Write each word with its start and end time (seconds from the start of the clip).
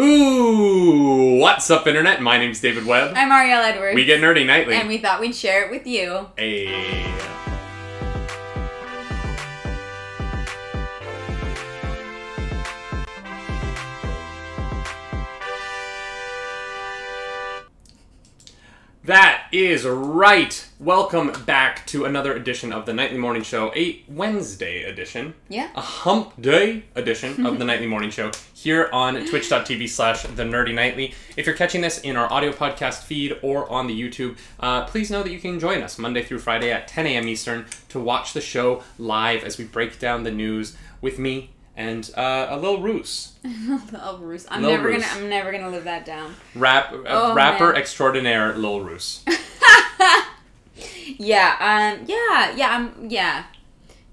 Ooh, 0.00 1.38
what's 1.40 1.70
up, 1.70 1.88
Internet? 1.88 2.22
My 2.22 2.38
name's 2.38 2.60
David 2.60 2.86
Webb. 2.86 3.14
I'm 3.16 3.32
Ariel 3.32 3.60
Edwards. 3.60 3.96
We 3.96 4.04
get 4.04 4.20
nerdy 4.20 4.46
nightly. 4.46 4.76
and 4.76 4.86
we 4.86 4.98
thought 4.98 5.18
we'd 5.20 5.34
share 5.34 5.64
it 5.64 5.72
with 5.72 5.88
you. 5.88 6.28
Hey. 6.36 7.04
That 19.04 19.37
is 19.52 19.84
right. 19.86 20.68
Welcome 20.78 21.32
back 21.44 21.86
to 21.86 22.04
another 22.04 22.34
edition 22.34 22.72
of 22.72 22.86
the 22.86 22.92
Nightly 22.92 23.18
Morning 23.18 23.42
Show, 23.42 23.72
a 23.74 24.02
Wednesday 24.08 24.82
edition. 24.84 25.34
Yeah. 25.48 25.70
a 25.74 25.80
hump 25.80 26.40
day 26.40 26.84
edition 26.94 27.46
of 27.46 27.58
the 27.58 27.64
nightly 27.68 27.86
morning 27.86 28.10
show 28.10 28.30
here 28.54 28.88
on 28.92 29.14
twitch.tv 29.26 29.88
slash 29.88 30.22
the 30.22 30.42
nerdy 30.42 30.74
nightly 30.74 31.14
if 31.36 31.46
you're 31.46 31.54
catching 31.54 31.80
this 31.80 31.98
in 32.00 32.16
our 32.16 32.30
audio 32.32 32.52
podcast 32.52 33.02
feed 33.04 33.36
or 33.42 33.70
on 33.70 33.86
the 33.86 33.98
youtube 33.98 34.36
uh, 34.60 34.84
please 34.84 35.10
know 35.10 35.22
that 35.22 35.30
you 35.30 35.38
can 35.38 35.58
join 35.58 35.82
us 35.82 35.98
monday 35.98 36.22
through 36.22 36.38
friday 36.38 36.70
at 36.72 36.88
10 36.88 37.06
a.m 37.06 37.28
eastern 37.28 37.64
to 37.88 37.98
watch 38.00 38.32
the 38.32 38.40
show 38.40 38.82
live 38.98 39.44
as 39.44 39.58
we 39.58 39.64
break 39.64 39.98
down 39.98 40.22
the 40.24 40.30
news 40.30 40.76
with 41.00 41.18
me 41.18 41.50
and 41.78 42.10
uh, 42.16 42.48
a 42.50 42.56
little 42.58 42.82
ruse 42.82 43.32
oh, 43.46 44.16
Bruce. 44.20 44.46
I'm 44.50 44.60
Lil 44.62 44.72
never 44.72 44.90
gonna. 44.92 45.06
I'm 45.12 45.28
never 45.30 45.52
gonna 45.52 45.70
live 45.70 45.84
that 45.84 46.04
down. 46.04 46.34
rap 46.54 46.92
uh, 46.92 46.96
Oh, 47.06 47.34
rapper 47.34 47.68
man. 47.72 47.76
extraordinaire 47.80 48.54
lil 48.56 48.80
ruse 48.82 49.24
Yeah. 51.18 51.56
Um. 51.98 52.04
Yeah. 52.06 52.54
Yeah. 52.56 52.68
I'm. 52.76 53.08
Yeah. 53.10 53.44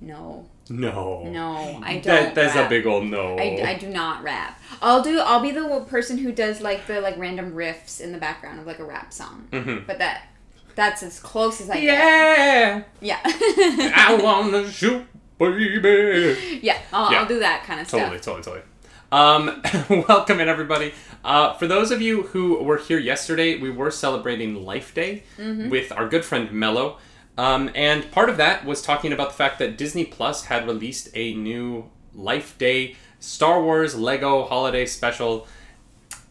No. 0.01 0.45
no 0.69 1.23
No. 1.25 1.79
I 1.83 1.93
don't. 1.95 2.03
that, 2.05 2.35
that's 2.35 2.55
rap. 2.55 2.67
a 2.67 2.69
big 2.69 2.85
old 2.87 3.05
no 3.05 3.37
I, 3.37 3.63
I 3.65 3.77
do 3.77 3.87
not 3.89 4.23
rap. 4.23 4.59
I'll 4.81 5.01
do. 5.03 5.19
I'll 5.19 5.41
be 5.41 5.51
the 5.51 5.65
one 5.67 5.85
person 5.85 6.17
who 6.17 6.31
does 6.31 6.61
like 6.61 6.87
the 6.87 7.01
like 7.01 7.17
random 7.17 7.53
riffs 7.53 7.99
in 8.01 8.11
the 8.11 8.17
background 8.17 8.59
of 8.59 8.65
like 8.65 8.79
a 8.79 8.85
rap 8.85 9.11
song. 9.13 9.47
Mhm. 9.51 9.85
But 9.85 9.99
that. 9.99 10.27
That's 10.75 11.03
as 11.03 11.19
close 11.21 11.61
as 11.61 11.69
I 11.69 11.75
get. 11.79 11.83
yeah 11.85 12.83
Yeah. 12.99 13.19
i 13.23 14.19
wanna 14.21 14.69
shoot 14.69 15.05
baby 15.39 16.59
yeah. 16.63 16.79
I'll, 16.93 17.11
Yeah. 17.11 17.19
I'll 17.21 17.27
do 17.27 17.39
that 17.39 17.63
kind 17.63 17.79
of 17.79 17.87
Totally, 17.87 18.17
stuff. 18.21 18.43
totally, 18.43 18.61
totally. 18.61 18.71
Um, 19.11 20.03
welcome 20.07 20.39
in 20.39 20.47
everybody. 20.49 20.93
Uh, 21.23 21.53
for 21.53 21.67
those 21.67 21.91
of 21.91 22.01
you 22.01 22.23
who 22.23 22.61
were 22.63 22.77
here 22.77 22.99
yesterday, 22.99 23.57
we 23.57 23.69
were 23.69 23.91
celebrating 23.91 24.65
Life 24.65 24.93
Day 24.93 25.23
Mm-hmm. 25.37 25.69
with 25.69 25.91
our 25.91 26.07
good 26.07 26.25
friend 26.25 26.51
Mello. 26.51 26.97
Um, 27.37 27.69
and 27.75 28.09
part 28.11 28.29
of 28.29 28.37
that 28.37 28.65
was 28.65 28.81
talking 28.81 29.11
about 29.11 29.29
the 29.29 29.35
fact 29.35 29.59
that 29.59 29.77
Disney 29.77 30.05
Plus 30.05 30.45
had 30.45 30.65
released 30.65 31.09
a 31.13 31.33
new 31.35 31.89
Life 32.13 32.57
Day 32.57 32.95
Star 33.19 33.61
Wars 33.61 33.95
Lego 33.95 34.45
holiday 34.45 34.85
special. 34.85 35.47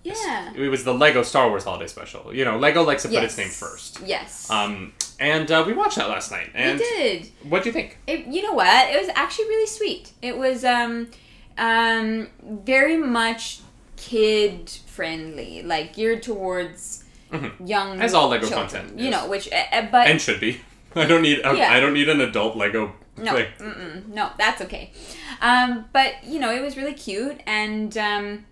Yeah. 0.03 0.53
It 0.55 0.69
was 0.69 0.85
the 0.85 0.95
Lego 0.95 1.23
Star 1.23 1.49
Wars 1.49 1.65
holiday 1.65 1.87
special. 1.89 2.35
You 2.35 2.45
know, 2.45 2.59
Lego 2.59 2.83
likes 2.83 3.03
to 3.03 3.09
put 3.09 3.23
its 3.23 3.37
name 3.39 3.49
first. 3.49 4.01
Yes. 4.05 4.51
Um, 4.51 4.93
and 5.21 5.51
uh, 5.51 5.65
we 5.67 5.73
watched 5.73 5.97
that 5.97 6.09
last 6.09 6.31
night. 6.31 6.51
we 6.55 6.61
And 6.61 6.79
did. 6.79 7.31
what 7.49 7.63
do 7.63 7.69
you 7.69 7.73
think? 7.73 7.99
It, 8.07 8.27
you 8.27 8.43
know 8.43 8.53
what? 8.55 8.91
It 8.91 9.01
was 9.01 9.11
actually 9.15 9.47
really 9.47 9.67
sweet. 9.67 10.13
It 10.23 10.37
was 10.37 10.65
um, 10.65 11.09
um, 11.59 12.29
very 12.43 12.97
much 12.97 13.61
kid 13.97 14.71
friendly, 14.87 15.63
like 15.63 15.95
geared 15.95 16.23
towards 16.23 17.05
Mhm. 17.33 17.69
young 17.69 18.01
As 18.01 18.15
all 18.15 18.29
Lego 18.29 18.47
children, 18.47 18.69
content 18.69 18.99
You 18.99 19.07
is. 19.07 19.11
know, 19.11 19.27
which 19.29 19.49
uh, 19.53 19.87
but 19.91 20.07
And 20.09 20.21
should 20.21 20.41
be. 20.41 20.61
I 20.95 21.05
don't 21.07 21.23
need. 21.23 21.39
Yeah. 21.45 21.73
I 21.73 21.81
don't 21.81 21.95
need 21.95 22.09
an 22.09 22.21
adult 22.21 22.57
Lego. 22.57 22.93
no, 23.17 23.45
no, 24.09 24.31
that's 24.39 24.61
okay. 24.63 24.91
Um, 25.41 25.85
but 25.93 26.25
you 26.25 26.39
know, 26.41 26.53
it 26.53 26.61
was 26.63 26.77
really 26.77 26.95
cute 26.95 27.41
and 27.47 27.97
um, 27.99 28.45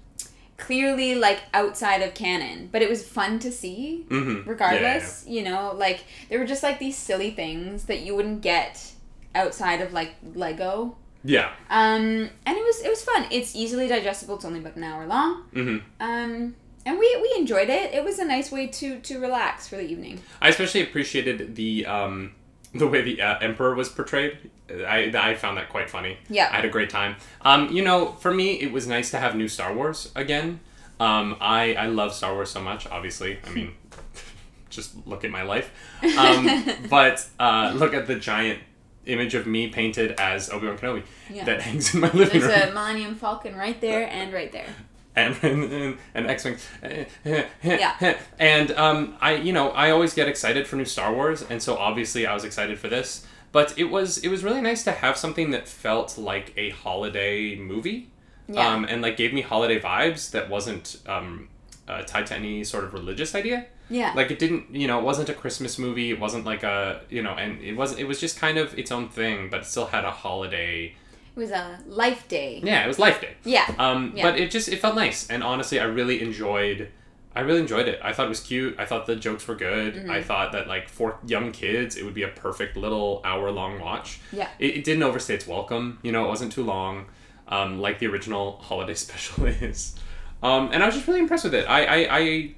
clearly 0.66 1.14
like 1.14 1.40
outside 1.52 2.02
of 2.02 2.14
canon, 2.14 2.68
but 2.72 2.82
it 2.82 2.88
was 2.88 3.06
fun 3.06 3.38
to 3.40 3.50
see. 3.50 4.06
Mm-hmm. 4.08 4.48
regardless 4.48 5.24
you 5.26 5.42
know? 5.42 5.72
Like 5.76 6.04
there 6.28 6.38
were 6.38 6.46
just 6.46 6.62
like 6.62 6.78
these 6.78 6.96
silly 6.96 7.30
things 7.30 7.84
that 7.84 8.00
you 8.00 8.14
wouldn't 8.16 8.40
get 8.42 8.92
outside 9.34 9.80
of 9.80 9.92
like 9.92 10.12
lego. 10.34 10.96
Yeah. 11.24 11.50
um 11.70 12.30
and 12.46 12.56
it 12.60 12.64
was 12.64 12.80
it 12.82 12.88
was 12.88 13.02
fun. 13.02 13.26
It's 13.30 13.54
easily 13.56 13.88
digestible. 13.88 14.36
It's 14.36 14.44
only 14.44 14.60
about 14.60 14.76
an 14.76 14.84
hour 14.84 15.06
long. 15.06 15.42
Hmm 15.52 15.78
um 16.00 16.54
and 16.84 16.98
we 16.98 17.18
we 17.22 17.32
enjoyed 17.38 17.68
it. 17.68 17.94
It 17.94 18.04
was 18.04 18.18
a 18.18 18.24
nice 18.24 18.50
way 18.50 18.66
to 18.66 18.98
to 19.00 19.18
relax 19.18 19.68
for 19.68 19.76
the 19.76 19.86
evening. 19.88 20.20
I 20.40 20.48
especially 20.48 20.82
appreciated 20.82 21.54
the 21.54 21.86
um, 21.86 22.34
the 22.74 22.86
way 22.86 23.02
the 23.02 23.20
uh, 23.20 23.38
emperor 23.40 23.74
was 23.74 23.88
portrayed. 23.88 24.50
I, 24.70 25.12
I 25.14 25.34
found 25.34 25.58
that 25.58 25.68
quite 25.68 25.90
funny. 25.90 26.16
Yeah. 26.28 26.48
I 26.50 26.56
had 26.56 26.64
a 26.64 26.70
great 26.70 26.88
time. 26.90 27.16
Um, 27.42 27.70
you 27.70 27.82
know, 27.84 28.12
for 28.12 28.32
me, 28.32 28.52
it 28.60 28.72
was 28.72 28.86
nice 28.86 29.10
to 29.10 29.18
have 29.18 29.36
new 29.36 29.48
Star 29.48 29.74
Wars 29.74 30.10
again. 30.16 30.60
Um, 31.00 31.36
I 31.40 31.74
I 31.74 31.86
love 31.86 32.14
Star 32.14 32.32
Wars 32.34 32.50
so 32.50 32.60
much. 32.60 32.86
Obviously, 32.86 33.38
I 33.46 33.50
mean, 33.50 33.74
just 34.70 35.06
look 35.06 35.24
at 35.24 35.30
my 35.30 35.42
life. 35.42 35.70
Um, 36.18 36.64
but 36.90 37.26
uh, 37.38 37.72
look 37.74 37.92
at 37.94 38.06
the 38.06 38.14
giant 38.16 38.60
image 39.04 39.34
of 39.34 39.46
me 39.46 39.68
painted 39.68 40.12
as 40.20 40.48
Obi 40.48 40.68
Wan 40.68 40.78
Kenobi 40.78 41.02
Yeah. 41.28 41.44
that 41.44 41.60
hangs 41.66 41.92
in 41.92 42.00
my 42.00 42.10
living 42.12 42.40
there's 42.40 42.60
room. 42.62 42.70
a 42.70 42.72
millennium 42.72 43.14
falcon 43.16 43.56
right 43.56 43.80
there 43.80 44.06
and 44.08 44.32
right 44.32 44.52
there 44.52 44.66
and 45.16 45.36
and, 45.42 45.98
and 46.14 46.26
X 46.26 46.44
Wing. 46.44 46.56
Yeah. 47.62 48.18
And 48.38 48.70
um, 48.72 49.16
I, 49.20 49.34
you 49.34 49.52
know, 49.52 49.70
I 49.70 49.90
always 49.90 50.14
get 50.14 50.28
excited 50.28 50.66
for 50.66 50.76
new 50.76 50.84
Star 50.84 51.12
Wars, 51.14 51.42
and 51.42 51.62
so 51.62 51.76
obviously 51.76 52.26
I 52.26 52.34
was 52.34 52.44
excited 52.44 52.78
for 52.78 52.88
this. 52.88 53.26
But 53.52 53.78
it 53.78 53.84
was 53.84 54.18
it 54.18 54.28
was 54.28 54.42
really 54.42 54.62
nice 54.62 54.82
to 54.84 54.92
have 54.92 55.16
something 55.18 55.50
that 55.50 55.68
felt 55.68 56.16
like 56.16 56.54
a 56.56 56.70
holiday 56.70 57.54
movie, 57.56 58.08
yeah 58.48 58.66
um, 58.74 58.84
and 58.84 59.02
like 59.02 59.16
gave 59.18 59.34
me 59.34 59.42
holiday 59.42 59.78
vibes 59.78 60.30
that 60.30 60.48
wasn't 60.48 60.96
um, 61.06 61.48
uh, 61.86 62.02
tied 62.02 62.26
to 62.28 62.34
any 62.34 62.64
sort 62.64 62.84
of 62.84 62.94
religious 62.94 63.34
idea. 63.34 63.66
yeah 63.90 64.12
Like 64.16 64.30
it 64.30 64.38
didn't, 64.38 64.74
you 64.74 64.86
know, 64.86 64.98
it 64.98 65.04
wasn't 65.04 65.28
a 65.28 65.34
Christmas 65.34 65.78
movie. 65.78 66.10
It 66.10 66.18
wasn't 66.18 66.46
like 66.46 66.62
a, 66.62 67.02
you 67.10 67.22
know, 67.22 67.32
and 67.34 67.60
it 67.60 67.76
wasn't. 67.76 68.00
It 68.00 68.04
was 68.04 68.18
just 68.18 68.38
kind 68.38 68.56
of 68.56 68.78
its 68.78 68.90
own 68.90 69.08
thing, 69.10 69.50
but 69.50 69.60
it 69.60 69.66
still 69.66 69.86
had 69.86 70.04
a 70.06 70.10
holiday. 70.10 70.94
It 71.34 71.38
was 71.38 71.50
a 71.50 71.78
life 71.86 72.28
day 72.28 72.60
Yeah, 72.62 72.84
it 72.84 72.88
was 72.88 72.98
Life 72.98 73.20
Day. 73.20 73.34
yeah 73.44 73.72
Um, 73.78 74.12
Yeah. 74.14 74.24
But 74.30 74.40
it 74.40 74.50
just 74.50 74.68
it 74.68 74.80
felt 74.80 74.94
nice, 74.94 75.28
and 75.30 75.42
honestly, 75.42 75.80
I 75.80 75.84
really 75.84 76.20
enjoyed. 76.22 76.88
I 77.34 77.40
really 77.40 77.60
enjoyed 77.60 77.88
it. 77.88 77.98
I 78.02 78.12
thought 78.12 78.26
it 78.26 78.28
was 78.28 78.40
cute. 78.40 78.76
I 78.78 78.84
thought 78.84 79.06
the 79.06 79.16
jokes 79.16 79.48
were 79.48 79.54
good. 79.54 79.94
Mm-hmm. 79.94 80.10
I 80.10 80.22
thought 80.22 80.52
that 80.52 80.68
like 80.68 80.88
for 80.90 81.16
young 81.26 81.50
kids, 81.50 81.96
it 81.96 82.04
would 82.04 82.12
be 82.12 82.24
a 82.24 82.28
perfect 82.28 82.76
little 82.76 83.22
hour 83.24 83.50
long 83.50 83.80
watch. 83.80 84.20
Yeah. 84.32 84.48
It, 84.58 84.76
it 84.76 84.84
didn't 84.84 85.02
overstay 85.02 85.34
its 85.36 85.46
welcome. 85.46 85.98
You 86.02 86.12
know, 86.12 86.26
it 86.26 86.28
wasn't 86.28 86.52
too 86.52 86.62
long, 86.62 87.06
um, 87.48 87.80
like 87.80 87.98
the 88.00 88.06
original 88.08 88.58
holiday 88.58 88.94
special 89.06 89.46
is. 89.46 89.94
Um, 90.42 90.68
and 90.72 90.82
I 90.82 90.86
was 90.86 90.94
just 90.94 91.06
really 91.06 91.20
impressed 91.20 91.44
with 91.44 91.54
it. 91.54 91.64
I, 91.66 91.84
I, 91.86 92.18
I 92.18 92.54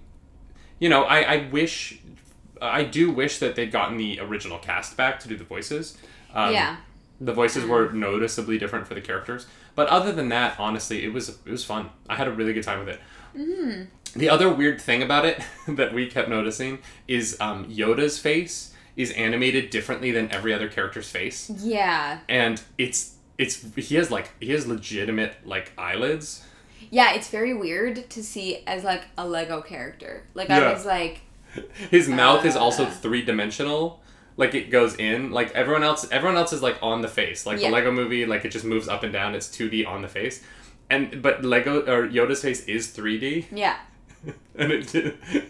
you 0.81 0.89
know, 0.89 1.05
I, 1.05 1.21
I 1.21 1.49
wish, 1.53 2.01
I 2.61 2.83
do 2.83 3.13
wish 3.13 3.39
that 3.39 3.55
they'd 3.55 3.71
gotten 3.71 3.97
the 3.97 4.19
original 4.21 4.59
cast 4.59 4.97
back 4.97 5.21
to 5.21 5.29
do 5.29 5.37
the 5.37 5.45
voices. 5.45 5.97
Um, 6.35 6.53
yeah 6.53 6.77
the 7.25 7.33
voices 7.33 7.65
were 7.65 7.91
noticeably 7.93 8.59
different 8.59 8.87
for 8.87 8.95
the 8.95 9.01
characters, 9.01 9.47
but 9.75 9.89
other 9.89 10.13
than 10.13 10.29
that, 10.31 10.59
honestly, 10.59 11.05
it 11.05 11.13
was 11.13 11.29
it 11.31 11.51
was 11.51 11.65
fun. 11.65 11.91
I 12.09 12.15
had 12.17 12.29
a 12.29 12.33
really 12.33 12.53
good 12.53 12.65
time 12.65 12.81
with 12.81 12.89
it. 12.95 13.01
mm-hmm. 13.37 13.83
The 14.19 14.29
other 14.29 14.49
weird 14.53 14.81
thing 14.81 15.03
about 15.03 15.25
it 15.25 15.43
that 15.69 15.93
we 15.93 16.07
kept 16.07 16.29
noticing 16.29 16.79
is 17.09 17.37
um, 17.41 17.65
Yoda's 17.67 18.19
face 18.19 18.73
is 18.97 19.11
animated 19.13 19.71
differently 19.71 20.13
than 20.13 20.31
every 20.31 20.53
other 20.55 20.69
character's 20.69 21.09
face, 21.11 21.51
yeah 21.65 22.21
and 22.29 22.63
it's 22.79 23.15
it's 23.39 23.55
he 23.75 23.97
has 23.97 24.09
like 24.11 24.31
he 24.41 24.53
has 24.53 24.67
legitimate 24.69 25.35
like 25.45 25.73
eyelids. 25.77 26.45
yeah 26.91 27.13
it's 27.15 27.29
very 27.29 27.53
weird 27.55 28.09
to 28.11 28.23
see 28.23 28.63
as 28.69 28.85
like 28.85 29.03
a 29.19 29.27
lego 29.27 29.61
character 29.61 30.23
like 30.35 30.49
Yeah. 30.49 30.61
i 30.61 30.73
was 30.73 30.87
like 30.87 31.23
His 31.91 32.09
mouth 32.09 32.45
is 32.45 32.55
also 32.57 32.85
Uh. 32.85 32.91
three 32.91 33.23
dimensional. 33.25 34.01
Like 34.37 34.55
it 34.55 34.71
goes 34.71 34.97
in. 34.97 35.31
Like 35.31 35.53
everyone 35.53 35.83
else, 35.85 36.09
everyone 36.11 36.37
else 36.37 36.53
is 36.53 36.63
like 36.63 36.77
on 36.83 37.03
the 37.03 37.09
face. 37.09 37.47
Like 37.47 37.61
Yeah. 37.61 37.69
the 37.69 37.75
Lego 37.75 37.93
Movie, 37.93 38.27
like 38.27 38.45
it 38.45 38.51
just 38.51 38.65
moves 38.65 38.89
up 38.89 39.03
and 39.03 39.13
down. 39.13 39.35
It's 39.35 39.49
two 39.51 39.69
D 39.71 39.85
on 39.85 40.03
the 40.03 40.09
face, 40.09 40.43
and 40.91 41.23
but 41.23 41.45
Lego 41.45 41.81
or 41.83 42.09
Yoda's 42.09 42.43
face 42.43 42.65
is 42.67 42.89
three 42.89 43.19
D, 43.19 43.47
yeah 43.53 43.77
and 44.57 44.73
it 44.73 44.95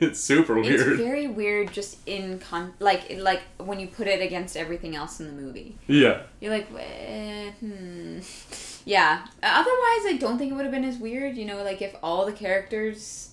it's 0.01 0.21
super 0.21 0.55
weird. 0.61 0.75
It's 0.81 1.01
very 1.01 1.29
weird, 1.29 1.73
just 1.73 1.99
in 2.07 2.39
con 2.41 2.75
like 2.79 3.17
like 3.19 3.43
when 3.59 3.81
you 3.81 3.87
put 3.87 4.07
it 4.07 4.21
against 4.21 4.57
everything 4.57 4.95
else 4.97 5.21
in 5.21 5.27
the 5.29 5.33
movie. 5.43 5.79
yeah, 5.87 6.23
You're 6.41 6.53
like, 6.53 6.69
eh, 6.79 7.53
hmm, 7.61 8.19
yeah. 8.85 9.25
Otherwise, 9.43 10.03
I 10.13 10.17
don't 10.19 10.37
think 10.39 10.51
it 10.53 10.55
would 10.57 10.65
have 10.65 10.73
been 10.73 10.85
as 10.85 10.99
weird. 10.99 11.37
You 11.37 11.45
know, 11.47 11.63
like 11.63 11.81
if 11.83 11.95
all 12.03 12.27
the 12.27 12.33
characters 12.33 13.31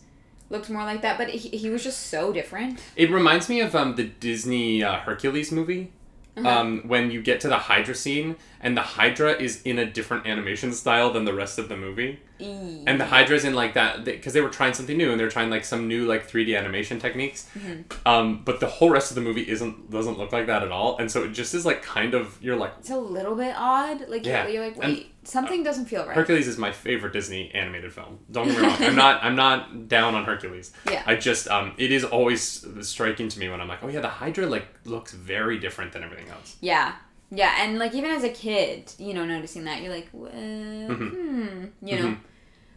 looked 0.51 0.69
more 0.69 0.83
like 0.83 1.01
that, 1.01 1.17
but 1.17 1.29
he, 1.29 1.49
he 1.57 1.69
was 1.69 1.83
just 1.83 2.07
so 2.07 2.31
different. 2.33 2.79
it 2.95 3.09
reminds 3.09 3.49
me 3.49 3.61
of 3.61 3.75
um 3.75 3.95
the 3.95 4.03
Disney 4.03 4.83
uh, 4.83 4.99
Hercules 4.99 5.51
movie. 5.51 5.91
Uh-huh. 6.37 6.47
Um, 6.47 6.83
when 6.87 7.11
you 7.11 7.21
get 7.21 7.41
to 7.41 7.49
the 7.49 7.57
Hydra 7.57 7.93
scene, 7.93 8.37
and 8.61 8.77
the 8.77 8.81
Hydra 8.81 9.31
is 9.33 9.61
in 9.63 9.79
a 9.79 9.85
different 9.85 10.25
animation 10.27 10.71
style 10.73 11.11
than 11.11 11.25
the 11.25 11.33
rest 11.33 11.59
of 11.59 11.67
the 11.69 11.75
movie. 11.77 12.19
E. 12.43 12.83
and 12.87 12.99
the 12.99 13.05
hydra's 13.05 13.45
in 13.45 13.53
like 13.53 13.75
that 13.75 14.03
because 14.03 14.33
they 14.33 14.41
were 14.41 14.49
trying 14.49 14.73
something 14.73 14.97
new 14.97 15.11
and 15.11 15.19
they're 15.19 15.29
trying 15.29 15.51
like 15.51 15.63
some 15.63 15.87
new 15.87 16.07
like 16.07 16.27
3d 16.27 16.57
animation 16.57 16.97
techniques 16.99 17.47
Mm-hmm. 17.55 18.07
um, 18.07 18.41
but 18.43 18.59
the 18.59 18.65
whole 18.65 18.89
rest 18.89 19.11
of 19.11 19.15
the 19.15 19.21
movie 19.21 19.47
isn't 19.47 19.91
doesn't 19.91 20.17
look 20.17 20.31
like 20.31 20.47
that 20.47 20.63
at 20.63 20.71
all 20.71 20.97
and 20.97 21.11
so 21.11 21.23
it 21.23 21.33
just 21.33 21.53
is 21.53 21.67
like 21.67 21.83
kind 21.83 22.15
of 22.15 22.39
you're 22.41 22.55
like 22.55 22.73
it's 22.79 22.89
a 22.89 22.97
little 22.97 23.35
bit 23.35 23.53
odd. 23.55 24.09
Like 24.09 24.25
Yeah, 24.25 24.45
you're, 24.45 24.53
you're 24.53 24.63
like, 24.65 24.73
and- 24.83 24.93
wait, 24.95 25.07
Something 25.23 25.61
doesn't 25.61 25.85
feel 25.85 26.03
right. 26.03 26.15
Hercules 26.15 26.47
is 26.47 26.57
my 26.57 26.71
favorite 26.71 27.13
Disney 27.13 27.51
animated 27.53 27.93
film. 27.93 28.17
Don't 28.31 28.47
get 28.47 28.57
me 28.59 28.63
wrong. 28.65 28.75
I'm 28.79 28.95
not. 28.95 29.23
I'm 29.23 29.35
not 29.35 29.87
down 29.87 30.15
on 30.15 30.25
Hercules. 30.25 30.73
Yeah. 30.89 31.03
I 31.05 31.13
just 31.15 31.47
um, 31.47 31.73
it 31.77 31.91
is 31.91 32.03
always 32.03 32.65
striking 32.81 33.29
to 33.29 33.39
me 33.39 33.47
when 33.49 33.61
I'm 33.61 33.67
like, 33.67 33.83
oh 33.83 33.87
yeah, 33.87 33.99
the 34.01 34.07
Hydra 34.09 34.47
like 34.47 34.65
looks 34.85 35.11
very 35.11 35.59
different 35.59 35.91
than 35.93 36.03
everything 36.03 36.27
else. 36.29 36.55
Yeah. 36.59 36.95
Yeah, 37.31 37.55
and 37.59 37.79
like 37.79 37.93
even 37.93 38.11
as 38.11 38.23
a 38.23 38.29
kid, 38.29 38.91
you 38.97 39.13
know, 39.13 39.25
noticing 39.25 39.63
that 39.63 39.81
you're 39.81 39.93
like, 39.93 40.09
uh, 40.13 40.27
Mm-hmm. 40.27 41.07
hmm, 41.07 41.65
you 41.87 41.97
know. 41.99 42.17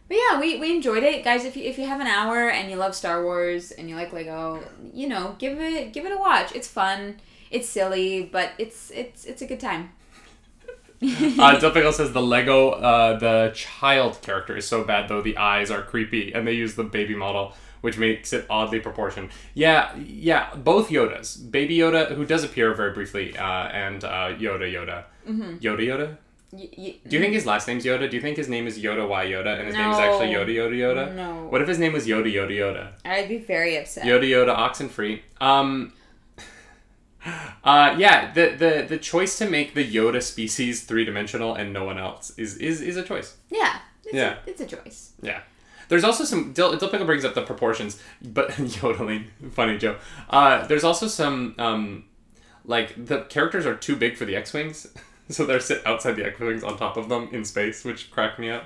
But 0.07 0.17
yeah, 0.17 0.39
we, 0.39 0.59
we 0.59 0.73
enjoyed 0.75 1.03
it, 1.03 1.23
guys. 1.23 1.45
If 1.45 1.57
you 1.57 1.63
if 1.63 1.77
you 1.77 1.87
have 1.87 1.99
an 1.99 2.07
hour 2.07 2.49
and 2.49 2.69
you 2.69 2.77
love 2.77 2.95
Star 2.95 3.23
Wars 3.23 3.71
and 3.71 3.89
you 3.89 3.95
like 3.95 4.13
Lego, 4.13 4.61
you 4.93 5.09
know, 5.09 5.35
give 5.39 5.59
it 5.59 5.93
give 5.93 6.05
it 6.05 6.11
a 6.11 6.17
watch. 6.17 6.53
It's 6.55 6.67
fun. 6.67 7.17
It's 7.51 7.67
silly, 7.67 8.23
but 8.31 8.51
it's 8.57 8.91
it's 8.91 9.25
it's 9.25 9.41
a 9.41 9.45
good 9.47 9.59
time. 9.59 9.91
Uh, 11.01 11.59
Delpickle 11.59 11.93
says 11.93 12.13
the 12.13 12.21
Lego, 12.21 12.69
uh, 12.71 13.19
the 13.19 13.51
child 13.53 14.21
character 14.21 14.55
is 14.55 14.65
so 14.67 14.83
bad 14.83 15.09
though 15.09 15.21
the 15.21 15.37
eyes 15.37 15.69
are 15.69 15.81
creepy, 15.83 16.31
and 16.33 16.47
they 16.47 16.53
use 16.53 16.75
the 16.75 16.83
baby 16.83 17.13
model, 17.13 17.53
which 17.81 17.97
makes 17.97 18.33
it 18.33 18.45
oddly 18.49 18.79
proportioned. 18.79 19.29
Yeah, 19.53 19.95
yeah, 19.97 20.53
both 20.55 20.89
Yodas, 20.89 21.49
Baby 21.51 21.77
Yoda, 21.77 22.15
who 22.15 22.25
does 22.25 22.43
appear 22.43 22.73
very 22.73 22.93
briefly, 22.93 23.37
uh, 23.37 23.67
and 23.67 24.03
uh, 24.03 24.33
Yoda 24.37 24.71
Yoda, 24.71 25.03
Mm-hmm. 25.27 25.57
Yoda 25.57 25.79
Yoda. 25.79 26.17
Y- 26.51 26.69
y- 26.77 26.95
Do 27.07 27.15
you 27.17 27.21
think 27.21 27.33
his 27.33 27.45
last 27.45 27.67
name's 27.67 27.83
Yoda? 27.83 28.09
Do 28.09 28.15
you 28.15 28.21
think 28.21 28.37
his 28.37 28.47
name 28.47 28.65
is 28.67 28.77
Yoda 28.79 29.07
Y 29.09 29.25
Yoda, 29.25 29.57
and 29.57 29.67
his 29.67 29.75
name 29.75 29.89
is 29.91 29.97
actually 29.97 30.27
Yoda 30.27 30.53
Yoda 30.55 30.75
Yoda? 30.75 31.15
No. 31.15 31.47
What 31.49 31.61
if 31.61 31.67
his 31.67 31.79
name 31.79 31.93
was 31.93 32.07
Yoda 32.07 32.31
Yoda 32.31 32.51
Yoda? 32.51 32.91
I'd 33.03 33.27
be 33.27 33.39
very 33.39 33.75
upset. 33.77 34.05
Yoda 34.05 34.23
Yoda 34.23 34.49
oxen 34.55 34.87
free. 34.89 35.23
Um. 35.41 35.91
Uh, 37.63 37.95
yeah, 37.97 38.31
the, 38.33 38.49
the 38.55 38.85
the 38.87 38.97
choice 38.99 39.35
to 39.39 39.49
make 39.49 39.73
the 39.73 39.83
Yoda 39.83 40.21
species 40.21 40.83
three 40.83 41.03
dimensional 41.05 41.55
and 41.55 41.73
no 41.73 41.83
one 41.83 41.97
else 41.97 42.31
is 42.37 42.55
is, 42.57 42.81
is 42.81 42.97
a 42.97 43.03
choice. 43.03 43.35
Yeah. 43.49 43.79
It's 44.03 44.13
Yeah. 44.13 44.35
A, 44.45 44.49
it's 44.49 44.61
a 44.61 44.65
choice. 44.67 45.13
Yeah. 45.23 45.41
There's 45.89 46.03
also 46.03 46.23
some. 46.23 46.53
Dil, 46.53 46.77
Dilpickle 46.77 47.05
brings 47.05 47.25
up 47.25 47.33
the 47.35 47.41
proportions, 47.43 48.01
but 48.21 48.57
yodeling, 48.81 49.25
funny 49.51 49.77
Joe. 49.77 49.97
Uh, 50.29 50.65
there's 50.67 50.83
also 50.83 51.07
some, 51.07 51.55
um, 51.57 52.05
like 52.65 53.05
the 53.05 53.21
characters 53.23 53.65
are 53.65 53.75
too 53.75 53.95
big 53.95 54.17
for 54.17 54.25
the 54.25 54.35
X-wings, 54.35 54.87
so 55.29 55.45
they're 55.45 55.59
sit 55.59 55.85
outside 55.85 56.15
the 56.15 56.25
X-wings 56.25 56.63
on 56.63 56.77
top 56.77 56.97
of 56.97 57.09
them 57.09 57.29
in 57.31 57.45
space, 57.45 57.83
which 57.83 58.11
cracked 58.11 58.39
me 58.39 58.49
up. 58.49 58.65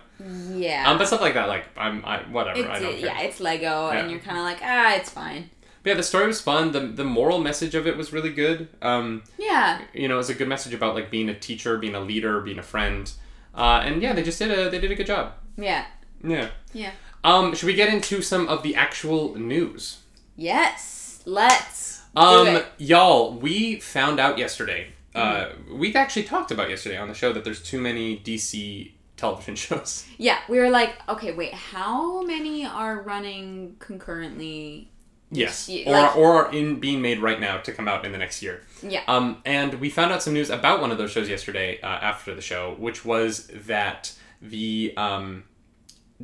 Yeah. 0.54 0.89
Um, 0.89 0.98
but 0.98 1.07
stuff 1.07 1.21
like 1.21 1.33
that, 1.33 1.48
like 1.50 1.66
I'm, 1.77 2.04
I 2.06 2.19
whatever, 2.24 2.60
it's, 2.60 2.69
I 2.69 2.80
don't 2.80 2.92
care. 2.98 3.06
yeah, 3.06 3.21
it's 3.21 3.39
Lego, 3.39 3.89
and 3.89 4.10
you're 4.12 4.19
kind 4.19 4.38
of 4.38 4.44
like, 4.44 4.60
ah, 4.63 4.95
it's 4.95 5.10
fine. 5.10 5.50
But 5.81 5.92
yeah, 5.92 5.95
the 5.95 6.04
story 6.04 6.27
was 6.27 6.42
fun. 6.42 6.71
The 6.74 6.81
the 6.81 7.06
moral 7.06 7.39
message 7.39 7.74
of 7.75 7.88
it 7.88 7.95
was 7.95 8.12
really 8.12 8.31
good. 8.33 8.68
Um, 8.81 9.24
Yeah. 9.38 9.81
you 9.94 10.07
know, 10.10 10.16
it 10.16 10.18
was 10.18 10.30
a 10.30 10.33
good 10.33 10.50
message 10.50 10.74
about 10.74 10.94
like 10.94 11.10
being 11.10 11.30
a 11.30 11.33
teacher, 11.39 11.77
being 11.77 11.95
a 11.95 12.01
leader, 12.01 12.42
being 12.42 12.60
a 12.60 12.63
friend. 12.63 13.10
Uh, 13.56 13.81
and 13.86 14.01
yeah, 14.01 14.12
they 14.13 14.21
just 14.24 14.39
did 14.39 14.51
a 14.51 14.69
they 14.69 14.80
did 14.80 14.92
a 14.92 14.95
good 14.95 15.07
job. 15.07 15.33
Yeah. 15.57 15.86
Yeah. 16.21 16.50
Yeah. 16.74 16.92
Um, 17.24 17.54
should 17.54 17.68
we 17.68 17.74
get 17.74 17.94
into 17.94 18.21
some 18.21 18.48
of 18.48 18.63
the 18.63 18.75
actual 18.75 19.36
news? 19.36 20.00
Yes. 20.36 21.21
Let's 21.25 22.01
Um, 22.16 22.48
it. 22.48 22.66
y'all, 22.77 23.33
we 23.33 23.80
found 23.80 24.19
out 24.19 24.38
yesterday. 24.38 24.94
Uh, 25.13 25.50
we 25.71 25.94
actually 25.95 26.24
talked 26.24 26.50
about 26.51 26.69
yesterday 26.69 26.98
on 26.98 27.07
the 27.10 27.13
show 27.13 27.33
that 27.33 27.44
there's 27.44 27.62
too 27.62 27.80
many 27.81 28.18
DC 28.19 28.94
television 29.18 29.56
shows. 29.66 30.06
Yeah, 30.18 30.39
we 30.48 30.60
were 30.60 30.69
like, 30.69 30.95
okay, 31.10 31.33
wait, 31.33 31.54
how 31.54 32.21
many 32.24 32.66
are 32.66 33.01
running 33.01 33.75
concurrently? 33.80 34.92
Yes, 35.31 35.69
or 35.69 35.92
like- 35.92 36.16
or 36.16 36.45
are 36.48 36.51
in 36.51 36.80
being 36.80 37.01
made 37.01 37.19
right 37.19 37.39
now 37.39 37.57
to 37.57 37.71
come 37.71 37.88
out 37.88 38.04
in 38.06 38.12
the 38.12 38.18
next 38.18 38.42
year. 38.42 38.63
Yeah. 38.81 39.04
Um, 39.07 39.42
and 39.45 39.75
we 39.75 39.89
found 39.92 40.12
out 40.12 40.24
some 40.24 40.33
news 40.33 40.50
about 40.50 40.81
one 40.81 40.89
of 40.92 40.98
those 40.98 41.12
shows 41.12 41.30
yesterday 41.30 41.80
uh, 41.81 41.86
after 41.86 42.33
the 42.33 42.42
show, 42.42 42.75
which 42.80 43.06
was 43.06 43.45
that 43.48 44.13
the 44.42 44.94
um, 44.98 45.44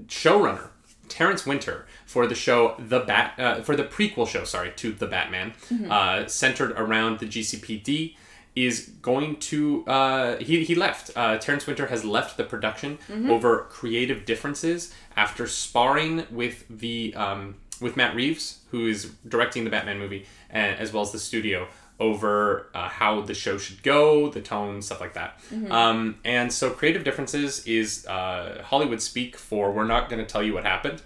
showrunner 0.08 0.70
Terrence 1.10 1.46
Winter 1.46 1.86
for 2.06 2.28
the 2.28 2.36
show 2.36 2.76
the 2.80 3.00
Bat 3.00 3.40
uh, 3.40 3.62
for 3.62 3.76
the 3.76 3.84
prequel 3.84 4.28
show, 4.28 4.44
sorry, 4.44 4.72
to 4.78 4.92
the 4.92 5.08
Batman, 5.08 5.54
uh, 5.90 6.28
centered 6.28 6.72
around 6.72 7.20
the 7.20 7.26
GCPD, 7.26 8.16
is 8.56 8.92
going 9.02 9.36
to 9.38 9.86
uh, 9.88 10.38
he 10.38 10.64
he 10.64 10.76
left. 10.76 11.12
Uh, 11.16 11.38
Terrence 11.38 11.68
Winter 11.68 11.88
has 11.88 12.04
left 12.06 12.38
the 12.38 12.44
production 12.44 12.98
over 13.30 13.60
creative 13.70 14.26
differences 14.26 14.94
after 15.16 15.48
sparring 15.48 16.26
with 16.32 16.66
the 16.70 17.14
um, 17.16 17.56
with 17.82 17.98
Matt 17.98 18.16
Reeves, 18.16 18.60
who 18.72 18.88
is 18.88 19.12
directing 19.28 19.64
the 19.66 19.70
Batman 19.70 20.00
movie, 20.00 20.26
and, 20.50 20.78
as 20.80 20.94
well 20.94 21.04
as 21.04 21.12
the 21.12 21.20
studio 21.20 21.68
over 22.00 22.68
uh, 22.74 22.90
how 22.90 23.22
the 23.22 23.34
show 23.34 23.58
should 23.58 23.82
go, 23.82 24.30
the 24.30 24.42
tone, 24.42 24.82
stuff 24.82 25.00
like 25.00 25.14
that. 25.14 25.40
Um, 25.72 26.16
and 26.26 26.52
so, 26.52 26.70
creative 26.70 27.04
differences 27.04 27.66
is 27.66 28.06
uh, 28.08 28.64
Hollywood 28.66 29.02
speak 29.02 29.38
for 29.38 29.72
we're 29.72 29.86
not 29.86 30.10
going 30.10 30.20
to 30.20 30.26
tell 30.26 30.44
you 30.44 30.54
what 30.54 30.64
happened. 30.64 31.02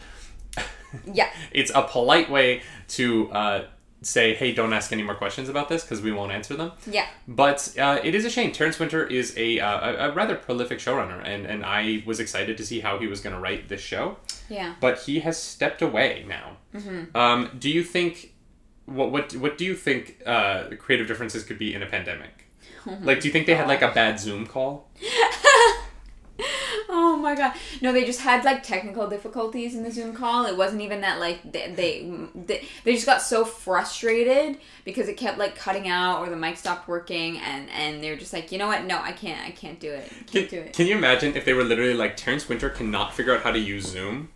Yeah. 1.06 1.30
It's 1.52 1.72
a 1.74 1.84
polite 1.84 2.30
way 2.32 2.62
to 2.90 3.32
uh, 3.32 3.66
say, 4.02 4.34
hey, 4.34 4.54
don't 4.54 4.74
ask 4.74 4.92
any 4.92 5.04
more 5.04 5.16
questions 5.16 5.50
about 5.50 5.70
this 5.70 5.84
because 5.84 6.02
we 6.02 6.12
won't 6.12 6.32
answer 6.32 6.56
them. 6.56 6.72
Yeah. 6.90 7.08
But 7.28 7.76
uh, 7.78 8.00
it 8.04 8.16
is 8.16 8.26
a 8.26 8.30
shame. 8.30 8.52
Terrence 8.52 8.80
Winter 8.80 9.06
is 9.06 9.34
a, 9.38 9.60
uh, 9.60 10.10
a, 10.10 10.12
rather 10.14 10.36
prolific 10.36 10.80
showrunner, 10.80 11.22
and, 11.24 11.46
and 11.46 11.66
I 11.66 12.04
was 12.06 12.20
excited 12.20 12.58
to 12.58 12.66
see 12.66 12.80
how 12.80 12.98
he 12.98 13.08
was 13.08 13.22
going 13.22 13.36
to 13.36 13.42
write 13.42 13.68
this 13.68 13.82
show. 13.82 14.18
Yeah. 14.50 14.76
But 14.80 15.00
he 15.00 15.20
has 15.20 15.38
stepped 15.38 15.82
away 15.82 16.26
now. 16.28 16.58
Um, 17.14 17.52
do 17.60 17.70
you 17.70 17.84
think 17.84 18.34
what 18.90 19.12
what 19.12 19.34
what 19.36 19.58
do 19.58 19.66
you 19.66 19.76
think 19.76 20.22
uh, 20.26 20.66
creative 20.78 21.08
differences 21.08 21.44
could 21.44 21.60
be 21.60 21.74
in 21.74 21.82
a 21.82 21.86
pandemic? 21.86 22.46
like, 23.02 23.22
do 23.22 23.28
you 23.28 23.32
think 23.32 23.46
they 23.48 23.56
had 23.56 23.68
like 23.68 23.82
a 23.82 23.92
bad 23.92 24.20
Zoom 24.20 24.46
call? 24.48 24.88
Oh 26.92 27.16
my 27.18 27.36
god. 27.36 27.54
No, 27.82 27.92
they 27.94 28.04
just 28.04 28.22
had 28.22 28.44
like 28.44 28.64
technical 28.64 29.08
difficulties 29.08 29.76
in 29.76 29.84
the 29.84 29.92
Zoom 29.92 30.16
call. 30.16 30.46
It 30.46 30.58
wasn't 30.58 30.82
even 30.82 31.02
that 31.02 31.20
like 31.20 31.40
they 31.52 31.72
they 31.72 32.12
they, 32.34 32.66
they 32.84 32.94
just 32.94 33.06
got 33.06 33.22
so 33.22 33.46
frustrated 33.46 34.58
because 34.86 35.08
it 35.08 35.16
kept 35.18 35.38
like 35.38 35.56
cutting 35.56 35.88
out 35.88 36.20
or 36.20 36.30
the 36.30 36.36
mic 36.36 36.58
stopped 36.58 36.88
working 36.88 37.38
and 37.40 37.70
and 37.70 38.04
they're 38.04 38.16
just 38.16 38.34
like, 38.34 38.52
"You 38.52 38.58
know 38.58 38.68
what? 38.68 38.86
No, 38.86 39.00
I 39.00 39.12
can't. 39.12 39.46
I 39.46 39.52
can't 39.52 39.80
do 39.80 39.92
it. 39.92 40.06
I 40.06 40.24
Can, 40.24 40.26
can't 40.28 40.50
do 40.50 40.60
it." 40.60 40.74
can 40.74 40.88
you 40.88 40.98
imagine 40.98 41.36
if 41.36 41.46
they 41.46 41.54
were 41.54 41.64
literally 41.64 41.94
like 41.94 42.18
Terrence 42.18 42.50
Winter 42.50 42.70
cannot 42.70 43.14
figure 43.14 43.36
out 43.36 43.44
how 43.44 43.52
to 43.52 43.60
use 43.60 43.86
Zoom, 43.88 44.30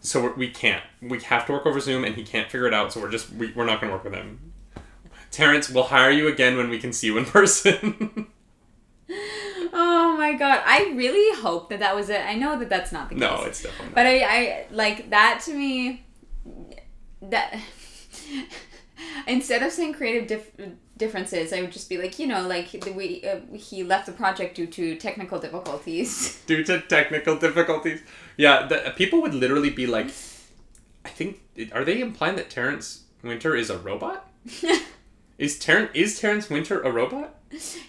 so 0.00 0.32
we're, 0.36 0.48
can't. 0.48 0.84
We 1.02 1.20
have 1.20 1.46
to 1.46 1.52
work 1.52 1.66
over 1.66 1.80
Zoom, 1.80 2.04
and 2.04 2.14
he 2.14 2.24
can't 2.24 2.50
figure 2.50 2.66
it 2.66 2.74
out. 2.74 2.92
So 2.92 3.00
we're 3.00 3.10
just 3.10 3.32
we, 3.32 3.52
we're 3.52 3.64
not 3.64 3.80
going 3.80 3.90
to 3.90 3.96
work 3.96 4.04
with 4.04 4.14
him. 4.14 4.52
Terrence, 5.30 5.68
we'll 5.68 5.84
hire 5.84 6.10
you 6.10 6.28
again 6.28 6.56
when 6.56 6.68
we 6.70 6.78
can 6.78 6.92
see 6.92 7.08
you 7.08 7.18
in 7.18 7.24
person. 7.38 8.28
Oh 9.72 10.16
my 10.16 10.32
god. 10.32 10.62
I 10.64 10.92
really 10.94 11.40
hope 11.42 11.68
that 11.70 11.80
that 11.80 11.94
was 11.94 12.08
it. 12.08 12.20
I 12.20 12.34
know 12.34 12.58
that 12.58 12.68
that's 12.68 12.92
not 12.92 13.08
the 13.08 13.16
case. 13.16 13.20
no, 13.20 13.42
it's 13.44 13.62
definitely. 13.62 13.86
Not. 13.86 13.94
But 13.94 14.06
I, 14.06 14.20
I 14.22 14.66
like 14.70 15.10
that 15.10 15.42
to 15.46 15.54
me. 15.54 16.06
That 17.22 17.58
instead 19.26 19.62
of 19.62 19.72
saying 19.72 19.94
creative 19.94 20.26
dif- 20.28 20.52
differences, 20.96 21.52
I 21.52 21.60
would 21.60 21.72
just 21.72 21.88
be 21.88 21.98
like, 21.98 22.18
you 22.18 22.26
know, 22.26 22.46
like 22.46 22.70
the- 22.70 22.92
we 22.92 23.22
uh, 23.24 23.40
he 23.54 23.82
left 23.84 24.06
the 24.06 24.12
project 24.12 24.56
due 24.56 24.66
to 24.66 24.96
technical 24.96 25.38
difficulties. 25.38 26.42
due 26.46 26.64
to 26.64 26.80
technical 26.80 27.36
difficulties. 27.36 28.00
Yeah, 28.36 28.66
the, 28.66 28.92
people 28.96 29.20
would 29.22 29.34
literally 29.34 29.70
be 29.70 29.86
like, 29.86 30.06
I 31.04 31.08
think 31.08 31.40
are 31.72 31.84
they 31.84 32.00
implying 32.00 32.36
that 32.36 32.50
Terrence 32.50 33.04
Winter 33.22 33.54
is 33.54 33.70
a 33.70 33.78
robot? 33.78 34.28
Is 35.38 35.58
Terrence 35.58 35.90
is 35.92 36.18
Terrence 36.18 36.48
Winter 36.48 36.80
a 36.80 36.90
robot? 36.90 37.34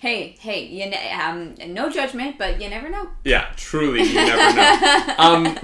hey, 0.01 0.35
hey, 0.39 0.65
you 0.65 0.89
ne- 0.89 1.11
um, 1.13 1.55
no 1.73 1.89
judgment, 1.89 2.37
but 2.37 2.61
you 2.61 2.69
never 2.69 2.89
know. 2.89 3.09
Yeah, 3.23 3.47
truly, 3.55 4.03
you 4.03 4.15
never 4.15 4.55
know. 4.55 5.15
Um, 5.17 5.57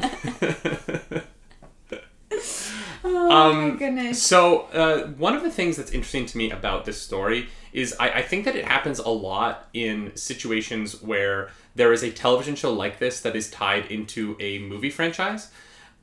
Oh 3.16 3.50
Um, 3.50 3.56
my 3.56 3.70
goodness. 3.78 4.20
so 4.20 4.62
uh, 4.74 5.08
one 5.18 5.36
of 5.36 5.44
the 5.44 5.52
things 5.52 5.78
that's 5.78 5.92
interesting 5.92 6.26
to 6.28 6.38
me 6.38 6.52
about 6.52 6.86
this 6.86 7.02
story 7.02 7.50
is 7.72 7.96
I, 8.00 8.10
I 8.10 8.22
think 8.22 8.46
that 8.46 8.56
it 8.56 8.66
happens 8.66 9.00
a 9.00 9.10
lot 9.10 9.70
in 9.74 10.16
situations 10.16 11.02
where 11.02 11.50
there 11.76 11.92
is 11.94 12.04
a 12.04 12.12
television 12.12 12.56
show 12.56 12.72
like 12.74 13.00
this 13.00 13.22
that 13.22 13.36
is 13.36 13.50
tied 13.50 13.86
into 13.92 14.38
a 14.40 14.60
movie 14.60 14.92
franchise. 14.92 15.52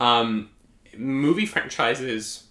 Um, 0.01 0.51
movie 0.97 1.47
franchises 1.47 2.45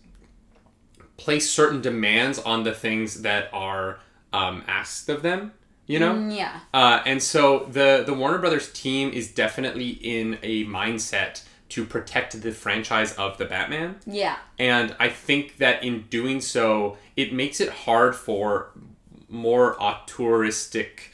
place 1.17 1.49
certain 1.49 1.81
demands 1.81 2.39
on 2.39 2.63
the 2.63 2.73
things 2.73 3.21
that 3.21 3.49
are 3.53 3.99
um, 4.33 4.63
asked 4.67 5.09
of 5.09 5.21
them. 5.21 5.53
You 5.87 5.99
know, 5.99 6.13
Mm, 6.13 6.35
yeah. 6.37 6.59
uh, 6.71 7.01
and 7.07 7.21
so 7.21 7.65
the 7.71 8.03
the 8.05 8.13
Warner 8.13 8.37
Brothers 8.37 8.71
team 8.71 9.09
is 9.11 9.31
definitely 9.31 9.89
in 9.89 10.37
a 10.43 10.63
mindset 10.65 11.41
to 11.69 11.85
protect 11.85 12.41
the 12.41 12.51
franchise 12.51 13.13
of 13.13 13.37
the 13.37 13.45
Batman. 13.45 13.95
Yeah. 14.05 14.37
And 14.57 14.95
I 14.99 15.09
think 15.09 15.57
that 15.57 15.83
in 15.83 16.03
doing 16.09 16.41
so, 16.41 16.97
it 17.15 17.31
makes 17.33 17.59
it 17.61 17.69
hard 17.69 18.15
for 18.15 18.71
more 19.29 19.79
auteuristic 19.81 21.11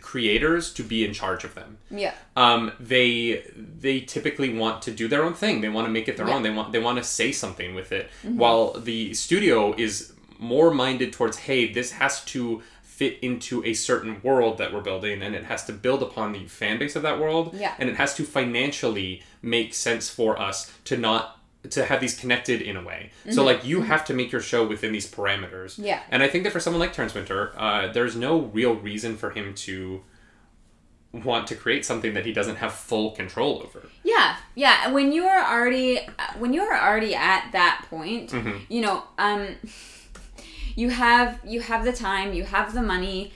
creators 0.00 0.72
to 0.74 0.82
be 0.82 1.04
in 1.04 1.12
charge 1.12 1.44
of 1.44 1.54
them. 1.54 1.78
Yeah. 1.90 2.14
Um, 2.36 2.72
they 2.78 3.44
they 3.56 4.00
typically 4.00 4.56
want 4.56 4.82
to 4.82 4.90
do 4.92 5.08
their 5.08 5.24
own 5.24 5.34
thing. 5.34 5.60
They 5.60 5.68
want 5.68 5.86
to 5.86 5.90
make 5.92 6.08
it 6.08 6.16
their 6.16 6.28
Yeah. 6.28 6.34
own. 6.36 6.42
They 6.42 6.50
want 6.50 6.72
they 6.72 6.78
want 6.78 6.98
to 6.98 7.04
say 7.04 7.32
something 7.32 7.74
with 7.74 7.92
it. 7.92 8.08
While 8.22 8.74
the 8.74 9.12
studio 9.14 9.74
is 9.76 10.12
more 10.38 10.72
minded 10.72 11.12
towards, 11.12 11.36
hey, 11.38 11.72
this 11.72 11.92
has 11.92 12.24
to 12.26 12.62
fit 12.98 13.18
into 13.22 13.64
a 13.64 13.72
certain 13.74 14.20
world 14.22 14.58
that 14.58 14.72
we're 14.72 14.80
building 14.90 15.22
and 15.22 15.34
it 15.34 15.44
has 15.44 15.64
to 15.64 15.72
build 15.72 16.02
upon 16.02 16.32
the 16.32 16.44
fan 16.46 16.78
base 16.78 16.94
of 16.96 17.02
that 17.02 17.18
world 17.18 17.54
Yeah. 17.54 17.74
and 17.78 17.88
it 17.88 17.96
has 17.96 18.14
to 18.18 18.22
financially 18.24 19.22
make 19.40 19.72
sense 19.74 20.08
for 20.18 20.30
us 20.48 20.70
to 20.84 20.96
not 20.96 21.38
to 21.70 21.84
have 21.84 22.00
these 22.00 22.16
connected 22.22 22.60
in 22.60 22.76
a 22.76 22.82
way 22.90 23.10
so 23.30 23.44
like 23.44 23.64
you 23.64 23.82
have 23.82 24.04
to 24.04 24.14
make 24.14 24.30
your 24.32 24.40
show 24.40 24.66
within 24.66 24.90
these 24.92 25.08
parameters 25.10 25.72
Mm-hmm. 25.74 25.84
Yeah. 25.90 26.00
and 26.12 26.22
i 26.22 26.28
think 26.28 26.42
that 26.44 26.52
for 26.52 26.60
someone 26.60 26.80
like 26.80 26.92
terrence 26.92 27.14
winter 27.14 27.40
uh, 27.56 27.90
there's 27.96 28.14
no 28.16 28.32
real 28.58 28.74
reason 28.74 29.16
for 29.16 29.30
him 29.30 29.54
to 29.66 30.02
want 31.12 31.46
to 31.46 31.54
create 31.54 31.84
something 31.84 32.14
that 32.14 32.24
he 32.24 32.32
doesn't 32.32 32.56
have 32.56 32.72
full 32.72 33.10
control 33.12 33.62
over 33.62 33.82
Yeah, 34.02 34.36
yeah. 34.54 34.90
When 34.90 35.12
you 35.12 35.24
are 35.26 35.44
already 35.54 36.00
when 36.38 36.52
you 36.54 36.62
are 36.62 36.78
already 36.88 37.14
at 37.14 37.50
that 37.52 37.84
point, 37.90 38.30
Mm-hmm. 38.30 38.58
you 38.74 38.80
know, 38.80 39.04
um, 39.18 39.48
you 40.76 40.90
have 40.90 41.38
you 41.44 41.60
have 41.60 41.84
the 41.84 41.92
time, 41.92 42.32
you 42.32 42.44
have 42.44 42.74
the 42.74 42.82
money. 42.82 43.32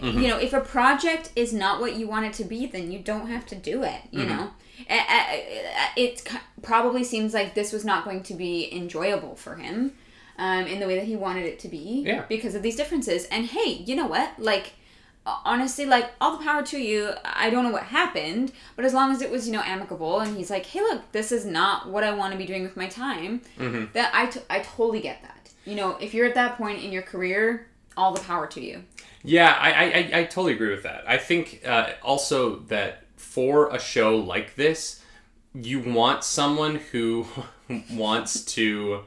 Mm-hmm. 0.00 0.18
You 0.20 0.28
know, 0.28 0.38
if 0.38 0.52
a 0.52 0.60
project 0.60 1.32
is 1.34 1.52
not 1.52 1.80
what 1.80 1.96
you 1.96 2.06
want 2.06 2.24
it 2.26 2.32
to 2.34 2.44
be, 2.44 2.66
then 2.66 2.92
you 2.92 3.00
don't 3.00 3.26
have 3.28 3.44
to 3.46 3.56
do 3.56 3.82
it. 3.82 4.00
You 4.12 4.20
Mm-hmm. 4.20 4.36
know, 4.36 4.50
it 5.96 6.22
probably 6.62 7.04
seems 7.04 7.34
like 7.34 7.54
this 7.54 7.72
was 7.72 7.84
not 7.84 8.04
going 8.04 8.22
to 8.24 8.34
be 8.34 8.72
enjoyable 8.74 9.34
for 9.36 9.56
him. 9.56 9.92
Um, 10.38 10.66
in 10.68 10.78
the 10.78 10.86
way 10.86 10.94
that 10.94 11.04
he 11.06 11.16
wanted 11.16 11.46
it 11.46 11.58
to 11.60 11.68
be 11.68 12.04
Yeah. 12.06 12.24
because 12.28 12.54
of 12.54 12.62
these 12.62 12.76
differences 12.76 13.24
and 13.24 13.44
hey 13.44 13.72
you 13.72 13.96
know 13.96 14.06
what 14.06 14.30
like 14.38 14.74
honestly 15.26 15.84
like 15.84 16.12
all 16.20 16.36
the 16.38 16.44
power 16.44 16.62
to 16.62 16.78
you 16.78 17.10
i 17.24 17.50
don't 17.50 17.64
know 17.64 17.72
what 17.72 17.82
happened 17.82 18.52
but 18.76 18.84
as 18.84 18.94
long 18.94 19.10
as 19.10 19.20
it 19.20 19.32
was 19.32 19.48
you 19.48 19.52
know 19.52 19.62
amicable 19.66 20.20
and 20.20 20.36
he's 20.36 20.48
like 20.48 20.64
hey 20.66 20.78
look 20.80 21.02
this 21.10 21.32
is 21.32 21.44
not 21.44 21.88
what 21.90 22.04
i 22.04 22.12
want 22.12 22.30
to 22.30 22.38
be 22.38 22.46
doing 22.46 22.62
with 22.62 22.76
my 22.76 22.86
time 22.86 23.40
that 23.94 24.12
I, 24.14 24.26
t- 24.26 24.38
I 24.48 24.60
totally 24.60 25.00
get 25.00 25.22
that 25.22 25.37
you 25.68 25.76
know 25.76 25.96
if 26.00 26.14
you're 26.14 26.26
at 26.26 26.34
that 26.34 26.56
point 26.56 26.82
in 26.82 26.90
your 26.90 27.02
career 27.02 27.66
all 27.96 28.12
the 28.12 28.20
power 28.20 28.46
to 28.46 28.60
you 28.60 28.82
Yeah, 29.22 29.56
I, 29.58 29.70
I, 29.70 29.84
I, 29.84 30.10
I 30.20 30.24
totally 30.24 30.52
agree 30.52 30.70
with 30.70 30.84
that. 30.84 31.04
I 31.06 31.16
think 31.18 31.62
uh, 31.66 31.90
also 32.02 32.60
that 32.66 33.04
for 33.16 33.68
a 33.74 33.78
show 33.78 34.16
like 34.16 34.54
this, 34.54 35.02
you 35.54 35.80
want 35.80 36.24
someone 36.24 36.76
who 36.76 37.26
wants 37.92 38.44
to. 38.44 39.00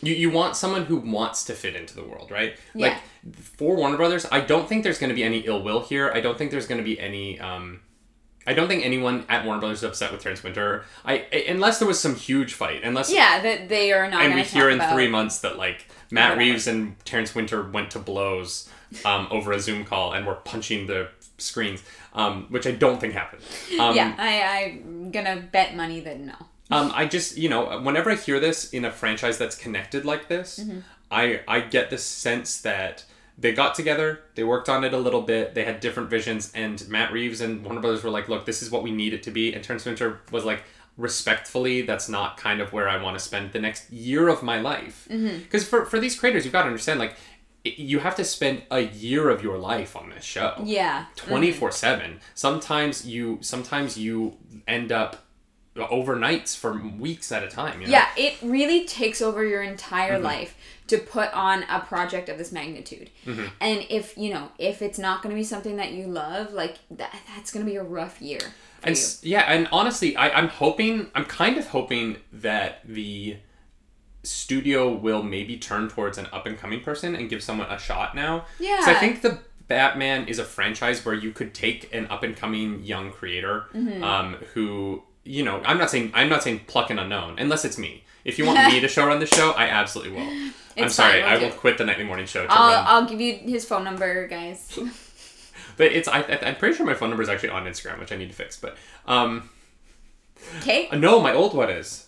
You, 0.00 0.14
you 0.14 0.30
want 0.30 0.56
someone 0.56 0.86
who 0.86 0.96
wants 0.96 1.44
to 1.44 1.52
fit 1.52 1.76
into 1.76 1.94
the 1.94 2.02
world, 2.02 2.30
right? 2.30 2.56
Yeah. 2.74 2.98
Like 3.24 3.36
for 3.36 3.76
Warner 3.76 3.98
Brothers, 3.98 4.24
I 4.32 4.40
don't 4.40 4.66
think 4.66 4.84
there's 4.84 4.98
going 4.98 5.10
to 5.10 5.14
be 5.14 5.22
any 5.22 5.40
ill 5.40 5.62
will 5.62 5.82
here. 5.82 6.10
I 6.14 6.20
don't 6.20 6.38
think 6.38 6.50
there's 6.50 6.66
going 6.66 6.78
to 6.78 6.84
be 6.84 6.98
any. 6.98 7.38
Um, 7.38 7.80
I 8.46 8.54
don't 8.54 8.68
think 8.68 8.84
anyone 8.84 9.24
at 9.28 9.44
Warner 9.44 9.60
Brothers 9.60 9.78
is 9.78 9.84
upset 9.84 10.12
with 10.12 10.22
Terrence 10.22 10.42
Winter. 10.42 10.84
I 11.04 11.26
unless 11.48 11.78
there 11.78 11.88
was 11.88 11.98
some 12.00 12.14
huge 12.14 12.54
fight, 12.54 12.82
unless 12.84 13.12
yeah 13.12 13.40
that 13.40 13.68
they 13.68 13.92
are 13.92 14.08
not 14.08 14.22
and 14.22 14.34
we 14.34 14.42
hear 14.42 14.70
in 14.70 14.80
three 14.92 15.08
months 15.08 15.40
that 15.40 15.56
like 15.56 15.86
Matt 16.10 16.30
Whatever. 16.30 16.38
Reeves 16.52 16.66
and 16.66 17.04
Terrence 17.04 17.34
Winter 17.34 17.62
went 17.68 17.90
to 17.92 17.98
blows 17.98 18.68
um, 19.04 19.26
over 19.30 19.52
a 19.52 19.60
Zoom 19.60 19.84
call 19.84 20.12
and 20.12 20.26
were 20.26 20.36
punching 20.36 20.86
the 20.86 21.08
screens, 21.38 21.82
um, 22.14 22.46
which 22.50 22.66
I 22.66 22.70
don't 22.70 23.00
think 23.00 23.14
happened. 23.14 23.42
Um, 23.80 23.94
yeah 23.96 24.14
I, 24.18 24.80
i'm 24.80 25.10
gonna 25.10 25.36
bet 25.52 25.74
money 25.76 26.00
that 26.00 26.20
no 26.20 26.34
um, 26.70 26.90
I 26.94 27.06
just 27.06 27.36
you 27.36 27.48
know 27.48 27.80
whenever 27.80 28.10
I 28.10 28.14
hear 28.16 28.40
this 28.40 28.70
in 28.70 28.84
a 28.84 28.90
franchise 28.90 29.38
that's 29.38 29.56
connected 29.56 30.04
like 30.04 30.28
this, 30.28 30.58
Mm-hmm. 30.58 30.78
I 31.10 31.40
I 31.46 31.60
get 31.60 31.90
the 31.90 31.98
sense 31.98 32.60
that. 32.62 33.04
They 33.38 33.52
got 33.52 33.74
together, 33.74 34.20
they 34.34 34.44
worked 34.44 34.68
on 34.68 34.82
it 34.84 34.94
a 34.94 34.98
little 34.98 35.20
bit, 35.22 35.54
they 35.54 35.64
had 35.64 35.80
different 35.80 36.08
visions, 36.08 36.50
and 36.54 36.86
Matt 36.88 37.12
Reeves 37.12 37.40
and 37.42 37.62
Warner 37.64 37.80
Brothers 37.80 38.02
were 38.02 38.08
like, 38.10 38.28
look, 38.30 38.46
this 38.46 38.62
is 38.62 38.70
what 38.70 38.82
we 38.82 38.90
need 38.90 39.12
it 39.12 39.22
to 39.24 39.30
be. 39.30 39.52
And 39.52 39.62
Terrence 39.62 39.84
Winter 39.84 40.20
was 40.32 40.44
like, 40.46 40.62
respectfully, 40.96 41.82
that's 41.82 42.08
not 42.08 42.38
kind 42.38 42.60
of 42.62 42.72
where 42.72 42.88
I 42.88 43.00
want 43.02 43.18
to 43.18 43.22
spend 43.22 43.52
the 43.52 43.58
next 43.60 43.90
year 43.92 44.28
of 44.28 44.42
my 44.42 44.58
life. 44.60 45.06
Because 45.10 45.68
for, 45.68 45.84
for 45.84 45.98
these 46.00 46.18
creators, 46.18 46.44
you've 46.46 46.52
got 46.52 46.62
to 46.62 46.68
understand, 46.68 46.98
like, 46.98 47.16
it- 47.64 47.78
you 47.78 47.98
have 47.98 48.14
to 48.16 48.24
spend 48.24 48.62
a 48.70 48.80
year 48.80 49.28
of 49.28 49.42
your 49.42 49.58
life 49.58 49.96
on 49.96 50.08
this 50.10 50.24
show. 50.24 50.54
yeah 50.64 51.06
24 51.16 51.72
7 51.72 52.20
sometimes 52.34 53.04
you 53.06 53.38
sometimes 53.42 53.98
you 53.98 54.36
end 54.68 54.92
up 54.92 55.24
overnights 55.76 56.56
for 56.56 56.72
weeks 56.98 57.30
at 57.32 57.42
a 57.42 57.48
time 57.48 57.80
you 57.80 57.86
know? 57.86 57.92
Yeah, 57.92 58.06
it 58.16 58.36
really 58.42 58.86
takes 58.86 59.20
over 59.20 59.44
your 59.44 59.62
entire 59.62 60.14
Mm-hmm. 60.14 60.24
life 60.24 60.56
to 60.88 60.98
put 60.98 61.32
on 61.34 61.64
a 61.64 61.80
project 61.80 62.28
of 62.28 62.38
this 62.38 62.52
magnitude. 62.52 63.10
Mm-hmm. 63.26 63.46
And 63.60 63.86
if, 63.90 64.16
you 64.16 64.32
know, 64.32 64.50
if 64.58 64.82
it's 64.82 64.98
not 64.98 65.22
going 65.22 65.34
to 65.34 65.38
be 65.38 65.44
something 65.44 65.76
that 65.76 65.92
you 65.92 66.06
love, 66.06 66.52
like 66.52 66.76
that 66.90 67.14
that's 67.34 67.50
going 67.52 67.64
to 67.66 67.70
be 67.70 67.76
a 67.76 67.82
rough 67.82 68.20
year. 68.22 68.40
And 68.82 68.96
you. 68.96 69.02
yeah 69.30 69.40
and 69.52 69.66
honestly 69.72 70.14
I, 70.16 70.28
i'm 70.30 70.46
hoping 70.48 71.10
i'm 71.14 71.24
kind 71.24 71.56
of 71.56 71.66
hoping 71.68 72.18
that 72.32 72.82
the 72.84 73.38
studio 74.22 74.92
will 74.92 75.22
maybe 75.22 75.56
turn 75.56 75.88
towards 75.88 76.18
an 76.18 76.26
up 76.32 76.46
and 76.46 76.58
coming 76.58 76.80
person 76.80 77.14
and 77.16 77.28
give 77.30 77.42
someone 77.42 77.68
a 77.70 77.78
shot 77.78 78.14
now 78.14 78.44
'Cause 78.58 78.88
i 78.88 78.94
think 78.94 79.22
the 79.22 79.38
batman 79.68 80.28
is 80.28 80.38
a 80.38 80.44
franchise 80.44 81.04
where 81.04 81.14
you 81.14 81.32
could 81.32 81.54
take 81.54 81.92
an 81.94 82.06
up 82.08 82.22
and 82.22 82.36
coming 82.36 82.82
young 82.84 83.10
creator 83.10 83.64
Mm-hmm. 83.74 84.04
um, 84.04 84.34
who 84.54 85.02
you 85.26 85.42
know 85.44 85.60
i'm 85.64 85.78
not 85.78 85.90
saying 85.90 86.10
i'm 86.14 86.28
not 86.28 86.42
saying 86.42 86.60
pluck 86.66 86.90
an 86.90 86.98
unknown 86.98 87.38
unless 87.38 87.64
it's 87.64 87.76
me 87.78 88.04
if 88.24 88.38
you 88.38 88.46
want 88.46 88.58
me 88.72 88.80
to 88.80 88.88
show 88.88 89.06
run 89.06 89.18
the 89.20 89.26
show 89.26 89.50
i 89.52 89.66
absolutely 89.66 90.12
will 90.12 90.22
i'm 90.28 90.52
It's 90.76 90.94
sorry 90.94 91.20
fine, 91.22 91.32
i 91.32 91.38
will 91.38 91.50
quit 91.50 91.78
the 91.78 91.84
nightly 91.84 92.04
morning 92.04 92.26
show 92.26 92.46
I'll, 92.48 92.72
run 92.74 92.84
I'll 92.86 93.08
give 93.08 93.20
you 93.20 93.34
his 93.34 93.64
phone 93.64 93.84
number, 93.84 94.26
guys. 94.28 94.78
but 95.76 95.86
it's 95.92 96.08
I, 96.08 96.20
I- 96.20 96.40
i'm 96.48 96.56
pretty 96.56 96.76
sure 96.76 96.86
my 96.86 96.94
phone 96.94 97.10
number 97.10 97.22
is 97.22 97.28
actually 97.28 97.50
on 97.50 97.64
instagram 97.64 97.98
which 97.98 98.12
i 98.12 98.16
need 98.16 98.28
to 98.28 98.34
fix 98.34 98.56
but 98.58 98.76
um 99.06 99.50
Okay. 100.58 100.88
no 100.92 101.20
my 101.20 101.32
old 101.34 101.54
one 101.54 101.70
is 101.70 102.04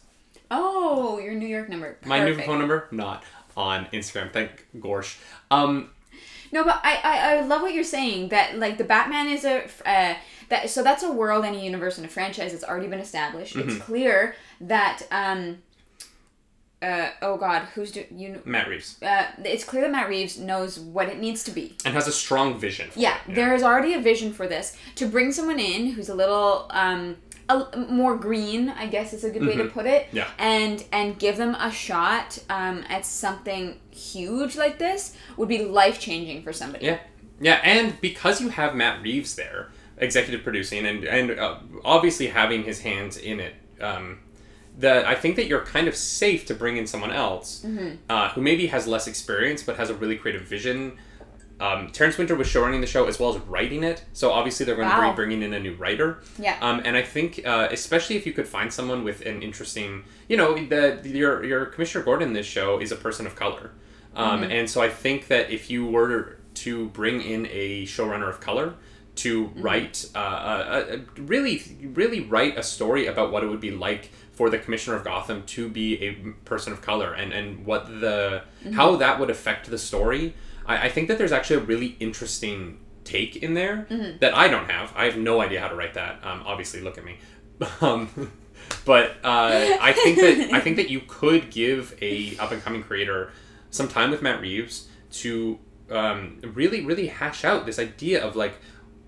Oh, 0.51 1.19
your 1.19 1.35
New 1.35 1.47
York 1.47 1.69
number. 1.69 1.99
My 2.07 2.25
new 2.25 2.35
phone 2.41 2.59
number 2.59 2.89
not 2.91 3.23
on 3.55 3.85
Instagram. 3.93 4.33
Thank 4.33 4.67
Gorsh. 4.79 5.19
Um, 5.51 5.91
No, 6.53 6.65
but 6.65 6.81
I, 6.83 7.01
I, 7.05 7.37
I 7.37 7.41
love 7.43 7.61
what 7.61 7.75
you're 7.75 7.85
saying 7.85 8.31
that 8.31 8.59
like 8.59 8.79
the 8.79 8.85
Batman 8.85 9.29
is 9.29 9.45
a 9.45 9.65
uh, 9.85 10.15
that 10.49 10.71
so 10.71 10.83
that's 10.83 11.03
a 11.03 11.13
world 11.13 11.45
and 11.45 11.57
a 11.57 11.59
universe 11.59 11.99
and 11.99 12.07
a 12.07 12.09
franchise 12.09 12.53
that's 12.53 12.65
already 12.65 12.89
been 12.89 13.01
established. 13.01 13.57
Mm-hmm. 13.57 13.71
It's 13.71 13.79
clear 13.79 14.35
that 14.61 15.03
um 15.11 15.59
uh 16.81 17.11
oh 17.23 17.37
god 17.37 17.63
who's 17.75 17.91
do 17.91 18.05
you 18.11 18.41
Matt 18.45 18.69
Reeves 18.69 19.03
uh 19.03 19.27
it's 19.45 19.65
clear 19.65 19.83
that 19.83 19.91
Matt 19.91 20.09
Reeves 20.09 20.39
knows 20.39 20.79
what 20.79 21.09
it 21.09 21.19
needs 21.19 21.43
to 21.45 21.51
be. 21.51 21.77
and 21.85 21.95
has 21.95 22.07
a 22.07 22.13
strong 22.13 22.59
vision. 22.59 22.91
For 22.91 22.99
Yeah, 23.01 23.17
it, 23.17 23.21
yeah, 23.29 23.35
there 23.35 23.55
is 23.55 23.63
already 23.63 23.95
a 23.95 24.01
vision 24.01 24.33
for 24.33 24.47
this 24.47 24.77
to 24.97 25.07
bring 25.07 25.33
someone 25.33 25.59
in 25.59 25.93
who's 25.93 26.09
a 26.09 26.15
little 26.15 26.67
um 26.71 27.17
a, 27.49 27.79
more 27.89 28.17
green, 28.17 28.69
I 28.69 28.87
guess 28.87 29.13
is 29.13 29.25
a 29.25 29.31
good 29.31 29.47
way 29.47 29.57
to 29.57 29.65
put 29.65 29.87
it. 29.87 30.07
Mm-hmm. 30.09 30.17
Yeah. 30.19 30.29
And 30.39 30.85
and 30.93 31.19
give 31.19 31.37
them 31.37 31.55
a 31.55 31.71
shot 31.71 32.39
um, 32.51 32.85
at 32.89 33.07
something 33.07 33.81
huge 33.91 34.57
like 34.57 34.79
this 34.79 35.17
would 35.37 35.49
be 35.49 35.65
life 35.65 35.99
changing 35.99 36.43
for 36.43 36.53
somebody. 36.53 36.87
Yeah, 36.87 36.99
yeah, 37.41 37.61
and 37.65 38.01
because 38.01 38.41
you 38.41 38.51
have 38.51 38.75
Matt 38.75 39.03
Reeves 39.03 39.35
there, 39.35 39.69
executive 40.01 40.43
producing, 40.43 40.87
and 40.87 41.05
and 41.05 41.31
uh, 41.39 41.57
obviously 41.85 42.29
having 42.29 42.65
his 42.65 42.81
hands 42.83 43.17
in 43.17 43.41
it, 43.41 43.55
um, 43.81 44.19
that 44.79 45.05
I 45.07 45.15
think 45.15 45.37
that 45.37 45.47
you're 45.47 45.65
kind 45.65 45.89
of 45.89 45.97
safe 45.97 46.47
to 46.47 46.55
bring 46.55 46.77
in 46.77 46.87
someone 46.87 47.11
else 47.13 47.63
Mm-hmm. 47.65 47.97
uh, 48.09 48.29
who 48.31 48.41
maybe 48.43 48.67
has 48.69 48.87
less 48.87 49.07
experience 49.07 49.63
but 49.63 49.77
has 49.77 49.91
a 49.91 49.95
really 49.95 50.17
creative 50.17 50.43
vision. 50.43 50.97
Um, 51.61 51.91
Terrence 51.91 52.17
Winter 52.17 52.37
was 52.37 52.47
showrunning 52.47 52.81
the 52.81 52.87
show 52.87 53.07
as 53.07 53.19
well 53.19 53.35
as 53.35 53.41
writing 53.43 53.83
it, 53.83 54.05
so 54.13 54.31
obviously 54.31 54.65
they're 54.65 54.77
going 54.77 54.89
to 54.89 54.95
Wow. 54.97 55.11
be 55.11 55.17
bringing 55.17 55.43
in 55.43 55.53
a 55.55 55.59
new 55.59 55.75
writer. 55.75 56.21
Yeah. 56.39 56.57
Um, 56.61 56.81
and 56.85 56.97
I 56.97 57.03
think, 57.03 57.41
uh, 57.45 57.67
especially 57.73 58.15
if 58.15 58.27
you 58.27 58.33
could 58.33 58.47
find 58.47 58.73
someone 58.73 59.03
with 59.03 59.27
an 59.27 59.43
interesting, 59.43 60.05
you 60.29 60.37
know, 60.37 60.55
the 60.55 61.01
your 61.05 61.45
your 61.45 61.67
Commissioner 61.67 62.05
Gordon 62.05 62.33
this 62.33 62.47
show 62.47 62.79
is 62.79 62.93
a 62.93 62.97
person 62.97 63.27
of 63.27 63.35
color, 63.35 63.73
um, 64.15 64.45
and 64.45 64.71
so 64.71 64.81
I 64.81 64.89
think 64.89 65.27
that 65.27 65.51
if 65.51 65.69
you 65.69 65.85
were 65.85 66.37
to 66.55 66.89
bring 66.91 67.21
in 67.23 67.49
a 67.51 67.85
showrunner 67.87 68.29
of 68.29 68.39
color 68.41 68.75
to 69.19 69.47
write, 69.57 70.09
uh, 70.15 70.83
a, 70.89 70.95
a, 70.95 70.99
really, 71.21 71.63
really 71.95 72.21
write 72.21 72.57
a 72.57 72.63
story 72.63 73.07
about 73.07 73.33
what 73.33 73.43
it 73.43 73.49
would 73.49 73.61
be 73.61 73.71
like 73.71 74.11
for 74.33 74.49
the 74.51 74.59
Commissioner 74.59 74.97
of 74.97 75.05
Gotham 75.05 75.43
to 75.47 75.69
be 75.69 76.01
a 76.01 76.13
person 76.45 76.73
of 76.73 76.81
color 76.81 77.13
and 77.13 77.33
and 77.33 77.67
what 77.67 77.87
the 78.01 78.43
how 78.73 78.95
that 78.97 79.19
would 79.19 79.31
affect 79.31 79.69
the 79.69 79.79
story. 79.79 80.35
I, 80.65 80.87
I 80.87 80.89
think 80.89 81.09
that 81.09 81.19
there's 81.19 81.33
actually 81.33 81.57
a 81.57 81.65
really 81.65 81.97
interesting 81.99 82.79
take 83.03 83.37
in 83.37 83.55
there 83.55 83.87
that 84.21 84.35
I 84.35 84.47
don't 84.49 84.71
have. 84.71 84.93
I 84.95 85.07
have 85.07 85.17
no 85.17 85.41
idea 85.41 85.61
how 85.61 85.69
to 85.69 85.75
write 85.75 85.95
that. 85.95 86.25
Um, 86.25 86.43
obviously, 86.47 86.81
look 86.81 86.99
at 86.99 87.05
me. 87.05 87.19
Um, 87.81 88.31
but 88.85 89.17
uh, 89.25 89.77
I 89.81 89.93
think 89.93 90.19
that 90.19 90.51
I 90.53 90.61
think 90.61 90.77
that 90.77 90.89
you 90.89 91.01
could 91.01 91.51
give 91.51 91.97
a 92.01 92.37
up 92.39 92.53
and 92.53 92.63
coming 92.63 92.83
creator 92.83 93.33
some 93.71 93.89
time 93.89 94.11
with 94.11 94.23
Matt 94.23 94.41
Reeves 94.41 94.89
to 95.23 95.59
um, 95.91 96.39
really 96.55 96.85
really 96.85 97.09
hash 97.09 97.45
out 97.45 97.67
this 97.67 97.79
idea 97.79 98.25
of 98.25 98.37
like 98.37 98.55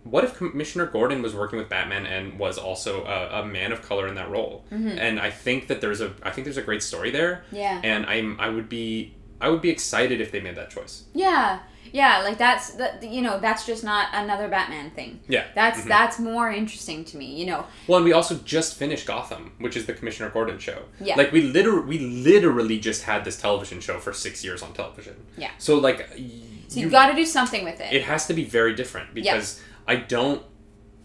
what 0.04 0.24
if 0.24 0.36
Commissioner 0.36 0.86
Gordon 0.86 1.20
was 1.22 1.34
working 1.34 1.58
with 1.58 1.68
Batman 1.68 2.06
and 2.06 2.38
was 2.38 2.56
also 2.58 3.04
a, 3.04 3.40
a 3.42 3.44
man 3.46 3.70
of 3.72 3.82
color 3.82 4.08
in 4.08 4.14
that 4.14 4.30
role? 4.30 4.64
And 4.70 5.20
I 5.20 5.30
think 5.30 5.68
that 5.68 5.80
there's 5.80 6.00
a 6.00 6.12
I 6.22 6.30
think 6.30 6.44
there's 6.46 6.56
a 6.56 6.62
great 6.62 6.82
story 6.82 7.10
there. 7.10 7.44
Yeah. 7.52 7.80
And 7.84 8.06
I'm 8.06 8.38
I 8.40 8.48
would 8.48 8.68
be 8.68 9.14
I 9.40 9.48
would 9.48 9.62
be 9.62 9.70
excited 9.70 10.20
if 10.20 10.32
they 10.32 10.40
made 10.40 10.56
that 10.56 10.70
choice. 10.70 11.04
Yeah, 11.14 11.60
yeah, 11.92 12.18
like 12.22 12.36
that's 12.38 12.72
that. 12.72 13.02
You 13.02 13.22
know, 13.22 13.40
that's 13.40 13.64
just 13.66 13.82
not 13.84 14.08
another 14.12 14.48
Batman 14.48 14.90
thing. 14.90 15.20
Yeah. 15.28 15.44
That's 15.54 15.80
Mhm. 15.80 15.88
that's 15.88 16.18
more 16.18 16.50
interesting 16.50 17.04
to 17.06 17.16
me. 17.16 17.26
You 17.40 17.46
know. 17.46 17.66
Well, 17.86 17.96
and 17.98 18.04
we 18.04 18.12
also 18.12 18.36
just 18.44 18.76
finished 18.76 19.06
Gotham, 19.06 19.52
which 19.58 19.76
is 19.76 19.86
the 19.86 19.94
Commissioner 19.94 20.30
Gordon 20.30 20.58
show. 20.58 20.82
Yeah. 21.00 21.16
Like 21.16 21.32
we 21.32 21.42
literally 21.42 21.86
we 21.86 21.98
literally 21.98 22.78
just 22.78 23.02
had 23.04 23.24
this 23.24 23.40
television 23.40 23.80
show 23.80 23.98
for 23.98 24.12
six 24.12 24.44
years 24.44 24.62
on 24.62 24.72
television. 24.72 25.16
Yeah. 25.36 25.50
So 25.58 25.76
like, 25.78 26.08
y- 26.16 26.30
So 26.68 26.80
you, 26.80 26.88
got 26.90 27.08
to 27.10 27.14
do 27.16 27.24
something 27.26 27.64
with 27.64 27.80
it. 27.80 27.92
it 27.92 28.02
has 28.04 28.26
to 28.28 28.34
be 28.34 28.44
very 28.44 28.74
different 28.74 29.12
because 29.14 29.60
I 29.86 29.96
don't. 29.96 30.42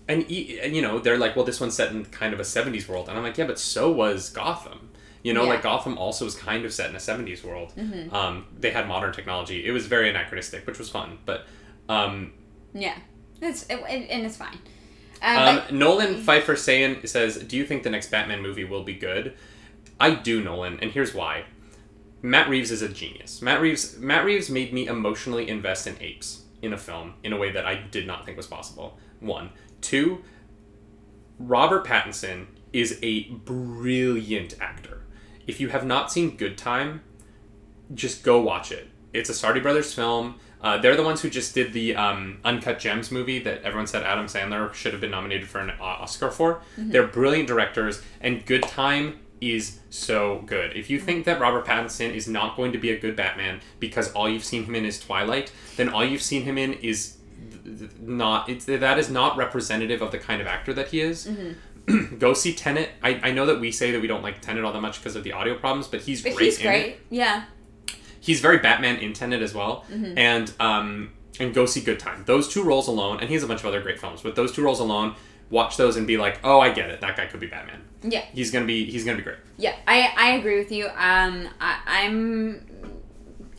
And, 0.07 0.21
and 0.23 0.75
you 0.75 0.81
know 0.81 0.99
they're 0.99 1.17
like, 1.17 1.35
well, 1.35 1.45
this 1.45 1.59
one's 1.59 1.73
set 1.75 1.91
in 1.91 2.05
kind 2.05 2.33
of 2.33 2.39
a 2.39 2.43
'70s 2.43 2.87
world, 2.87 3.09
and 3.09 3.17
I'm 3.17 3.23
like, 3.23 3.37
yeah, 3.37 3.45
but 3.47 3.57
so 3.59 3.91
was 3.91 4.29
Gotham. 4.29 4.89
You 5.23 5.33
know, 5.33 5.43
Yeah. 5.43 5.49
like 5.49 5.63
Gotham 5.63 5.97
also 5.97 6.25
was 6.25 6.35
kind 6.35 6.63
of 6.65 6.71
set 6.73 6.89
in 6.91 6.95
a 6.95 6.99
'70s 6.99 7.43
world. 7.43 7.73
Um, 8.11 8.45
they 8.59 8.69
had 8.71 8.87
modern 8.87 9.11
technology. 9.13 9.65
It 9.65 9.71
was 9.71 9.87
very 9.87 10.09
anachronistic, 10.09 10.67
which 10.67 10.77
was 10.79 10.89
fun, 10.89 11.17
but. 11.25 11.45
Um, 11.89 12.33
yeah, 12.73 12.97
it's 13.41 13.63
it, 13.69 13.79
and 13.89 14.25
it's 14.25 14.37
fine. 14.37 14.59
Uh, 15.21 15.25
Um, 15.25 15.55
but- 15.55 15.73
Nolan 15.73 16.21
Pfeiffer 16.21 16.55
saying 16.55 17.05
says, 17.07 17.37
"Do 17.37 17.57
you 17.57 17.65
think 17.65 17.81
the 17.83 17.89
next 17.89 18.11
Batman 18.11 18.41
movie 18.41 18.63
will 18.65 18.83
be 18.83 18.93
good?" 18.93 19.33
I 19.99 20.11
do, 20.11 20.41
Nolan, 20.43 20.79
and 20.81 20.91
here's 20.91 21.13
why. 21.15 21.45
Matt 22.21 22.49
Reeves 22.49 22.69
is 22.71 22.81
a 22.81 22.89
genius. 22.89 23.41
Matt 23.41 23.61
Reeves 23.61 23.97
Matt 23.97 24.25
Reeves 24.25 24.49
made 24.49 24.73
me 24.73 24.87
emotionally 24.87 25.47
invest 25.49 25.87
in 25.87 25.95
apes 26.01 26.41
in 26.65 26.73
a 26.73 26.77
film 26.77 27.13
in 27.23 27.31
a 27.31 27.37
way 27.37 27.51
that 27.51 27.65
I 27.65 27.75
did 27.75 28.07
not 28.07 28.25
think 28.25 28.37
was 28.37 28.47
possible. 28.47 28.97
One, 29.19 29.51
two. 29.81 30.23
Robert 31.37 31.85
Pattinson 31.85 32.47
is 32.73 32.99
a 33.01 33.29
brilliant 33.29 34.55
actor. 34.59 35.03
If 35.47 35.59
you 35.59 35.69
have 35.69 35.85
not 35.85 36.11
seen 36.11 36.37
Good 36.37 36.57
Time, 36.57 37.01
just 37.93 38.23
go 38.23 38.41
watch 38.41 38.71
it. 38.71 38.87
It's 39.13 39.29
a 39.29 39.33
Safdie 39.33 39.61
Brothers 39.61 39.93
film. 39.93 40.35
Uh, 40.61 40.77
they're 40.79 40.95
the 40.95 41.03
ones 41.03 41.21
who 41.21 41.29
just 41.29 41.53
did 41.53 41.73
the 41.73 41.95
um, 41.95 42.39
Uncut 42.43 42.79
Gems 42.79 43.11
movie 43.11 43.39
that 43.39 43.61
everyone 43.61 43.85
said 43.85 44.03
Adam 44.03 44.25
Sandler 44.25 44.73
should 44.73 44.93
have 44.93 45.01
been 45.01 45.11
nominated 45.11 45.47
for 45.47 45.59
an 45.59 45.71
Oscar 45.79 46.31
for. 46.31 46.61
They're 46.91 47.07
brilliant 47.07 47.47
directors, 47.47 48.01
and 48.19 48.45
Good 48.45 48.63
Time 48.63 49.19
is 49.41 49.79
so 49.89 50.43
good. 50.45 50.75
If 50.75 50.89
you 50.89 50.99
think 50.99 51.25
that 51.25 51.39
Robert 51.39 51.65
Pattinson 51.65 52.13
is 52.13 52.27
not 52.27 52.55
going 52.55 52.71
to 52.71 52.77
be 52.77 52.91
a 52.91 52.99
good 52.99 53.15
Batman 53.15 53.61
because 53.79 54.11
all 54.13 54.29
you've 54.29 54.43
seen 54.45 54.63
him 54.63 54.75
in 54.75 54.85
is 54.85 54.99
Twilight, 54.99 55.51
then 55.77 55.89
all 55.89 56.03
you've 56.05 56.21
seen 56.21 56.43
him 56.43 56.57
in 56.57 56.73
is 56.73 57.17
not 57.99 58.47
it's 58.49 58.65
that 58.65 58.97
is 58.99 59.09
not 59.09 59.37
representative 59.37 60.01
of 60.01 60.11
the 60.11 60.19
kind 60.19 60.41
of 60.41 60.47
actor 60.47 60.73
that 60.73 60.89
he 60.89 61.01
is. 61.01 61.29
Go 62.19 62.33
see 62.33 62.53
Tenet. 62.53 62.89
I, 63.03 63.19
I 63.23 63.31
know 63.31 63.45
that 63.45 63.59
we 63.59 63.71
say 63.71 63.91
that 63.91 64.01
we 64.01 64.07
don't 64.07 64.23
like 64.23 64.41
Tenet 64.41 64.63
all 64.63 64.73
that 64.73 64.81
much 64.81 64.99
because 64.99 65.15
of 65.15 65.23
the 65.23 65.33
audio 65.33 65.55
problems, 65.57 65.87
but 65.87 66.01
he's 66.01 66.21
but 66.23 66.33
great 66.35 66.45
he's 66.45 66.59
in 66.59 66.65
it 66.65 66.69
great. 66.69 66.97
Yeah. 67.09 67.43
he's 68.19 68.39
very 68.41 68.57
Batman 68.59 68.97
in 68.97 69.13
Tenet 69.13 69.41
as 69.41 69.53
well, 69.53 69.85
Mm-hmm. 69.91 70.17
and 70.17 70.53
um, 70.59 71.11
and 71.39 71.53
go 71.53 71.65
see 71.65 71.81
Good 71.81 71.99
Time. 71.99 72.23
Those 72.25 72.47
two 72.51 72.63
roles 72.63 72.87
alone, 72.87 73.19
and 73.19 73.27
he 73.27 73.33
has 73.35 73.43
a 73.43 73.47
bunch 73.47 73.59
of 73.59 73.65
other 73.67 73.81
great 73.81 73.99
films, 73.99 74.21
but 74.21 74.35
those 74.35 74.51
two 74.51 74.63
roles 74.63 74.79
alone, 74.79 75.15
watch 75.49 75.77
those 75.77 75.95
and 75.97 76.05
be 76.07 76.17
like, 76.17 76.39
oh, 76.43 76.59
I 76.59 76.71
get 76.71 76.89
it. 76.89 77.01
That 77.01 77.15
guy 77.17 77.25
could 77.27 77.39
be 77.39 77.47
Batman. 77.47 77.81
Yeah. 78.03 78.21
He's 78.33 78.51
gonna 78.51 78.65
be 78.65 78.85
he's 78.89 79.03
gonna 79.05 79.17
be 79.17 79.23
great. 79.23 79.37
Yeah, 79.57 79.75
I, 79.87 80.13
I 80.17 80.31
agree 80.35 80.57
with 80.59 80.71
you. 80.71 80.85
Um, 80.87 81.47
I, 81.59 81.79
I'm 81.85 82.65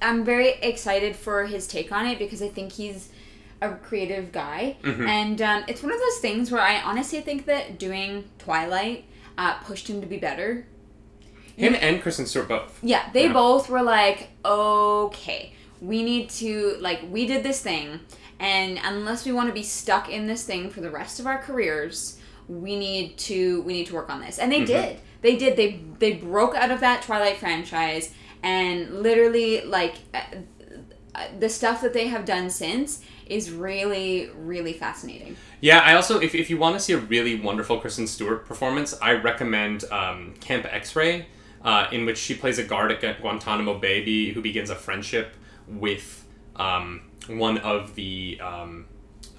I'm 0.02 0.24
very 0.24 0.50
excited 0.62 1.16
for 1.16 1.44
his 1.46 1.66
take 1.66 1.90
on 1.90 2.06
it 2.06 2.18
because 2.18 2.42
I 2.42 2.48
think 2.48 2.72
he's 2.72 3.10
a 3.62 3.70
creative 3.74 4.30
guy, 4.32 4.76
Mm-hmm. 4.82 5.06
and 5.08 5.42
um, 5.42 5.64
it's 5.66 5.82
one 5.82 5.90
of 5.92 5.98
those 5.98 6.18
things 6.18 6.50
where 6.52 6.60
I 6.60 6.80
honestly 6.82 7.20
think 7.22 7.46
that 7.46 7.78
doing 7.78 8.24
Twilight 8.38 9.04
uh, 9.38 9.54
pushed 9.64 9.88
him 9.88 10.00
to 10.02 10.06
be 10.06 10.18
better. 10.18 10.66
Him 11.56 11.74
and 11.80 12.02
Kristen 12.02 12.26
Stewart 12.26 12.48
both. 12.48 12.78
Yeah, 12.82 13.08
they 13.14 13.26
Yeah. 13.28 13.32
both 13.32 13.70
were 13.70 13.82
like, 13.82 14.28
okay, 14.44 15.54
we 15.80 16.02
need 16.02 16.28
to 16.30 16.76
like 16.80 17.00
we 17.10 17.26
did 17.26 17.42
this 17.42 17.60
thing, 17.62 18.00
and 18.38 18.78
unless 18.82 19.24
we 19.24 19.32
want 19.32 19.48
to 19.48 19.54
be 19.54 19.62
stuck 19.62 20.08
in 20.10 20.26
this 20.26 20.44
thing 20.44 20.70
for 20.70 20.80
the 20.80 20.90
rest 20.90 21.20
of 21.20 21.26
our 21.26 21.38
careers, 21.38 22.18
we 22.48 22.78
need 22.78 23.16
to 23.18 23.62
we 23.62 23.72
need 23.72 23.86
to 23.86 23.94
work 23.94 24.10
on 24.10 24.20
this. 24.20 24.38
And 24.38 24.50
they 24.52 24.58
Mm-hmm. 24.60 24.66
did. 24.66 25.00
They 25.22 25.36
did. 25.36 25.56
They 25.56 25.80
they 25.98 26.12
broke 26.12 26.54
out 26.54 26.70
of 26.70 26.80
that 26.80 27.02
Twilight 27.02 27.38
franchise 27.38 28.12
and 28.42 29.02
literally 29.02 29.62
like 29.62 29.94
uh, 30.14 30.20
uh, 31.14 31.26
the 31.40 31.48
stuff 31.48 31.80
that 31.82 31.92
they 31.94 32.08
have 32.08 32.24
done 32.24 32.50
since 32.50 33.02
is 33.26 33.50
really 33.50 34.30
really 34.36 34.72
fascinating. 34.74 35.36
Yeah, 35.60 35.80
I 35.80 35.94
also 35.94 36.20
if, 36.20 36.34
if 36.34 36.50
you 36.50 36.58
want 36.58 36.76
to 36.76 36.80
see 36.80 36.92
a 36.92 36.98
really 36.98 37.40
wonderful 37.40 37.80
Kristen 37.80 38.06
Stewart 38.06 38.46
performance, 38.46 38.94
I 39.00 39.12
recommend 39.14 39.84
um, 39.90 40.34
Camp 40.40 40.66
X-Ray, 40.70 41.26
uh, 41.64 41.86
in 41.90 42.04
which 42.04 42.18
she 42.18 42.34
plays 42.34 42.58
a 42.58 42.62
guard 42.64 42.92
at 42.92 43.20
Guantanamo 43.20 43.78
Bay 43.78 44.32
who 44.32 44.42
begins 44.42 44.70
a 44.70 44.76
friendship 44.76 45.34
with 45.66 46.24
um, 46.56 47.05
one 47.28 47.58
of 47.58 47.94
the 47.94 48.38
um, 48.40 48.86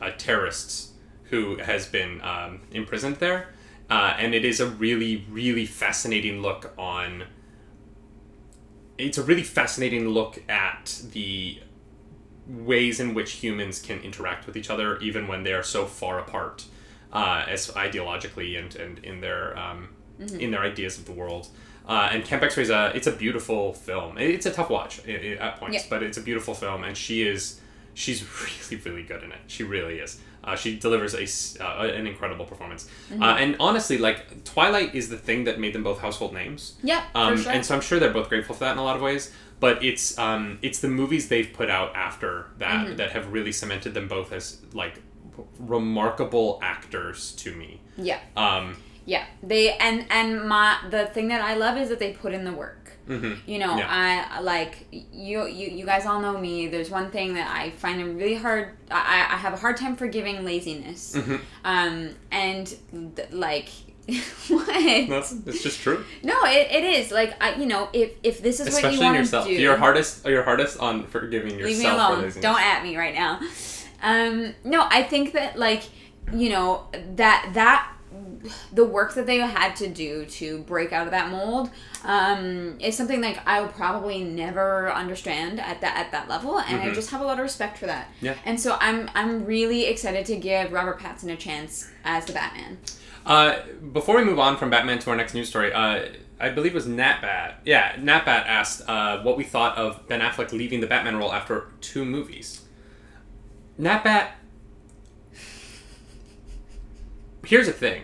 uh, 0.02 0.12
terrorists 0.17 0.91
who 1.30 1.58
has 1.58 1.86
been 1.88 2.21
um, 2.21 2.62
imprisoned 2.71 3.17
there, 3.17 3.50
uh, 3.89 4.13
and 4.17 4.34
it 4.34 4.45
is 4.45 4.60
a 4.60 4.67
really 4.67 5.26
really 5.30 5.65
fascinating 5.65 6.41
look 6.41 6.73
on. 6.78 7.26
It's 8.97 9.17
a 9.17 9.23
really 9.23 9.43
fascinating 9.43 10.10
look 10.10 10.41
at 10.50 11.02
the 11.12 11.60
ways 12.47 13.00
in 13.00 13.13
which 13.13 13.34
humans 13.34 13.80
can 13.82 14.00
interact 14.00 14.47
with 14.47 14.56
each 14.58 14.69
other, 14.69 14.97
even 15.00 15.28
when 15.28 15.43
they 15.43 15.54
are 15.54 15.63
so 15.63 15.86
far 15.86 16.17
apart, 16.19 16.65
uh, 17.13 17.45
as 17.47 17.67
ideologically 17.71 18.58
and, 18.58 18.76
and 18.76 19.00
in 19.00 19.21
their 19.21 19.58
um, 19.58 19.89
in 20.39 20.52
their 20.52 20.62
ideas 20.62 20.97
of 20.97 21.06
the 21.06 21.12
world. 21.12 21.47
Uh, 21.88 22.10
and 22.12 22.26
Camp 22.26 22.43
X-Ray 22.43 22.63
is 22.63 22.69
a 22.69 22.91
it's 22.95 23.08
a 23.08 23.12
beautiful 23.12 23.73
film. 23.73 24.17
It's 24.17 24.45
a 24.45 24.52
tough 24.52 24.69
watch 24.69 25.06
at 25.08 25.58
points, 25.60 25.76
Yeah. 25.76 25.84
but 25.89 26.02
it's 26.04 26.17
a 26.17 26.21
beautiful 26.21 26.54
film, 26.54 26.84
and 26.84 26.97
she 26.97 27.21
is 27.21 27.62
she's 28.04 28.20
really 28.70 28.82
really 28.86 29.04
good 29.12 29.22
in 29.24 29.32
it. 29.38 29.40
She 29.48 29.64
really 29.64 29.98
is. 30.06 30.20
Uh, 30.44 30.56
she 30.56 30.70
delivers 30.80 31.14
a 31.14 31.26
uh, 31.66 31.88
an 32.00 32.08
incredible 32.08 32.46
performance. 32.46 32.88
Uh, 33.12 33.36
and 33.44 33.56
honestly, 33.60 33.98
like 34.08 34.18
Twilight 34.46 34.96
is 34.96 35.10
the 35.10 35.18
thing 35.28 35.44
that 35.48 35.60
made 35.60 35.74
them 35.76 35.84
both 35.84 36.00
household 36.00 36.32
names. 36.42 36.62
Yeah, 36.92 37.04
Um, 37.16 37.36
for 37.36 37.44
sure. 37.44 37.52
And 37.54 37.66
so 37.66 37.76
I'm 37.76 37.82
sure 37.82 38.00
they're 38.00 38.14
both 38.22 38.30
grateful 38.30 38.56
for 38.56 38.64
that 38.66 38.72
in 38.72 38.78
a 38.78 38.84
lot 38.90 38.96
of 38.96 39.02
ways. 39.02 39.24
But 39.60 39.84
it's 39.84 40.18
um, 40.18 40.60
it's 40.62 40.80
the 40.80 40.88
movies 41.02 41.28
they've 41.28 41.52
put 41.62 41.70
out 41.70 41.90
after 42.08 42.32
that 42.60 42.86
Mm-hmm. 42.86 42.96
that 43.00 43.10
have 43.12 43.26
really 43.34 43.52
cemented 43.52 43.94
them 43.94 44.08
both 44.08 44.32
as 44.32 44.62
like 44.74 44.96
remarkable 45.60 46.60
actors 46.62 47.32
to 47.44 47.54
me. 47.56 47.80
yeah. 47.98 48.20
Um, 48.36 48.78
Yeah, 49.06 49.26
they 49.42 49.72
and 49.88 50.06
and 50.10 50.48
my 50.48 50.78
the 50.90 51.06
thing 51.16 51.28
that 51.30 51.42
I 51.42 51.54
love 51.56 51.78
is 51.78 51.88
that 51.90 52.00
they 52.00 52.12
put 52.14 52.34
in 52.34 52.44
the 52.44 52.52
work. 52.64 52.77
Mhm. 53.08 53.38
You 53.46 53.60
know, 53.60 53.78
Yeah. 53.78 53.88
I 54.38 54.39
like 54.41 54.88
you, 54.91 55.46
you. 55.48 55.67
You 55.70 55.86
guys 55.86 56.06
all 56.06 56.20
know 56.22 56.38
me. 56.38 56.67
There's 56.67 56.89
one 56.89 57.10
thing 57.12 57.34
that 57.36 57.50
I 57.56 57.72
find 57.72 58.00
it 58.02 58.06
really 58.06 58.36
hard. 58.36 58.70
I, 58.91 59.28
I 59.32 59.38
have 59.38 59.54
a 59.54 59.58
hard 59.58 59.78
time 59.78 59.96
forgiving 59.96 60.43
laziness. 60.46 61.15
Mhm. 61.15 61.39
Um, 61.63 62.10
and 62.32 62.67
th- 63.15 63.32
like, 63.32 63.70
what? 64.48 64.67
That's 65.10 65.34
it's 65.46 65.63
just 65.63 65.80
true. 65.82 66.04
No, 66.24 66.36
it, 66.46 66.67
it 66.72 66.84
is 66.84 67.12
like 67.12 67.41
I. 67.41 67.56
You 67.56 67.65
know, 67.65 67.89
if 67.93 68.12
if 68.24 68.41
this 68.41 68.60
is 68.60 68.74
what 68.74 68.93
you 68.93 69.00
want 69.02 69.15
to 69.15 69.20
yourself. 69.22 69.46
do, 69.48 69.52
You're 69.54 69.78
hardest. 69.78 70.26
You're 70.26 70.43
hardest 70.43 70.80
on 70.80 71.06
forgiving 71.08 71.60
yourself. 71.60 71.67
leave 71.67 71.78
me 71.80 71.84
for 71.86 71.91
alone. 71.91 72.22
laziness. 72.22 72.41
Don't 72.43 72.62
at 72.62 72.84
me 72.84 72.96
right 72.98 73.13
now. 73.15 73.39
Um, 74.02 74.54
no, 74.63 74.86
I 74.89 75.04
think 75.04 75.34
that 75.34 75.58
like 75.58 75.84
you 76.34 76.50
know 76.50 76.88
that 77.15 77.52
that 77.54 77.91
the 78.72 78.86
work 78.86 79.13
that 79.15 79.26
they 79.26 79.38
had 79.38 79.76
to 79.76 79.88
do 79.88 80.26
to 80.26 80.60
break 80.60 80.93
out 80.93 81.06
of 81.06 81.12
that 81.12 81.30
mold 81.30 81.70
um, 82.04 82.80
is 82.80 82.96
something 82.96 83.22
like 83.22 83.39
I 83.46 83.62
will 83.62 83.67
probably 83.67 84.24
never 84.24 84.91
understand 84.91 85.60
at 85.60 85.82
that 85.82 85.98
at 85.98 86.12
that 86.12 86.30
level, 86.30 86.60
and 86.60 86.82
I 86.82 86.93
just 86.93 87.12
have 87.12 87.22
a 87.22 87.26
lot 87.26 87.39
of 87.39 87.43
respect 87.43 87.78
for 87.78 87.86
that. 87.86 88.08
Mm-hmm. 88.08 88.26
Yeah. 88.26 88.36
And 88.46 88.60
so 88.60 88.78
I'm 88.80 89.10
I'm 89.13 89.46
really 89.46 89.86
excited 89.86 90.26
to 90.28 90.36
give 90.38 90.72
Robert 90.72 91.00
Pattinson 91.00 91.32
a 91.32 91.36
chance 91.36 91.89
as 92.04 92.26
the 92.26 92.34
Batman. 92.34 92.78
Uh, 93.26 93.60
before 93.91 94.15
we 94.15 94.24
move 94.24 94.39
on 94.39 94.56
from 94.56 94.70
Batman 94.70 95.00
to 95.00 95.10
our 95.10 95.15
next 95.15 95.34
news 95.34 95.50
story, 95.50 95.74
uh, 95.74 96.06
I 96.39 96.50
believe 96.50 96.72
it 96.72 96.76
was 96.76 96.88
Natbat. 96.88 97.56
Yeah, 97.65 97.96
Natbat 97.96 98.46
asked 98.46 98.88
uh, 98.88 99.22
what 99.22 99.38
we 99.38 99.43
thought 99.43 99.78
of 99.78 100.08
Ben 100.08 100.22
Affleck 100.22 100.54
leaving 100.54 100.80
the 100.80 100.88
Batman 100.88 101.17
role 101.17 101.34
after 101.34 101.72
two 101.82 102.06
movies. 102.06 102.62
Natbat. 103.80 104.30
Here's 107.48 107.68
the 107.68 107.74
thing: 107.74 108.04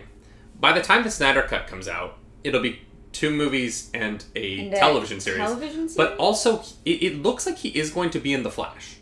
by 0.58 0.72
the 0.72 0.80
time 0.82 1.02
the 1.04 1.10
Snyder 1.10 1.42
Cut 1.42 1.66
comes 1.66 1.86
out, 1.88 2.18
it'll 2.42 2.62
be 2.62 2.80
two 3.12 3.30
movies 3.30 3.90
and 3.94 4.24
a 4.34 4.58
And 4.66 4.74
a 4.74 4.78
television 4.78 5.20
series. 5.20 5.38
television 5.38 5.88
But 5.96 6.16
also, 6.16 6.62
it, 6.84 7.02
it 7.02 7.22
looks 7.22 7.46
like 7.46 7.58
he 7.58 7.68
is 7.70 7.90
going 7.90 8.10
to 8.10 8.18
be 8.18 8.32
in 8.32 8.42
the 8.42 8.50
Flash. 8.50 8.96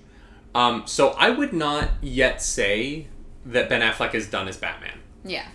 Um, 0.55 0.83
so 0.87 1.11
I 1.11 1.31
would 1.31 1.52
not 1.52 1.88
yet 2.02 2.42
say 2.42 3.07
that 3.46 3.68
Ben 3.70 3.81
Affleck 3.81 4.14
is 4.14 4.28
done 4.28 4.48
as 4.48 4.57
Batman 4.59 4.98
Yeah. 5.24 5.46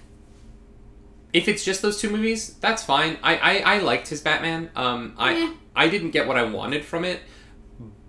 if 1.34 1.48
it's 1.48 1.64
just 1.64 1.82
those 1.84 2.02
two 2.02 2.10
movies, 2.10 2.56
that's 2.56 2.84
fine. 2.84 3.18
I 3.22 3.38
I, 3.38 3.76
I 3.76 3.80
liked 3.80 4.08
his 4.08 4.22
Batman. 4.22 4.72
Um, 4.76 5.14
I 5.18 5.38
Yeah. 5.38 5.54
I 5.76 5.88
didn't 5.90 6.12
get 6.12 6.28
what 6.28 6.38
I 6.38 6.44
wanted 6.44 6.84
from 6.84 7.06
it 7.06 7.20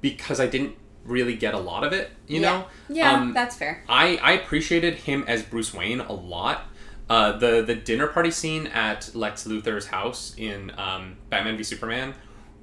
because 0.01 0.41
I 0.41 0.47
didn't 0.47 0.77
really 1.09 1.35
get 1.35 1.55
a 1.55 1.59
lot 1.59 1.85
of 1.85 1.93
it. 1.93 2.11
You 2.27 2.41
yeah. 2.41 2.51
know. 2.51 2.67
Yeah, 2.89 3.13
Um, 3.15 3.33
that's 3.35 3.57
fair. 3.57 3.83
I 3.89 4.17
I 4.19 4.33
appreciated 4.33 4.95
him 4.95 5.25
as 5.27 5.43
Bruce 5.43 5.75
Wayne 5.75 6.01
a 6.01 6.13
lot. 6.13 6.65
Uh, 7.09 7.33
the 7.39 7.63
the 7.63 7.75
dinner 7.75 8.07
party 8.07 8.31
scene 8.31 8.67
at 8.69 9.15
Lex 9.15 9.47
Luthor's 9.47 9.87
house 9.87 10.35
in 10.37 10.71
um, 10.79 11.17
Batman 11.31 11.57
v 11.57 11.63
Superman 11.63 12.15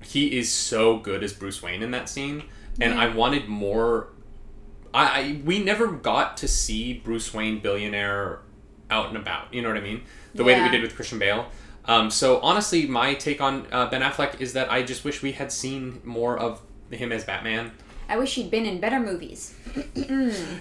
he 0.05 0.37
is 0.37 0.51
so 0.51 0.97
good 0.97 1.23
as 1.23 1.33
Bruce 1.33 1.61
Wayne 1.61 1.81
in 1.81 1.91
that 1.91 2.09
scene, 2.09 2.43
and 2.79 2.93
Yeah. 2.93 3.01
I 3.01 3.07
wanted 3.09 3.47
more. 3.47 4.09
I, 4.93 5.03
I 5.19 5.41
we 5.43 5.63
never 5.63 5.87
got 5.87 6.37
to 6.37 6.47
see 6.47 6.93
Bruce 6.93 7.33
Wayne 7.33 7.59
billionaire 7.59 8.39
out 8.89 9.07
and 9.07 9.17
about. 9.17 9.53
You 9.53 9.61
know 9.61 9.69
what 9.69 9.77
I 9.77 9.81
mean? 9.81 10.03
The 10.33 10.43
way 10.43 10.53
that 10.53 10.63
we 10.63 10.69
did 10.69 10.81
with 10.81 10.95
Christian 10.95 11.17
Bale. 11.19 11.47
Um, 11.85 12.09
so 12.09 12.39
honestly, 12.41 12.87
my 12.87 13.13
take 13.13 13.41
on 13.41 13.67
uh, 13.71 13.89
Ben 13.89 14.01
Affleck 14.01 14.39
is 14.41 14.53
that 14.53 14.71
I 14.71 14.83
just 14.83 15.03
wish 15.03 15.21
we 15.21 15.31
had 15.33 15.51
seen 15.51 16.01
more 16.03 16.37
of 16.37 16.61
him 16.91 17.11
as 17.11 17.23
Batman. 17.23 17.71
I 18.09 18.17
wish 18.17 18.35
he'd 18.35 18.51
been 18.51 18.65
in 18.65 18.79
better 18.79 18.99
movies. 18.99 19.55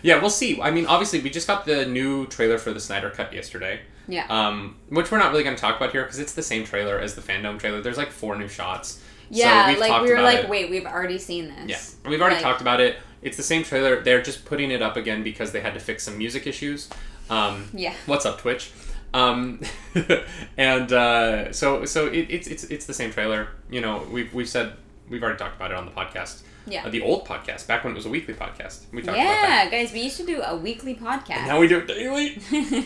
Yeah, 0.02 0.20
we'll 0.20 0.30
see. 0.30 0.61
I 0.61 0.70
mean, 0.70 0.87
obviously, 0.87 1.20
we 1.20 1.30
just 1.30 1.46
got 1.46 1.64
the 1.66 1.87
new 1.87 2.26
trailer 2.26 2.59
for 2.59 2.72
the 2.72 2.80
Snyder 2.80 3.11
Cut 3.11 3.33
yesterday. 3.33 3.80
Yeah. 4.09 4.26
Um, 4.28 4.76
which 4.88 5.11
we're 5.11 5.18
not 5.18 5.30
really 5.30 5.44
going 5.44 5.57
to 5.57 5.61
talk 5.61 5.76
about 5.76 5.92
here 5.92 6.02
because 6.02 6.18
it's 6.18 6.35
the 6.35 6.42
same 6.42 6.64
trailer 6.64 6.98
as 6.98 7.14
the 7.14 7.20
fandom 7.22 7.59
trailer. 7.59 7.80
There's 7.80 7.96
like 7.96 8.11
four 8.11 8.37
new 8.37 8.48
shots. 8.48 9.02
yeah, 9.30 9.68
we've 9.68 9.78
like 9.78 10.02
we 10.02 10.12
were 10.12 10.20
like, 10.20 10.40
it. 10.40 10.48
wait, 10.48 10.70
we've 10.70 10.85
already 10.87 11.18
seen 11.18 11.48
this. 11.48 11.96
Yeah, 12.04 12.11
we've 12.11 12.20
already 12.20 12.37
Like, 12.37 12.44
talked 12.44 12.61
about 12.61 12.80
it. 12.80 12.96
It's 13.22 13.37
the 13.37 13.42
same 13.42 13.62
trailer. 13.62 14.02
They're 14.02 14.20
just 14.22 14.44
putting 14.44 14.70
it 14.70 14.83
up 14.83 14.96
again 14.96 15.22
because 15.22 15.52
they 15.52 15.61
had 15.61 15.74
to 15.74 15.80
fix 15.80 16.02
some 16.02 16.18
music 16.18 16.46
issues. 16.46 16.90
Um, 17.30 17.68
Yeah. 17.72 17.94
What's 18.07 18.26
up, 18.26 18.38
Twitch? 18.40 18.70
Um, 19.14 19.61
and 20.57 20.92
uh, 20.92 21.52
so 21.52 21.85
so 21.85 22.07
it, 22.09 22.26
it's 22.28 22.46
it's 22.48 22.64
it's 22.64 22.87
the 22.87 22.94
same 22.94 23.12
trailer. 23.12 23.48
You 23.70 23.80
know, 23.80 24.07
we've 24.11 24.33
we've 24.35 24.48
said 24.48 24.74
we've 25.09 25.22
already 25.22 25.38
talked 25.38 25.57
about 25.57 25.70
it 25.70 25.76
on 25.76 25.87
the 25.87 25.92
podcast. 25.92 26.42
Yeah. 26.66 26.87
Uh, 26.87 26.90
the 26.90 27.03
old 27.03 27.27
podcast, 27.27 27.66
back 27.66 27.85
when 27.85 27.92
it 27.92 27.96
was 27.96 28.07
a 28.07 28.11
weekly 28.11 28.35
podcast. 28.35 28.83
We 28.92 29.03
talked 29.03 29.18
about 29.18 29.24
that. 29.24 29.64
Yeah, 29.64 29.70
guys, 29.70 29.92
we 29.92 30.03
used 30.03 30.16
to 30.18 30.27
do 30.27 30.42
a 30.42 30.57
weekly 30.57 30.94
podcast. 30.94 31.46
Now 31.46 31.61
we 31.61 31.68
do 31.68 31.79
it 31.79 31.87
daily. 31.87 32.38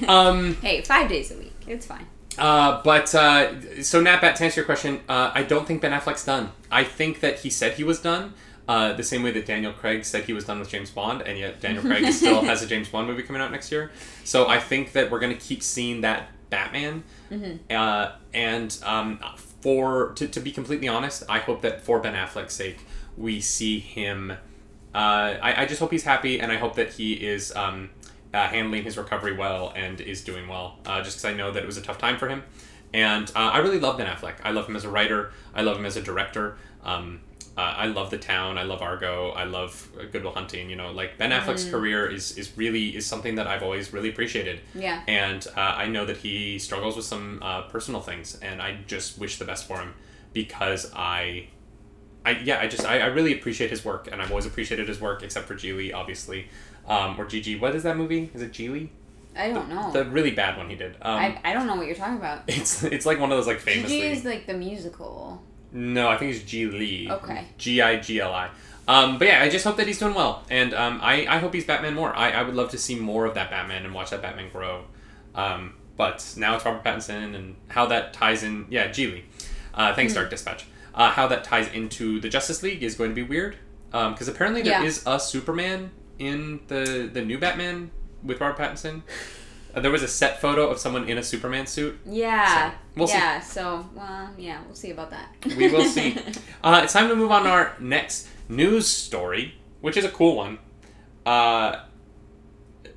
um, 0.08 0.54
hey, 0.56 0.82
five 0.82 1.08
days 1.08 1.30
a 1.30 1.38
week. 1.38 1.54
It's 1.66 1.86
fine. 1.86 2.06
Uh, 2.36 2.80
but 2.82 3.12
uh, 3.14 3.82
so 3.82 4.02
Natbat, 4.02 4.36
to 4.36 4.44
answer 4.44 4.60
your 4.60 4.64
question, 4.64 5.00
uh, 5.08 5.32
I 5.34 5.42
don't 5.42 5.66
think 5.66 5.82
Ben 5.82 5.92
Affleck's 5.92 6.24
done. 6.24 6.50
I 6.70 6.84
think 6.84 7.20
that 7.20 7.40
he 7.40 7.50
said 7.50 7.74
he 7.74 7.84
was 7.84 8.00
done. 8.00 8.34
Uh, 8.68 8.92
the 8.92 9.02
same 9.02 9.22
way 9.22 9.30
that 9.30 9.46
Daniel 9.46 9.72
Craig 9.72 10.04
said 10.04 10.24
he 10.24 10.34
was 10.34 10.44
done 10.44 10.60
with 10.60 10.68
James 10.68 10.90
Bond, 10.90 11.22
and 11.22 11.38
yet 11.38 11.58
Daniel 11.58 11.82
Craig 11.82 12.04
still 12.12 12.42
has 12.42 12.62
a 12.62 12.66
James 12.66 12.88
Bond 12.88 13.08
movie 13.08 13.22
coming 13.22 13.40
out 13.40 13.50
next 13.50 13.72
year. 13.72 13.90
So 14.24 14.46
I 14.46 14.60
think 14.60 14.92
that 14.92 15.10
we're 15.10 15.20
going 15.20 15.34
to 15.34 15.40
keep 15.40 15.62
seeing 15.62 16.02
that 16.02 16.28
Batman. 16.50 17.02
Uh, 17.70 18.12
and 18.34 18.78
um, 18.84 19.20
for 19.62 20.12
to, 20.12 20.28
to 20.28 20.40
be 20.40 20.52
completely 20.52 20.86
honest, 20.86 21.24
I 21.28 21.38
hope 21.38 21.62
that 21.62 21.80
for 21.82 21.98
Ben 21.98 22.14
Affleck's 22.14 22.54
sake, 22.54 22.84
we 23.18 23.40
see 23.40 23.78
him. 23.78 24.33
Uh, 24.94 25.37
I, 25.42 25.62
I 25.62 25.66
just 25.66 25.81
hope 25.81 25.90
he's 25.90 26.04
happy, 26.04 26.40
and 26.40 26.50
I 26.50 26.57
hope 26.57 26.76
that 26.76 26.92
he 26.92 27.12
is 27.12 27.54
um, 27.54 27.90
uh, 28.33 28.46
handling 28.48 28.85
his 28.85 28.96
recovery 28.96 29.37
well 29.37 29.72
and 29.76 30.00
is 30.00 30.22
doing 30.22 30.48
well. 30.48 30.78
Uh, 30.87 31.02
just 31.02 31.18
because 31.18 31.24
I 31.24 31.35
know 31.35 31.50
that 31.52 31.62
it 31.62 31.66
was 31.66 31.76
a 31.76 31.83
tough 31.83 31.98
time 31.98 32.18
for 32.18 32.28
him, 32.28 32.42
and 32.94 33.31
uh, 33.35 33.50
I 33.50 33.59
really 33.59 33.81
love 33.81 33.98
Ben 33.98 34.07
Affleck. 34.07 34.37
I 34.44 34.52
love 34.52 34.66
him 34.68 34.76
as 34.76 34.85
a 34.85 34.88
writer. 34.90 35.33
I 35.54 35.62
love 35.62 35.76
him 35.76 35.85
as 35.85 35.96
a 35.96 36.02
director. 36.02 36.57
Um, 36.85 37.20
uh, 37.59 37.74
I 37.76 37.87
love 37.87 38.11
The 38.11 38.18
Town. 38.18 38.57
I 38.57 38.62
love 38.62 38.83
Argo. 38.83 39.31
I 39.31 39.42
love 39.42 39.90
uh, 39.98 40.04
Good 40.04 40.22
Will 40.22 40.31
Hunting. 40.31 40.70
You 40.70 40.76
know, 40.76 40.92
like 40.92 41.18
Ben 41.18 41.33
Affleck's 41.33 41.68
career 41.68 42.07
is 42.07 42.38
is 42.38 42.57
really 42.57 42.96
is 42.96 43.04
something 43.04 43.35
that 43.35 43.48
I've 43.48 43.64
always 43.64 43.92
really 43.92 44.11
appreciated. 44.11 44.61
Yeah. 44.76 45.02
And 45.09 45.44
uh, 45.57 45.61
I 45.61 45.88
know 45.88 46.07
that 46.07 46.18
he 46.18 46.61
struggles 46.61 46.94
with 46.94 47.04
some 47.04 47.40
uh, 47.42 47.62
personal 47.62 48.00
things, 48.00 48.38
and 48.40 48.62
I 48.62 48.78
just 48.87 49.18
wish 49.18 49.38
the 49.38 49.44
best 49.44 49.66
for 49.66 49.78
him 49.78 49.94
because 50.33 50.92
I, 50.94 51.48
I 52.24 52.33
yeah, 52.33 52.61
I 52.61 52.66
just 52.66 52.85
I, 52.85 52.98
I 53.00 53.07
really 53.07 53.33
appreciate 53.33 53.70
his 53.70 53.85
work, 53.85 54.09
and 54.11 54.20
I've 54.20 54.31
always 54.31 54.46
appreciated 54.46 54.88
his 54.88 55.00
work, 55.00 55.22
except 55.22 55.46
for 55.46 55.54
Gigli, 55.54 55.94
obviously, 55.94 56.48
um, 56.87 57.18
or 57.18 57.24
Gigi. 57.24 57.59
What 57.59 57.74
is 57.74 57.83
that 57.85 57.96
movie? 57.96 58.31
Is 58.35 58.42
it 58.42 58.52
Gigli? 58.52 58.88
I 59.37 59.50
don't 59.50 59.68
know. 59.68 59.92
The 59.92 60.04
really 60.04 60.33
bad 60.33 60.57
one 60.57 60.68
he 60.68 60.74
did. 60.74 60.96
Um, 61.00 61.14
I, 61.16 61.38
I 61.44 61.52
don't 61.52 61.66
know 61.68 61.76
what 61.76 61.87
you're 61.87 61.94
talking 61.94 62.16
about. 62.16 62.42
it's 62.48 62.83
it's 62.83 63.07
like 63.07 63.20
one 63.20 63.31
of 63.31 63.38
those 63.38 63.46
like 63.46 63.61
famous. 63.61 63.88
Gigi 63.90 64.07
is 64.09 64.24
like 64.24 64.46
the 64.46 64.54
musical. 64.54 65.42
No, 65.72 66.09
I 66.09 66.16
think 66.16 66.35
it's 66.35 66.44
G 66.44 66.66
Lee. 66.66 67.09
Okay. 67.11 67.44
G 67.57 67.81
I 67.81 67.96
G 68.00 68.20
L 68.20 68.33
I. 68.35 68.50
Um, 68.88 69.18
but 69.18 69.28
yeah, 69.28 69.42
I 69.42 69.50
just 69.50 69.64
hope 69.66 69.76
that 69.76 69.87
he's 69.87 69.98
doing 69.98 70.14
well, 70.14 70.42
and 70.50 70.72
um, 70.72 70.98
I, 71.02 71.26
I 71.28 71.38
hope 71.38 71.52
he's 71.52 71.66
Batman 71.66 71.92
more. 71.94 72.14
I, 72.16 72.31
I 72.31 72.42
would 72.42 72.54
love 72.54 72.70
to 72.70 72.78
see 72.78 72.98
more 72.98 73.26
of 73.26 73.35
that 73.35 73.50
Batman 73.50 73.85
and 73.85 73.92
watch 73.92 74.09
that 74.11 74.22
Batman 74.22 74.48
grow. 74.50 74.85
Um, 75.35 75.74
but 75.98 76.24
now 76.38 76.57
it's 76.57 76.64
Robert 76.64 76.83
Pattinson, 76.83 77.35
and 77.35 77.54
how 77.68 77.85
that 77.87 78.14
ties 78.14 78.42
in. 78.42 78.64
Yeah, 78.70 78.88
Gigli. 78.88 79.24
Uh, 79.74 79.94
thanks, 79.94 80.14
Hmm. 80.14 80.20
Dark 80.20 80.31
Dispatch. 80.31 80.64
Uh, 80.94 81.11
how 81.11 81.27
that 81.29 81.44
ties 81.44 81.68
into 81.72 82.20
the 82.20 82.29
Justice 82.29 82.62
League 82.62 82.83
is 82.83 82.94
going 82.96 83.11
to 83.11 83.14
be 83.14 83.22
weird, 83.22 83.57
because 83.90 84.27
apparently 84.29 84.62
there 84.62 84.83
is 84.85 85.03
Yeah. 85.07 85.14
a 85.16 85.20
Superman 85.20 85.90
in 86.18 86.61
the 86.68 87.09
the 87.12 87.22
new 87.24 87.38
Batman 87.38 87.90
with 88.22 88.40
Robert 88.40 88.59
Pattinson. 88.61 89.03
Uh, 89.74 89.81
there 89.81 89.90
was 89.90 90.03
a 90.03 90.09
set 90.09 90.40
photo 90.40 90.68
of 90.68 90.79
someone 90.79 91.09
in 91.09 91.18
a 91.18 91.22
Superman 91.22 91.66
suit. 91.66 91.98
Yeah. 92.07 92.70
So, 92.70 92.77
we'll 92.96 93.07
see. 93.07 93.14
yeah, 93.14 93.40
so, 93.40 93.88
well, 93.94 94.31
yeah, 94.38 94.62
we'll 94.66 94.74
see 94.74 94.90
about 94.90 95.11
that. 95.11 95.29
We 95.57 95.70
will 95.70 95.85
see. 95.85 96.16
Uh, 96.64 96.81
it's 96.83 96.92
time 96.92 97.09
to 97.09 97.14
move 97.14 97.31
on 97.31 97.44
to 97.44 97.51
our 97.51 97.77
next 97.79 98.27
news 98.48 98.88
story, 98.88 99.55
which 99.81 99.96
is 99.96 100.05
a 100.05 100.09
cool 100.11 100.35
one. 100.37 100.59
Uh, 101.24 101.85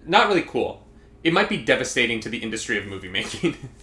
not 0.06 0.28
really 0.28 0.42
cool. 0.42 0.88
It 1.24 1.34
might 1.34 1.50
be 1.50 1.58
devastating 1.58 2.20
to 2.22 2.30
the 2.30 2.40
industry 2.40 2.78
of 2.80 2.86
movie 2.88 3.10
making, 3.10 3.56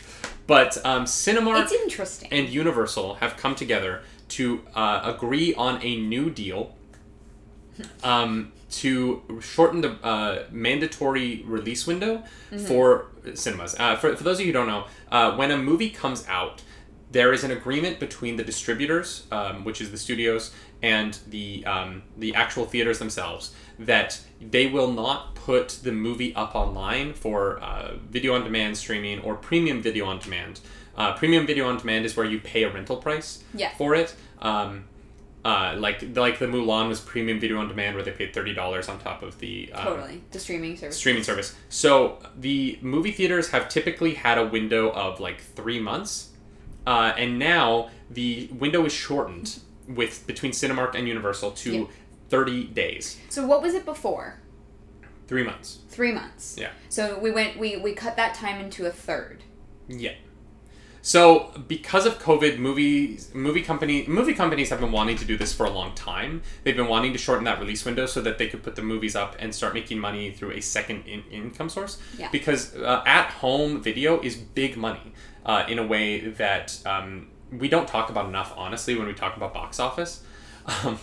but 0.48 0.84
um, 0.84 1.04
Cinemark 1.04 1.62
it's 1.62 1.72
interesting. 1.72 2.28
and 2.32 2.48
Universal 2.48 3.16
have 3.16 3.36
come 3.36 3.54
together 3.54 4.02
to 4.30 4.62
uh, 4.74 5.02
agree 5.04 5.54
on 5.54 5.80
a 5.82 6.00
new 6.00 6.30
deal 6.30 6.74
um, 8.02 8.52
to 8.70 9.22
shorten 9.40 9.82
the 9.82 9.92
uh, 10.02 10.44
mandatory 10.50 11.42
release 11.46 11.86
window 11.86 12.24
for 12.66 13.06
cinemas. 13.34 13.76
Uh, 13.78 13.96
for, 13.96 14.16
for 14.16 14.24
those 14.24 14.40
of 14.40 14.40
you 14.40 14.46
who 14.46 14.52
don't 14.52 14.66
know, 14.66 14.86
uh, 15.10 15.36
when 15.36 15.50
a 15.50 15.56
movie 15.56 15.90
comes 15.90 16.26
out, 16.28 16.62
there 17.10 17.32
is 17.32 17.44
an 17.44 17.50
agreement 17.50 17.98
between 18.00 18.36
the 18.36 18.44
distributors, 18.44 19.26
um, 19.30 19.64
which 19.64 19.80
is 19.80 19.90
the 19.90 19.96
studios, 19.96 20.52
and 20.82 21.18
the 21.26 21.64
um, 21.66 22.02
the 22.16 22.34
actual 22.34 22.64
theaters 22.64 22.98
themselves 22.98 23.54
that 23.78 24.20
they 24.40 24.66
will 24.66 24.92
not 24.92 25.34
put 25.48 25.68
the 25.82 25.92
movie 25.92 26.34
up 26.34 26.54
online 26.54 27.14
for 27.14 27.58
uh, 27.60 27.94
video 28.10 28.34
on 28.34 28.44
demand 28.44 28.76
streaming 28.76 29.18
or 29.20 29.34
premium 29.34 29.80
video 29.80 30.04
on 30.04 30.18
demand. 30.18 30.60
Uh, 30.94 31.14
premium 31.14 31.46
video 31.46 31.66
on 31.66 31.78
demand 31.78 32.04
is 32.04 32.14
where 32.14 32.26
you 32.26 32.38
pay 32.38 32.64
a 32.64 32.70
rental 32.70 32.98
price 32.98 33.42
Yeah. 33.54 33.70
for 33.78 33.94
it. 33.94 34.14
Um, 34.40 34.84
uh, 35.46 35.74
like 35.78 36.02
like 36.14 36.38
the 36.38 36.44
Mulan 36.44 36.88
was 36.88 37.00
premium 37.00 37.40
video 37.40 37.56
on 37.56 37.66
demand 37.66 37.94
where 37.94 38.04
they 38.04 38.10
paid 38.10 38.34
thirty 38.34 38.52
dollars 38.52 38.90
on 38.90 38.98
top 38.98 39.22
of 39.22 39.38
the 39.38 39.72
um, 39.72 39.84
totally. 39.84 40.22
The 40.32 40.38
streaming 40.38 40.76
service. 40.76 40.98
streaming 40.98 41.22
service. 41.22 41.54
So 41.70 42.18
the 42.38 42.78
movie 42.82 43.12
theaters 43.12 43.48
have 43.52 43.70
typically 43.70 44.12
had 44.14 44.36
a 44.36 44.44
window 44.46 44.90
of 44.90 45.18
like 45.18 45.40
three 45.40 45.80
months, 45.80 46.28
uh, 46.86 47.14
and 47.16 47.38
now 47.38 47.88
the 48.10 48.50
window 48.52 48.84
is 48.84 48.92
shortened 48.92 49.60
with 49.88 50.26
between 50.26 50.52
Cinemark 50.52 50.94
and 50.94 51.08
Universal 51.08 51.52
to 51.62 51.70
Yeah. 51.72 51.84
thirty 52.28 52.64
days, 52.64 53.16
So 53.30 53.46
what 53.46 53.62
was 53.62 53.72
it 53.72 53.86
before? 53.86 54.40
Three 55.28 55.44
months. 55.44 55.78
Three 55.88 56.10
months. 56.12 56.56
Yeah. 56.58 56.70
So 56.88 57.18
we 57.18 57.30
went 57.30 57.58
we, 57.58 57.76
we 57.76 57.92
cut 57.92 58.16
that 58.16 58.34
time 58.34 58.60
into 58.60 58.86
a 58.86 58.90
third. 58.90 59.44
Yeah. 59.86 60.14
So 61.00 61.52
because 61.68 62.06
of 62.06 62.18
COVID, 62.18 62.58
movies 62.58 63.30
movie 63.32 63.62
company 63.62 64.04
movie 64.08 64.34
companies 64.34 64.70
have 64.70 64.80
been 64.80 64.90
wanting 64.90 65.16
to 65.18 65.24
do 65.24 65.36
this 65.36 65.54
for 65.54 65.64
a 65.64 65.70
long 65.70 65.94
time. 65.94 66.42
They've 66.64 66.76
been 66.76 66.88
wanting 66.88 67.12
to 67.12 67.18
shorten 67.18 67.44
that 67.44 67.60
release 67.60 67.84
window 67.84 68.06
so 68.06 68.20
that 68.22 68.38
they 68.38 68.48
could 68.48 68.62
put 68.62 68.74
the 68.74 68.82
movies 68.82 69.14
up 69.14 69.36
and 69.38 69.54
start 69.54 69.74
making 69.74 70.00
money 70.00 70.32
through 70.32 70.52
a 70.52 70.60
second 70.60 71.06
in- 71.06 71.24
income 71.30 71.68
source. 71.68 71.98
Yeah. 72.18 72.28
Because 72.30 72.74
uh, 72.74 73.02
at 73.06 73.30
home 73.30 73.80
video 73.80 74.20
is 74.20 74.36
big 74.36 74.76
money 74.76 75.12
uh, 75.46 75.64
in 75.68 75.78
a 75.78 75.86
way 75.86 76.20
that 76.20 76.78
um, 76.84 77.28
we 77.52 77.68
don't 77.68 77.86
talk 77.86 78.10
about 78.10 78.26
enough. 78.26 78.52
Honestly, 78.56 78.96
when 78.96 79.06
we 79.06 79.14
talk 79.14 79.36
about 79.36 79.54
box 79.54 79.78
office. 79.78 80.24
Um, 80.84 80.98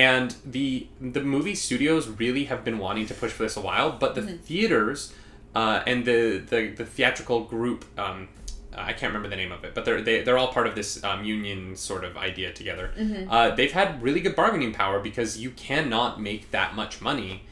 and 0.00 0.34
the 0.46 0.86
the 1.00 1.20
movie 1.20 1.54
studios 1.54 2.08
really 2.08 2.44
have 2.44 2.64
been 2.64 2.78
wanting 2.78 3.06
to 3.06 3.14
push 3.14 3.32
for 3.32 3.42
this 3.42 3.56
a 3.56 3.60
while, 3.60 3.90
but 3.92 4.14
the 4.14 4.22
theaters 4.48 5.12
uh, 5.54 5.82
and 5.86 6.04
the, 6.04 6.38
the 6.52 6.60
the 6.80 6.86
theatrical 6.86 7.40
group 7.44 7.84
um, 7.98 8.28
I 8.72 8.92
can't 8.92 9.12
remember 9.12 9.28
the 9.28 9.36
name 9.36 9.52
of 9.52 9.64
it, 9.64 9.74
but 9.74 9.84
they're 9.84 10.00
they, 10.00 10.22
they're 10.22 10.38
all 10.38 10.52
part 10.52 10.66
of 10.66 10.74
this 10.74 11.02
um, 11.04 11.24
union 11.24 11.76
sort 11.76 12.04
of 12.04 12.16
idea 12.16 12.52
together. 12.52 12.92
Uh, 13.28 13.54
they've 13.54 13.72
had 13.72 14.02
really 14.02 14.20
good 14.20 14.36
bargaining 14.36 14.72
power 14.72 15.00
because 15.00 15.38
you 15.38 15.50
cannot 15.50 16.20
make 16.20 16.50
that 16.50 16.74
much 16.74 17.00
money. 17.00 17.42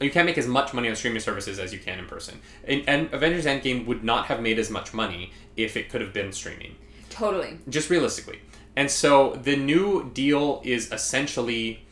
You 0.00 0.10
can't 0.10 0.26
make 0.26 0.38
as 0.38 0.46
much 0.46 0.72
money 0.72 0.88
on 0.88 0.96
streaming 0.96 1.20
services 1.20 1.58
as 1.58 1.72
you 1.74 1.78
can 1.78 1.98
in 1.98 2.06
person. 2.06 2.40
And, 2.66 2.82
and 2.88 3.12
Avengers 3.12 3.44
Endgame 3.44 3.86
would 3.86 4.02
not 4.02 4.26
have 4.26 4.40
made 4.40 4.58
as 4.58 4.70
much 4.70 4.94
money 4.94 5.30
if 5.56 5.76
it 5.76 5.90
could 5.90 6.00
have 6.00 6.14
been 6.14 6.32
streaming 6.32 6.74
Totally. 7.10 7.58
just 7.68 7.90
realistically. 7.90 8.40
And 8.80 8.90
so 8.90 9.34
the 9.34 9.56
new 9.56 10.10
deal 10.14 10.62
is 10.64 10.90
essentially 10.90 11.84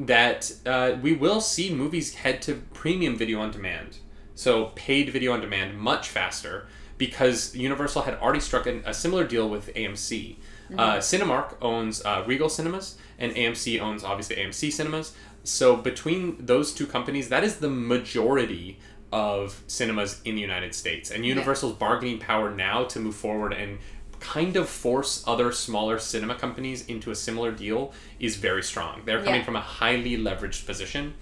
that 0.00 0.52
uh, 0.66 0.96
we 1.00 1.12
will 1.12 1.40
see 1.40 1.72
movies 1.72 2.12
head 2.16 2.42
to 2.42 2.56
premium 2.72 3.16
video 3.16 3.38
on 3.40 3.52
demand, 3.52 3.98
so 4.34 4.72
paid 4.74 5.10
video 5.10 5.32
on 5.32 5.40
demand, 5.40 5.78
much 5.78 6.08
faster 6.08 6.66
because 6.98 7.54
Universal 7.54 8.02
had 8.02 8.14
already 8.14 8.40
struck 8.40 8.66
an, 8.66 8.82
a 8.84 8.92
similar 8.92 9.22
deal 9.24 9.48
with 9.48 9.72
AMC. 9.74 10.34
Uh, 10.76 10.96
Cinemark 10.96 11.54
owns 11.62 12.04
uh, 12.04 12.24
Regal 12.26 12.48
Cinemas, 12.48 12.98
and 13.16 13.30
AMC 13.32 13.80
owns 13.80 14.02
obviously 14.02 14.34
AMC 14.34 14.72
Cinemas. 14.72 15.14
So 15.44 15.76
between 15.76 16.44
those 16.44 16.74
two 16.74 16.88
companies, 16.88 17.28
that 17.28 17.44
is 17.44 17.58
the 17.58 17.70
majority 17.70 18.80
of 19.12 19.62
cinemas 19.68 20.20
in 20.24 20.34
the 20.34 20.40
United 20.40 20.74
States, 20.74 21.12
and 21.12 21.24
Universal's 21.24 21.74
bargaining 21.74 22.18
power 22.18 22.50
now 22.52 22.82
to 22.82 22.98
move 22.98 23.14
forward 23.14 23.52
and 23.52 23.78
kind 24.24 24.56
of 24.56 24.68
force 24.68 25.22
other 25.26 25.52
smaller 25.52 25.98
cinema 25.98 26.34
companies 26.34 26.86
into 26.86 27.10
a 27.10 27.14
similar 27.14 27.52
deal 27.52 27.92
is 28.18 28.36
very 28.36 28.62
strong. 28.62 29.02
They're 29.04 29.22
coming 29.22 29.40
Yeah. 29.40 29.44
from 29.44 29.56
a 29.56 29.60
highly 29.60 30.16
leveraged 30.16 30.66
position. 30.66 31.14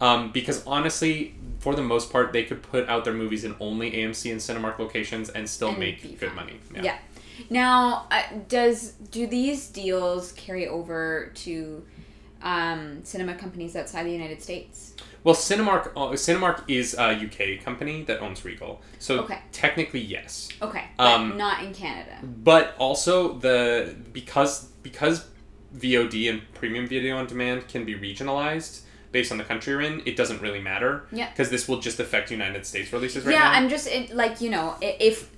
Um, 0.00 0.30
because 0.30 0.64
honestly, 0.64 1.34
for 1.58 1.74
the 1.74 1.82
most 1.82 2.12
part, 2.12 2.32
they 2.32 2.44
could 2.44 2.62
put 2.62 2.88
out 2.88 3.04
their 3.04 3.14
movies 3.14 3.42
in 3.44 3.56
only 3.58 3.90
AMC 3.90 4.30
and 4.30 4.40
Cinemark 4.40 4.78
locations 4.78 5.28
and 5.28 5.48
still 5.48 5.70
And 5.70 5.78
make 5.80 6.20
good 6.20 6.34
money. 6.34 6.60
Yeah. 6.72 6.98
Now, 7.50 8.06
uh, 8.10 8.22
does 8.48 8.92
do 9.10 9.26
these 9.26 9.66
deals 9.68 10.32
carry 10.32 10.68
over 10.68 11.32
to 11.36 11.84
um, 12.42 13.04
cinema 13.04 13.34
companies 13.34 13.74
outside 13.74 14.06
the 14.06 14.12
United 14.12 14.40
States? 14.40 14.94
Well, 15.24 15.34
Cinemark, 15.34 15.88
uh, 15.96 16.10
Cinemark 16.12 16.62
is 16.68 16.94
a 16.94 17.12
UK 17.12 17.62
company 17.64 18.02
that 18.04 18.20
owns 18.20 18.44
Regal, 18.44 18.80
so 18.98 19.20
Okay. 19.20 19.38
technically 19.52 20.00
yes. 20.00 20.48
Okay, 20.62 20.84
but 20.96 21.04
Um, 21.06 21.36
not 21.36 21.62
in 21.64 21.74
Canada. 21.74 22.18
But 22.22 22.74
also 22.78 23.34
the 23.38 23.94
because 24.12 24.66
because 24.82 25.26
VOD 25.76 26.28
and 26.30 26.42
premium 26.54 26.86
video 26.86 27.16
on 27.16 27.26
demand 27.26 27.68
can 27.68 27.84
be 27.84 27.94
regionalized 27.94 28.80
based 29.12 29.32
on 29.32 29.38
the 29.38 29.44
country 29.44 29.72
you're 29.72 29.82
in, 29.82 30.02
it 30.06 30.16
doesn't 30.16 30.40
really 30.40 30.60
matter. 30.60 31.06
Yeah. 31.12 31.28
Because 31.30 31.50
this 31.50 31.66
will 31.68 31.80
just 31.80 31.98
affect 32.00 32.30
United 32.30 32.64
States 32.66 32.92
releases 32.92 33.24
right 33.24 33.32
yeah, 33.32 33.38
now. 33.40 33.52
Yeah, 33.52 33.58
I'm 33.58 33.68
just 33.68 33.86
it, 33.88 34.14
like 34.14 34.40
you 34.40 34.50
know 34.50 34.76
if 34.80 35.30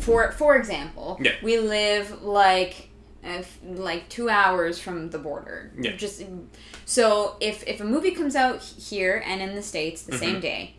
for 0.00 0.32
for 0.32 0.56
example, 0.56 1.18
Yeah. 1.20 1.32
we 1.42 1.58
live 1.58 2.22
like 2.22 2.87
if, 3.30 3.58
like 3.62 4.08
two 4.08 4.28
hours 4.28 4.78
from 4.78 5.10
the 5.10 5.18
border. 5.18 5.72
Yeah. 5.80 5.96
Just 5.96 6.22
so 6.84 7.36
if 7.40 7.66
if 7.66 7.80
a 7.80 7.84
movie 7.84 8.12
comes 8.12 8.34
out 8.36 8.62
here 8.62 9.22
and 9.26 9.40
in 9.42 9.54
the 9.54 9.62
states 9.62 10.02
the 10.02 10.12
Mm-hmm. 10.12 10.20
same 10.20 10.40
day, 10.40 10.74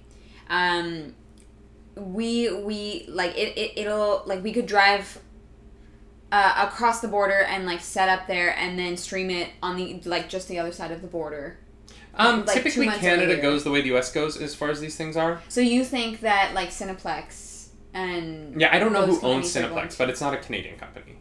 um, 0.49 1.13
we 1.95 2.51
we 2.53 3.05
like 3.09 3.37
it, 3.37 3.57
it 3.57 3.73
it'll 3.77 4.23
like 4.25 4.43
we 4.43 4.51
could 4.53 4.65
drive. 4.65 5.19
Uh, 6.31 6.67
across 6.69 6.99
the 7.01 7.07
border 7.07 7.39
and 7.41 7.65
like 7.65 7.79
set 7.81 8.07
up 8.07 8.27
there 8.27 8.55
and 8.55 8.77
then 8.77 8.95
stream 8.95 9.31
it 9.31 9.49
on 9.63 9.75
the 9.75 9.99
like 10.05 10.29
just 10.29 10.47
the 10.47 10.59
other 10.59 10.71
side 10.71 10.91
of 10.91 11.01
the 11.01 11.07
border. 11.07 11.57
um, 12.13 12.45
like, 12.45 12.57
typically, 12.57 12.85
Canada 12.87 13.29
later. 13.29 13.41
goes 13.41 13.63
the 13.63 13.71
way 13.71 13.81
the 13.81 13.95
US 13.97 14.11
goes 14.11 14.37
as 14.39 14.53
far 14.53 14.69
as 14.69 14.79
these 14.79 14.95
things 14.95 15.17
are. 15.17 15.41
So 15.47 15.59
you 15.59 15.83
think 15.83 16.19
that 16.19 16.53
like 16.53 16.69
Cineplex 16.69 17.69
and 17.95 18.61
Yeah, 18.61 18.69
I 18.71 18.77
don't 18.77 18.93
know 18.93 19.07
who 19.07 19.13
owns 19.21 19.51
companies 19.51 19.57
are 19.57 19.61
going 19.69 19.87
Cineplex, 19.87 19.97
but 19.97 20.09
it's 20.11 20.21
not 20.21 20.35
a 20.35 20.37
Canadian 20.37 20.77
company. 20.77 21.17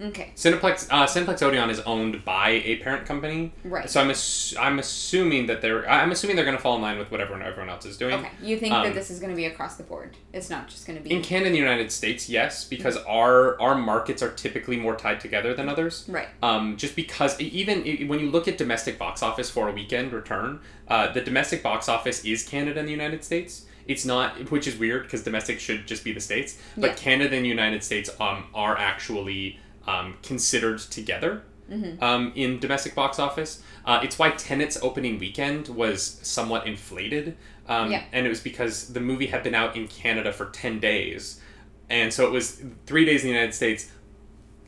Okay, 0.00 0.32
Cineplex, 0.34 0.88
uh, 0.90 1.06
Cineplex 1.06 1.40
Odeon 1.42 1.70
is 1.70 1.78
owned 1.80 2.24
by 2.24 2.48
a 2.64 2.76
parent 2.76 3.06
company, 3.06 3.52
right. 3.64 3.88
so 3.88 4.00
I'm 4.00 4.10
ass- 4.10 4.54
I'm 4.58 4.78
assuming 4.80 5.46
that 5.46 5.62
they're 5.62 5.88
I'm 5.88 6.10
assuming 6.10 6.34
they're 6.34 6.44
going 6.44 6.56
to 6.56 6.62
fall 6.62 6.74
in 6.76 6.82
line 6.82 6.98
with 6.98 7.10
whatever 7.12 7.40
everyone 7.40 7.70
else 7.70 7.86
is 7.86 7.96
doing. 7.96 8.14
Okay, 8.14 8.30
you 8.42 8.56
think 8.58 8.74
um, 8.74 8.82
that 8.84 8.94
this 8.94 9.08
is 9.10 9.20
going 9.20 9.30
to 9.30 9.36
be 9.36 9.44
across 9.46 9.76
the 9.76 9.84
board? 9.84 10.16
It's 10.32 10.50
not 10.50 10.66
just 10.68 10.86
going 10.86 10.98
to 10.98 11.04
be 11.08 11.14
In 11.14 11.22
Canada 11.22 11.46
and 11.46 11.54
the 11.54 11.60
United 11.60 11.92
States, 11.92 12.28
yes, 12.28 12.64
because 12.64 12.96
our 13.06 13.60
our 13.60 13.76
markets 13.76 14.20
are 14.22 14.30
typically 14.32 14.76
more 14.76 14.96
tied 14.96 15.20
together 15.20 15.54
than 15.54 15.68
others. 15.68 16.04
right. 16.08 16.28
Um, 16.42 16.76
just 16.76 16.96
because 16.96 17.38
even 17.40 18.08
when 18.08 18.18
you 18.18 18.30
look 18.30 18.48
at 18.48 18.58
domestic 18.58 18.98
box 18.98 19.22
office 19.22 19.48
for 19.48 19.68
a 19.68 19.72
weekend 19.72 20.12
return, 20.12 20.60
uh, 20.88 21.12
the 21.12 21.20
domestic 21.20 21.62
box 21.62 21.88
office 21.88 22.24
is 22.24 22.42
Canada 22.42 22.80
and 22.80 22.88
the 22.88 22.92
United 22.92 23.22
States. 23.22 23.66
It's 23.86 24.06
not, 24.06 24.50
which 24.50 24.66
is 24.66 24.78
weird 24.78 25.02
because 25.02 25.22
domestic 25.22 25.60
should 25.60 25.86
just 25.86 26.04
be 26.04 26.12
the 26.12 26.20
states, 26.20 26.58
but 26.74 26.90
Yeah. 26.90 26.96
Canada 26.96 27.36
and 27.36 27.44
the 27.44 27.50
United 27.50 27.84
States 27.84 28.08
um, 28.18 28.46
are 28.54 28.76
actually 28.78 29.58
um, 29.86 30.16
considered 30.22 30.78
together 30.78 31.42
Mm-hmm. 31.70 32.04
um, 32.04 32.30
in 32.34 32.58
domestic 32.60 32.94
box 32.94 33.18
office. 33.18 33.62
Uh, 33.86 33.98
it's 34.02 34.18
why 34.18 34.30
Tenet's 34.32 34.76
opening 34.82 35.18
weekend 35.18 35.66
was 35.68 36.20
somewhat 36.22 36.66
inflated, 36.66 37.38
um, 37.66 37.90
Yeah. 37.90 38.02
and 38.12 38.26
it 38.26 38.28
was 38.28 38.40
because 38.40 38.92
the 38.92 39.00
movie 39.00 39.28
had 39.28 39.42
been 39.42 39.54
out 39.54 39.74
in 39.74 39.88
Canada 39.88 40.30
for 40.30 40.50
ten 40.50 40.78
days, 40.78 41.40
and 41.88 42.12
so 42.12 42.26
it 42.26 42.30
was 42.32 42.62
three 42.84 43.06
days 43.06 43.22
in 43.24 43.28
the 43.28 43.32
United 43.34 43.54
States, 43.54 43.90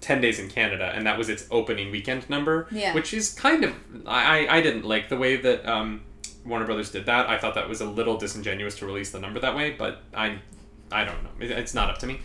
ten 0.00 0.22
days 0.22 0.38
in 0.38 0.48
Canada, 0.48 0.90
and 0.94 1.07
that 1.07 1.18
was 1.18 1.29
its 1.29 1.46
opening 1.50 1.90
weekend 1.90 2.31
number. 2.31 2.66
Yeah. 2.70 2.94
Which 2.94 3.12
is 3.12 3.35
kind 3.35 3.62
of 3.64 3.74
I 4.07 4.46
I 4.46 4.57
I 4.57 4.61
didn't 4.62 4.87
like 4.87 5.11
the 5.11 5.18
way 5.18 5.37
that 5.37 5.66
um, 5.68 6.00
Warner 6.46 6.64
Brothers 6.64 6.90
did 6.90 7.05
that. 7.07 7.29
I 7.29 7.37
thought 7.37 7.55
that 7.57 7.68
was 7.68 7.83
a 7.83 7.87
little 7.90 8.16
disingenuous 8.16 8.79
to 8.79 8.87
release 8.87 9.11
the 9.12 9.20
number 9.20 9.38
that 9.40 9.55
way, 9.55 9.72
but 9.72 10.00
I 10.14 10.38
I 10.90 11.05
don't 11.05 11.22
know. 11.24 11.31
It- 11.40 11.50
It's 11.50 11.74
not 11.74 11.90
up 11.90 11.98
to 11.98 12.07
me. 12.07 12.20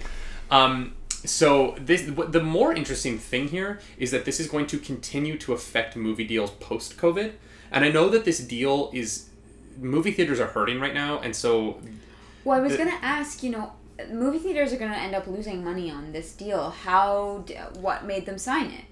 Um, 0.50 0.96
so 1.26 1.76
this 1.80 2.02
the 2.30 2.42
more 2.42 2.74
interesting 2.74 3.18
thing 3.18 3.48
here 3.50 3.80
is 3.98 4.12
that 4.12 4.26
this 4.26 4.40
is 4.40 4.48
going 4.48 4.68
to 4.68 4.78
continue 4.78 5.38
to 5.40 5.54
affect 5.54 5.96
movie 5.96 6.26
deals 6.26 6.52
post 6.52 6.98
COVID, 6.98 7.34
and 7.72 7.86
I 7.86 7.90
know 7.90 8.10
that 8.10 8.26
this 8.26 8.40
deal 8.40 8.90
is 8.94 9.30
movie 9.80 10.12
theaters 10.12 10.40
are 10.40 10.48
hurting 10.48 10.80
right 10.80 10.94
now, 10.94 11.20
and 11.20 11.36
so 11.36 11.80
Well, 12.44 12.58
I 12.58 12.62
was 12.62 12.72
the- 12.74 12.78
going 12.80 12.90
to 12.90 13.04
ask. 13.06 13.44
You 13.44 13.52
know, 13.52 13.74
movie 14.12 14.40
theaters 14.40 14.74
are 14.74 14.78
going 14.78 14.92
to 14.92 14.98
end 14.98 15.16
up 15.16 15.28
losing 15.28 15.64
money 15.64 15.90
on 15.92 16.12
this 16.12 16.34
deal. 16.34 16.70
How? 16.72 17.46
What 17.80 18.06
made 18.06 18.26
them 18.26 18.38
sign 18.38 18.72
it? 18.72 18.86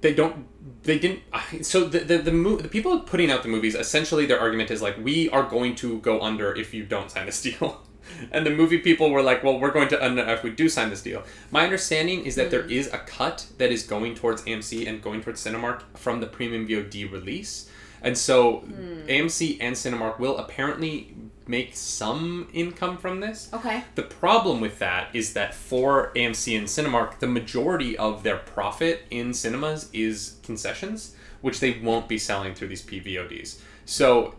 they 0.00 0.12
don't 0.12 0.46
they 0.82 0.98
didn't 0.98 1.20
so 1.62 1.84
the 1.84 2.00
the 2.00 2.18
the, 2.18 2.32
mo- 2.32 2.56
the 2.56 2.68
people 2.68 2.98
putting 3.00 3.30
out 3.30 3.42
the 3.44 3.48
movies 3.48 3.74
essentially 3.76 4.26
their 4.26 4.40
argument 4.40 4.70
is 4.70 4.82
like 4.82 4.96
we 5.02 5.30
are 5.30 5.44
going 5.44 5.74
to 5.76 6.00
go 6.00 6.20
under 6.20 6.52
if 6.54 6.74
you 6.74 6.84
don't 6.84 7.10
sign 7.10 7.24
this 7.26 7.40
deal 7.40 7.80
and 8.32 8.46
the 8.46 8.50
movie 8.50 8.78
people 8.78 9.10
were 9.10 9.22
like 9.22 9.42
well 9.42 9.58
we're 9.58 9.70
going 9.70 9.88
to 9.88 10.04
under 10.04 10.22
if 10.28 10.42
we 10.42 10.50
do 10.50 10.68
sign 10.68 10.90
this 10.90 11.02
deal. 11.02 11.22
My 11.50 11.64
understanding 11.64 12.24
is 12.24 12.34
that 12.36 12.50
there 12.50 12.62
hmm. 12.62 12.70
is 12.70 12.86
a 12.92 12.98
cut 12.98 13.46
that 13.58 13.70
is 13.70 13.82
going 13.82 14.14
towards 14.14 14.42
AMC 14.42 14.86
and 14.88 15.02
going 15.02 15.22
towards 15.22 15.44
Cinemark 15.44 15.82
from 15.94 16.20
the 16.20 16.26
premium 16.26 16.66
VOD 16.66 17.10
release. 17.10 17.70
And 18.02 18.16
so 18.16 18.58
hmm. 18.58 19.06
AMC 19.06 19.58
and 19.60 19.74
Cinemark 19.74 20.18
will 20.18 20.38
apparently 20.38 21.14
make 21.50 21.74
some 21.74 22.48
income 22.52 22.96
from 22.96 23.20
this. 23.20 23.50
Okay. 23.52 23.82
the 23.96 24.02
problem 24.02 24.60
with 24.60 24.78
that 24.78 25.08
is 25.12 25.32
that 25.32 25.52
for 25.52 26.12
AMC 26.14 26.56
and 26.56 26.66
Cinemark, 26.68 27.18
the 27.18 27.26
majority 27.26 27.98
of 27.98 28.22
their 28.22 28.36
profit 28.36 29.02
in 29.10 29.34
cinemas 29.34 29.90
is 29.92 30.36
concessions, 30.44 31.16
which 31.40 31.58
they 31.58 31.80
won't 31.80 32.08
be 32.08 32.18
selling 32.18 32.54
through 32.54 32.68
these 32.68 32.86
PVODs. 32.86 33.60
So 33.84 34.36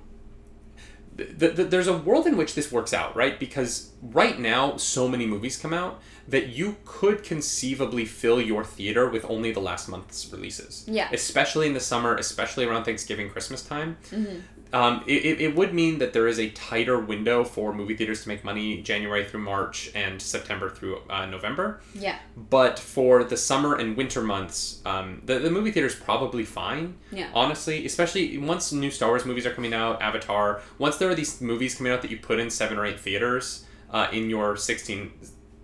th- 1.18 1.38
th- 1.40 1.56
th- 1.56 1.70
there's 1.70 1.88
a 1.88 1.98
world 1.98 2.28
in 2.28 2.38
which 2.38 2.56
this 2.56 2.72
works 2.72 2.94
out, 2.94 3.16
right? 3.16 3.40
Because 3.40 3.92
right 4.02 4.40
now, 4.40 4.78
so 4.78 5.08
many 5.08 5.26
movies 5.26 5.58
come 5.58 5.74
out 5.74 6.02
that 6.28 6.50
you 6.50 6.78
could 6.86 7.24
conceivably 7.24 8.06
fill 8.06 8.40
your 8.40 8.64
theater 8.64 9.10
with 9.10 9.26
only 9.26 9.52
the 9.52 9.60
last 9.60 9.90
month's 9.90 10.32
releases. 10.32 10.86
Yeah. 10.88 11.10
Especially 11.12 11.68
in 11.68 11.74
the 11.74 11.80
summer, 11.80 12.16
especially 12.16 12.66
around 12.66 12.84
Thanksgiving, 12.86 13.30
Christmas 13.30 13.62
time. 13.64 13.98
Mm-hmm. 14.12 14.40
Um, 14.74 15.04
it, 15.06 15.42
it, 15.42 15.56
would 15.56 15.74
mean 15.74 16.00
that 16.00 16.14
there 16.14 16.28
is 16.28 16.40
a 16.40 16.50
tighter 16.52 16.98
window 16.98 17.44
for 17.44 17.74
movie 17.74 17.96
theaters 17.96 18.24
to 18.24 18.30
make 18.30 18.46
money 18.46 18.82
January 18.82 19.26
through 19.26 19.42
March 19.42 19.92
and 19.94 20.22
September 20.22 20.70
through 20.70 21.02
uh, 21.10 21.26
November. 21.26 21.82
Yeah. 21.94 22.20
But 22.38 22.80
for 22.80 23.26
the 23.26 23.36
summer 23.36 23.76
and 23.76 23.98
winter 23.98 24.22
months, 24.22 24.82
um, 24.86 25.22
the, 25.26 25.40
the 25.40 25.52
movie 25.52 25.72
theater's 25.72 25.96
probably 25.96 26.46
fine. 26.46 26.96
Yeah. 27.12 27.30
Honestly, 27.34 27.86
especially 27.86 28.38
once 28.38 28.72
new 28.72 28.92
Star 28.92 29.10
Wars 29.10 29.26
movies 29.26 29.46
are 29.46 29.54
coming 29.54 29.74
out, 29.74 30.02
Avatar, 30.02 30.62
once 30.78 30.98
there 30.98 31.10
are 31.10 31.16
these 31.16 31.42
movies 31.42 31.76
coming 31.76 31.92
out 31.92 32.02
that 32.02 32.12
you 32.12 32.18
put 32.18 32.40
in 32.40 32.50
seven 32.50 32.78
or 32.78 32.86
eight 32.86 33.00
theaters 33.00 33.66
uh, 33.90 34.08
in 34.14 34.30
your 34.30 34.56
16 34.56 35.12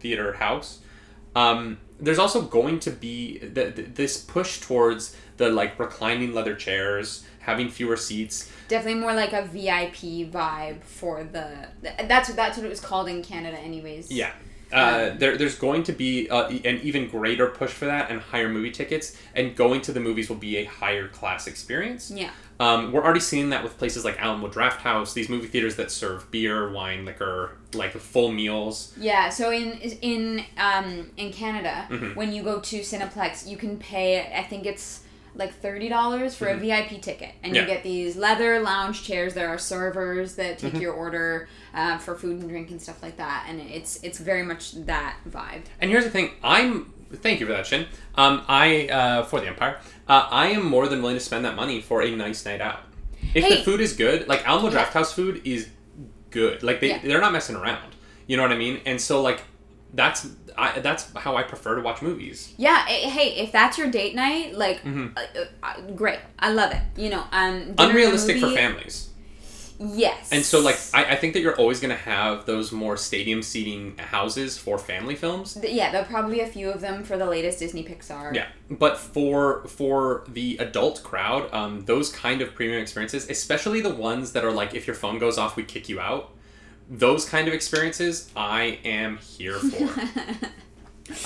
theater 0.01 0.33
house, 0.33 0.79
um, 1.33 1.77
there's 1.99 2.19
also 2.19 2.41
going 2.41 2.79
to 2.81 2.91
be 2.91 3.39
the, 3.39 3.69
the, 3.69 3.83
this 3.83 4.17
push 4.17 4.59
towards 4.59 5.15
the 5.37 5.49
like 5.49 5.79
reclining 5.79 6.33
leather 6.33 6.55
chairs, 6.55 7.25
having 7.47 7.69
fewer 7.69 7.97
seats. 7.97 8.51
Definitely 8.67 8.99
more 9.01 9.13
like 9.15 9.33
a 9.33 9.41
VIP 9.43 10.29
vibe 10.31 10.83
for 10.83 11.23
the. 11.23 11.67
That's 12.07 12.31
that's 12.35 12.57
what 12.57 12.65
it 12.65 12.69
was 12.69 12.79
called 12.81 13.07
in 13.09 13.23
Canada, 13.23 13.57
anyways. 13.57 14.11
Yeah. 14.11 14.31
Uh, 14.69 15.15
there, 15.15 15.37
there's 15.37 15.55
going 15.57 15.81
to 15.81 15.93
be 15.93 16.29
uh, 16.29 16.49
an 16.49 16.81
even 16.83 17.07
greater 17.07 17.47
push 17.47 17.71
for 17.71 17.85
that 17.85 18.11
and 18.11 18.19
higher 18.19 18.49
movie 18.49 18.69
tickets, 18.69 19.15
and 19.33 19.55
going 19.55 19.79
to 19.79 19.93
the 19.93 19.99
movies 20.01 20.27
will 20.27 20.35
be 20.35 20.57
a 20.57 20.65
higher 20.65 21.07
class 21.07 21.47
experience. 21.47 22.11
Yeah. 22.11 22.31
Um, 22.59 22.91
we're 22.91 23.01
already 23.01 23.21
seeing 23.21 23.51
that 23.51 23.63
with 23.63 23.77
places 23.77 24.03
like 24.03 24.19
Alamo 24.19 24.49
Drafthouse, 24.49 25.13
these 25.13 25.29
movie 25.29 25.47
theaters 25.47 25.77
that 25.77 25.89
serve 25.89 26.29
beer, 26.31 26.69
wine, 26.73 27.05
liquor, 27.05 27.51
like 27.75 27.93
full 27.93 28.29
meals. 28.33 28.93
Yeah, 28.99 29.29
so 29.29 29.51
in 29.51 29.71
in 30.01 30.43
um 30.57 31.11
in 31.15 31.31
Canada, 31.31 31.87
Mm-hmm. 31.89 32.15
when 32.15 32.33
you 32.33 32.43
go 32.43 32.59
to 32.59 32.79
Cineplex, 32.81 33.47
you 33.47 33.55
can 33.55 33.77
pay 33.77 34.33
I 34.35 34.43
think 34.43 34.65
it's 34.65 34.99
like 35.37 35.53
thirty 35.53 35.87
dollars 35.89 36.35
for 36.35 36.47
a 36.47 36.57
VIP 36.57 37.01
ticket, 37.01 37.31
and 37.43 37.53
Mm-hmm. 37.53 37.55
Yeah. 37.55 37.61
you 37.61 37.67
get 37.67 37.83
these 37.83 38.15
leather 38.15 38.59
lounge 38.59 39.03
chairs. 39.03 39.33
There 39.33 39.47
are 39.47 39.57
servers 39.57 40.35
that 40.35 40.57
Mm-hmm. 40.57 40.69
take 40.71 40.81
your 40.81 40.93
order 40.93 41.47
uh, 41.73 41.97
for 41.99 42.15
food 42.15 42.39
and 42.41 42.49
drink 42.49 42.71
and 42.71 42.81
stuff 42.81 43.01
like 43.03 43.17
that, 43.17 43.45
and 43.49 43.59
it's 43.61 43.99
it's 44.03 44.19
very 44.19 44.43
much 44.43 44.73
that 44.85 45.17
vibe. 45.29 45.63
And 45.81 45.89
here's 45.91 46.03
the 46.03 46.09
thing, 46.09 46.31
I'm 46.43 46.93
thank 47.13 47.39
you 47.39 47.45
for 47.45 47.53
that, 47.53 47.65
Shin. 47.65 47.85
Um, 48.15 48.43
I 48.47 48.87
uh, 48.89 49.23
for 49.23 49.39
the 49.39 49.47
Empire, 49.47 49.77
uh, 50.07 50.27
I 50.29 50.47
am 50.47 50.65
more 50.65 50.87
than 50.87 51.01
willing 51.01 51.17
to 51.17 51.23
spend 51.23 51.45
that 51.45 51.55
money 51.55 51.81
for 51.81 52.01
a 52.01 52.09
nice 52.15 52.45
night 52.45 52.61
out. 52.61 52.79
If 53.33 53.47
the 53.49 53.63
food 53.63 53.81
is 53.81 53.93
good, 53.93 54.27
like 54.27 54.47
Alamo 54.47 54.69
Drafthouse 54.69 55.13
food 55.13 55.41
is 55.45 55.69
good. 56.31 56.63
Like 56.63 56.79
they 56.81 56.89
Yeah. 56.89 56.99
they're 57.03 57.21
not 57.21 57.31
messing 57.33 57.55
around. 57.55 57.95
You 58.25 58.35
know 58.37 58.43
what 58.43 58.51
I 58.51 58.57
mean? 58.57 58.81
And 58.85 58.99
so 58.99 59.21
like 59.21 59.41
that's 59.93 60.27
I, 60.57 60.79
that's 60.79 61.11
how 61.13 61.35
I 61.35 61.43
prefer 61.43 61.75
to 61.75 61.81
watch 61.81 62.01
movies. 62.01 62.53
Yeah, 62.57 62.85
eh, 62.89 63.09
hey, 63.09 63.35
if 63.43 63.51
that's 63.51 63.77
your 63.77 63.89
date 63.91 64.15
night, 64.15 64.55
like, 64.55 64.81
Mm-hmm. 64.83 65.15
uh, 65.15 65.43
uh, 65.63 65.81
great, 65.95 66.19
I 66.39 66.51
love 66.51 66.71
it. 66.71 66.81
You 66.95 67.09
know, 67.09 67.23
um, 67.31 67.75
Unrealistic 67.77 68.39
for 68.39 68.49
families. 68.51 69.09
Yes. 69.79 70.29
And 70.31 70.43
so, 70.43 70.59
like, 70.59 70.79
I, 70.93 71.11
I 71.11 71.15
think 71.15 71.33
that 71.33 71.41
you're 71.41 71.55
always 71.55 71.79
going 71.79 71.91
to 71.95 72.01
have 72.01 72.47
those 72.47 72.71
more 72.71 72.97
stadium 72.97 73.43
seating 73.43 73.95
houses 73.99 74.57
for 74.57 74.79
family 74.79 75.13
films. 75.15 75.55
Yeah, 75.61 75.91
there'll 75.91 76.07
probably 76.07 76.37
be 76.37 76.41
a 76.41 76.47
few 76.47 76.71
of 76.71 76.81
them 76.81 77.03
for 77.03 77.15
the 77.15 77.27
latest 77.27 77.59
Disney 77.59 77.83
Pixar. 77.83 78.33
Yeah, 78.33 78.47
but 78.71 78.97
for 78.97 79.67
for 79.67 80.23
the 80.27 80.57
adult 80.57 81.03
crowd, 81.03 81.53
um, 81.53 81.85
those 81.85 82.11
kind 82.11 82.41
of 82.41 82.55
premium 82.55 82.81
experiences, 82.81 83.29
especially 83.29 83.81
the 83.81 83.93
ones 83.93 84.31
that 84.31 84.43
are 84.43 84.51
like, 84.51 84.73
if 84.73 84.87
your 84.87 84.95
phone 84.95 85.19
goes 85.19 85.37
off, 85.37 85.55
we 85.55 85.63
kick 85.63 85.87
you 85.89 85.99
out. 85.99 86.31
Those 86.89 87.27
kind 87.27 87.47
of 87.47 87.53
experiences, 87.53 88.29
I 88.35 88.79
am 88.85 89.17
here 89.17 89.55
for. 89.59 89.89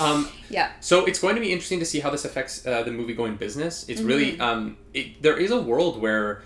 um, 0.00 0.28
Yeah. 0.48 0.72
so 0.80 1.04
it's 1.06 1.18
going 1.20 1.34
to 1.36 1.40
be 1.40 1.52
interesting 1.52 1.78
to 1.80 1.84
see 1.84 2.00
how 2.00 2.10
this 2.10 2.24
affects 2.24 2.66
uh, 2.66 2.82
the 2.82 2.90
movie 2.90 3.14
going 3.14 3.36
business. 3.36 3.88
It's 3.88 4.00
Mm-hmm. 4.00 4.08
really 4.08 4.40
um, 4.40 4.76
it, 4.94 5.22
there 5.22 5.36
is 5.36 5.50
a 5.50 5.60
world 5.60 6.00
where 6.00 6.42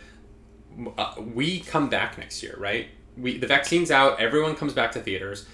uh, 0.99 1.15
we 1.35 1.61
come 1.61 1.89
back 1.89 2.19
next 2.19 2.43
year, 2.43 2.55
right? 2.59 2.89
We 3.17 3.39
the 3.39 3.47
vaccine's 3.47 3.91
out, 3.91 4.21
everyone 4.21 4.55
comes 4.57 4.73
back 4.75 4.93
to 4.93 5.01
theaters. 5.01 5.47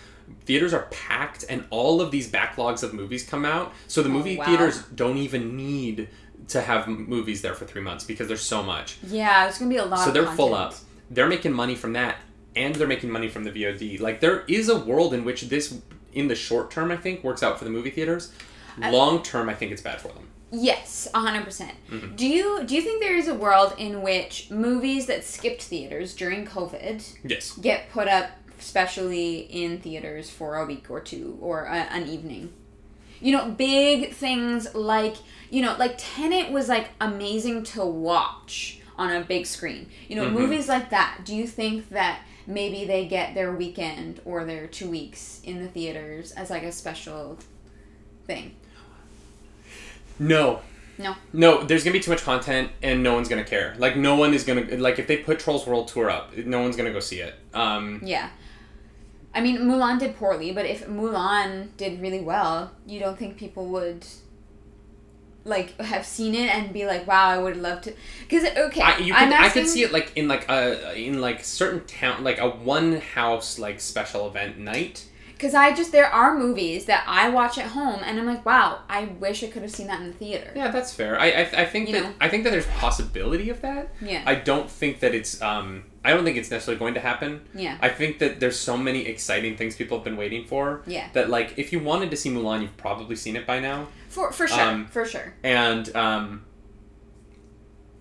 Theaters 0.46 0.72
are 0.72 0.86
packed, 0.90 1.44
and 1.48 1.64
all 1.70 2.00
of 2.00 2.10
these 2.10 2.30
backlogs 2.30 2.82
of 2.82 2.94
movies 2.94 3.24
come 3.24 3.44
out. 3.44 3.72
So 3.88 4.02
the 4.02 4.08
movie 4.08 4.36
Oh, 4.36 4.40
wow. 4.40 4.46
theaters 4.46 4.82
don't 4.94 5.18
even 5.18 5.56
need 5.56 6.08
to 6.48 6.60
have 6.60 6.88
movies 6.88 7.42
there 7.42 7.54
for 7.54 7.64
three 7.66 7.82
months 7.82 8.04
because 8.04 8.26
there's 8.28 8.42
so 8.42 8.62
much. 8.62 8.98
Yeah, 9.06 9.46
it's 9.48 9.58
gonna 9.58 9.68
be 9.68 9.76
a 9.76 9.84
lot. 9.84 10.04
So 10.04 10.10
they're 10.10 10.26
full 10.26 10.54
up. 10.54 10.74
They're 11.10 11.28
making 11.28 11.52
money 11.52 11.74
from 11.74 11.92
that, 11.92 12.16
and 12.56 12.74
they're 12.74 12.86
making 12.88 13.10
money 13.10 13.28
from 13.28 13.44
the 13.44 13.50
VOD. 13.50 14.00
Like 14.00 14.20
there 14.20 14.44
is 14.48 14.68
a 14.68 14.78
world 14.78 15.14
in 15.14 15.24
which 15.24 15.42
this, 15.42 15.78
in 16.12 16.28
the 16.28 16.34
short 16.34 16.70
term, 16.70 16.90
I 16.90 16.96
think 16.96 17.22
works 17.24 17.42
out 17.42 17.58
for 17.58 17.64
the 17.64 17.70
movie 17.70 17.90
theaters. 17.90 18.32
Long 18.78 19.22
term, 19.22 19.48
I 19.48 19.54
think 19.54 19.72
it's 19.72 19.82
bad 19.82 20.00
for 20.00 20.08
them. 20.08 20.28
Yes, 20.50 21.08
hundred 21.14 21.44
percent. 21.44 21.72
Mm-hmm. 21.90 22.14
Do 22.16 22.26
you 22.26 22.62
do 22.64 22.74
you 22.74 22.82
think 22.82 23.02
there 23.02 23.16
is 23.16 23.26
a 23.28 23.34
world 23.34 23.74
in 23.78 24.02
which 24.02 24.50
movies 24.50 25.06
that 25.06 25.24
skipped 25.24 25.62
theaters 25.62 26.14
during 26.14 26.46
COVID 26.46 27.16
Yes. 27.24 27.52
get 27.52 27.90
put 27.90 28.06
up 28.08 28.30
specially 28.58 29.40
in 29.40 29.78
theaters 29.80 30.30
for 30.30 30.56
a 30.56 30.64
week 30.66 30.90
or 30.90 31.00
two 31.00 31.38
or 31.40 31.64
a, 31.64 31.74
an 31.92 32.06
evening? 32.08 32.52
You 33.20 33.36
know, 33.36 33.50
big 33.50 34.12
things 34.12 34.74
like 34.74 35.16
you 35.50 35.62
know, 35.62 35.76
like 35.78 35.94
Tenet 35.98 36.50
was 36.50 36.68
like 36.68 36.88
amazing 37.00 37.64
to 37.64 37.84
watch 37.84 38.80
on 38.96 39.10
a 39.14 39.20
big 39.22 39.46
screen. 39.46 39.88
You 40.08 40.16
know, 40.16 40.26
Mhm. 40.26 40.32
movies 40.32 40.68
like 40.68 40.90
that. 40.90 41.20
Do 41.24 41.34
you 41.36 41.46
think 41.46 41.90
that 41.90 42.20
maybe 42.46 42.84
they 42.84 43.06
get 43.06 43.34
their 43.34 43.52
weekend 43.52 44.20
or 44.24 44.44
their 44.44 44.66
two 44.66 44.88
weeks 44.90 45.40
in 45.44 45.60
the 45.62 45.68
theaters 45.68 46.32
as 46.32 46.50
like 46.50 46.62
a 46.62 46.72
special 46.72 47.38
thing? 48.26 48.56
No. 50.18 50.60
No. 50.98 51.16
No, 51.32 51.64
there's 51.64 51.84
gonna 51.84 51.92
be 51.94 52.00
too 52.00 52.10
much 52.10 52.22
content, 52.22 52.70
and 52.82 53.02
no 53.02 53.14
one's 53.14 53.28
gonna 53.28 53.44
care. 53.44 53.74
Like 53.78 53.96
no 53.96 54.14
one 54.14 54.34
is 54.34 54.44
gonna 54.44 54.76
like 54.76 54.98
if 54.98 55.06
they 55.06 55.16
put 55.16 55.38
Trolls 55.38 55.66
World 55.66 55.88
Tour 55.88 56.10
up, 56.10 56.36
no 56.36 56.60
one's 56.60 56.76
gonna 56.76 56.92
go 56.92 57.00
see 57.00 57.20
it. 57.20 57.34
Um, 57.54 58.00
Yeah. 58.04 58.28
I 59.34 59.40
mean, 59.40 59.60
Mulan 59.60 59.98
did 59.98 60.16
poorly, 60.16 60.52
but 60.52 60.66
if 60.66 60.86
Mulan 60.86 61.68
did 61.78 62.02
really 62.02 62.20
well, 62.20 62.70
you 62.86 63.00
don't 63.00 63.18
think 63.18 63.38
people 63.38 63.66
would 63.68 64.04
like 65.44 65.80
have 65.80 66.06
seen 66.06 66.34
it 66.34 66.54
and 66.54 66.72
be 66.72 66.86
like, 66.86 67.06
"Wow, 67.06 67.28
I 67.28 67.38
would 67.38 67.56
love 67.56 67.80
to." 67.82 67.94
Because 68.20 68.44
okay, 68.44 68.82
I, 68.82 68.92
could, 68.92 69.12
I 69.12 69.48
could 69.48 69.68
see 69.68 69.82
it 69.82 69.92
like 69.92 70.12
in 70.16 70.28
like 70.28 70.48
a 70.48 70.94
in 70.96 71.20
like 71.20 71.44
certain 71.44 71.84
town, 71.86 72.22
like 72.24 72.38
a 72.38 72.48
one 72.48 73.00
house 73.00 73.58
like 73.58 73.80
special 73.80 74.26
event 74.26 74.58
night. 74.58 75.06
Because 75.32 75.54
I 75.54 75.74
just 75.74 75.90
there 75.90 76.06
are 76.06 76.38
movies 76.38 76.84
that 76.84 77.04
I 77.08 77.28
watch 77.28 77.58
at 77.58 77.66
home, 77.66 78.00
and 78.04 78.18
I'm 78.20 78.26
like, 78.26 78.46
"Wow, 78.46 78.80
I 78.88 79.06
wish 79.06 79.42
I 79.42 79.48
could 79.48 79.62
have 79.62 79.72
seen 79.72 79.88
that 79.88 80.00
in 80.00 80.06
the 80.06 80.12
theater." 80.12 80.52
Yeah, 80.54 80.70
that's 80.70 80.94
fair. 80.94 81.18
I 81.18 81.30
I, 81.30 81.40
I 81.62 81.64
think 81.66 81.88
You 81.88 81.94
that 81.94 82.02
know. 82.04 82.14
I 82.20 82.28
think 82.28 82.44
that 82.44 82.50
there's 82.50 82.66
possibility 82.66 83.50
of 83.50 83.60
that. 83.62 83.92
Yeah. 84.00 84.22
I 84.24 84.36
don't 84.36 84.70
think 84.70 85.00
that 85.00 85.14
it's 85.14 85.42
um 85.42 85.84
I 86.04 86.10
don't 86.12 86.24
think 86.24 86.36
it's 86.36 86.50
necessarily 86.50 86.78
going 86.78 86.94
to 86.94 87.00
happen. 87.00 87.42
Yeah. 87.54 87.78
I 87.80 87.88
think 87.88 88.18
that 88.18 88.40
there's 88.40 88.58
so 88.58 88.76
many 88.76 89.06
exciting 89.06 89.56
things 89.56 89.76
people 89.76 89.98
have 89.98 90.04
been 90.04 90.16
waiting 90.16 90.44
for. 90.46 90.82
Yeah. 90.86 91.08
That 91.12 91.30
like 91.30 91.54
if 91.58 91.72
you 91.72 91.78
wanted 91.78 92.10
to 92.10 92.16
see 92.16 92.30
Mulan, 92.30 92.62
you've 92.62 92.76
probably 92.76 93.16
seen 93.16 93.36
it 93.36 93.46
by 93.46 93.60
now. 93.60 93.88
For 94.08 94.32
for 94.32 94.48
sure, 94.48 94.60
Um, 94.60 94.86
for 94.86 95.04
sure. 95.04 95.34
And 95.44 95.94
um 95.96 96.44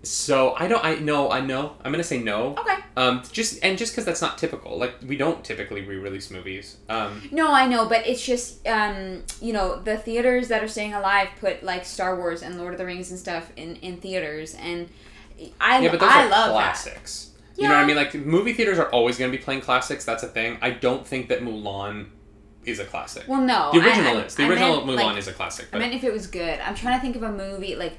so 0.03 0.55
I 0.57 0.67
don't 0.67 0.83
I 0.83 0.95
know 0.95 1.29
I 1.31 1.41
know 1.41 1.75
I'm 1.83 1.91
gonna 1.91 2.03
say 2.03 2.17
no. 2.19 2.55
Okay. 2.57 2.77
Um 2.97 3.21
just 3.31 3.63
and 3.63 3.77
just 3.77 3.91
because 3.93 4.05
that's 4.05 4.21
not 4.21 4.37
typical. 4.39 4.79
Like 4.79 4.95
we 5.05 5.15
don't 5.15 5.43
typically 5.45 5.81
re-release 5.81 6.31
movies. 6.31 6.77
Um 6.89 7.21
No, 7.31 7.53
I 7.53 7.67
know, 7.67 7.87
but 7.87 8.07
it's 8.07 8.25
just 8.25 8.67
um, 8.67 9.23
you 9.39 9.53
know 9.53 9.79
the 9.79 9.97
theaters 9.97 10.47
that 10.47 10.63
are 10.63 10.67
staying 10.67 10.95
alive 10.95 11.29
put 11.39 11.61
like 11.61 11.85
Star 11.85 12.15
Wars 12.15 12.41
and 12.41 12.57
Lord 12.57 12.73
of 12.73 12.79
the 12.79 12.85
Rings 12.85 13.11
and 13.11 13.19
stuff 13.19 13.51
in 13.55 13.75
in 13.77 13.97
theaters, 13.97 14.55
and 14.55 14.89
I 15.59 15.81
yeah, 15.81 15.91
but 15.91 15.99
those 15.99 16.09
I 16.11 16.25
are 16.25 16.29
love 16.29 16.53
that. 16.55 17.25
You 17.57 17.67
know 17.67 17.75
what 17.75 17.83
I 17.83 17.85
mean? 17.85 17.95
Like 17.95 18.13
movie 18.15 18.53
theaters 18.53 18.79
are 18.79 18.89
always 18.89 19.17
going 19.17 19.31
to 19.31 19.37
be 19.37 19.43
playing 19.43 19.61
classics. 19.61 20.05
That's 20.05 20.23
a 20.23 20.27
thing. 20.27 20.57
I 20.61 20.71
don't 20.71 21.05
think 21.05 21.29
that 21.29 21.41
Mulan 21.41 22.07
is 22.65 22.79
a 22.79 22.85
classic. 22.85 23.23
Well, 23.27 23.41
no, 23.41 23.71
the 23.73 23.79
original 23.79 24.17
I- 24.17 24.21
I- 24.21 24.23
is. 24.25 24.35
The 24.35 24.43
I 24.43 24.49
original 24.49 24.85
meant, 24.85 24.99
Mulan 24.99 25.03
like, 25.03 25.17
is 25.17 25.27
a 25.27 25.33
classic. 25.33 25.65
I 25.67 25.71
But 25.73 25.79
meant 25.79 25.93
if 25.93 26.03
it 26.03 26.13
was 26.13 26.27
good. 26.27 26.59
I'm 26.59 26.75
trying 26.75 26.97
to 26.97 27.01
think 27.01 27.15
of 27.15 27.23
a 27.23 27.31
movie 27.31 27.75
like 27.75 27.97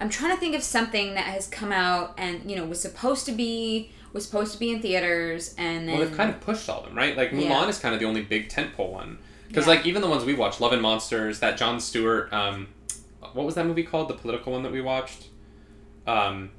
I'm 0.00 0.08
trying 0.10 0.30
to 0.32 0.36
think 0.38 0.54
of 0.54 0.62
something 0.62 1.14
that 1.14 1.24
has 1.24 1.46
come 1.48 1.72
out 1.72 2.14
and 2.18 2.48
you 2.50 2.56
know 2.56 2.64
was 2.64 2.80
supposed 2.80 3.26
to 3.26 3.32
be 3.32 3.90
was 4.12 4.24
supposed 4.24 4.52
to 4.54 4.58
be 4.58 4.70
in 4.70 4.80
theaters 4.80 5.54
and 5.58 5.86
then 5.88 5.98
well, 5.98 6.06
they've 6.06 6.16
kind 6.16 6.30
of 6.30 6.40
pushed 6.40 6.68
all 6.68 6.80
of 6.80 6.86
them, 6.86 6.96
right? 6.96 7.16
Like 7.16 7.30
Mulan 7.32 7.48
Yeah. 7.48 7.68
is 7.68 7.78
kind 7.78 7.94
of 7.94 8.00
the 8.00 8.06
only 8.06 8.22
big 8.22 8.48
tentpole 8.48 8.90
one. 8.90 9.18
Because 9.48 9.66
Yeah. 9.66 9.74
like 9.74 9.86
even 9.86 10.00
the 10.02 10.08
ones 10.08 10.24
we 10.24 10.34
watched, 10.34 10.60
Love 10.60 10.72
and 10.72 10.82
Monsters, 10.82 11.40
that 11.40 11.56
Jon 11.58 11.78
Stewart, 11.80 12.32
um, 12.32 12.68
what 13.34 13.44
was 13.44 13.54
that 13.56 13.66
movie 13.66 13.82
called? 13.82 14.08
The 14.08 14.14
political 14.14 14.52
one 14.52 14.62
that 14.62 14.72
we 14.72 14.80
watched, 14.80 15.28
um, 16.06 16.50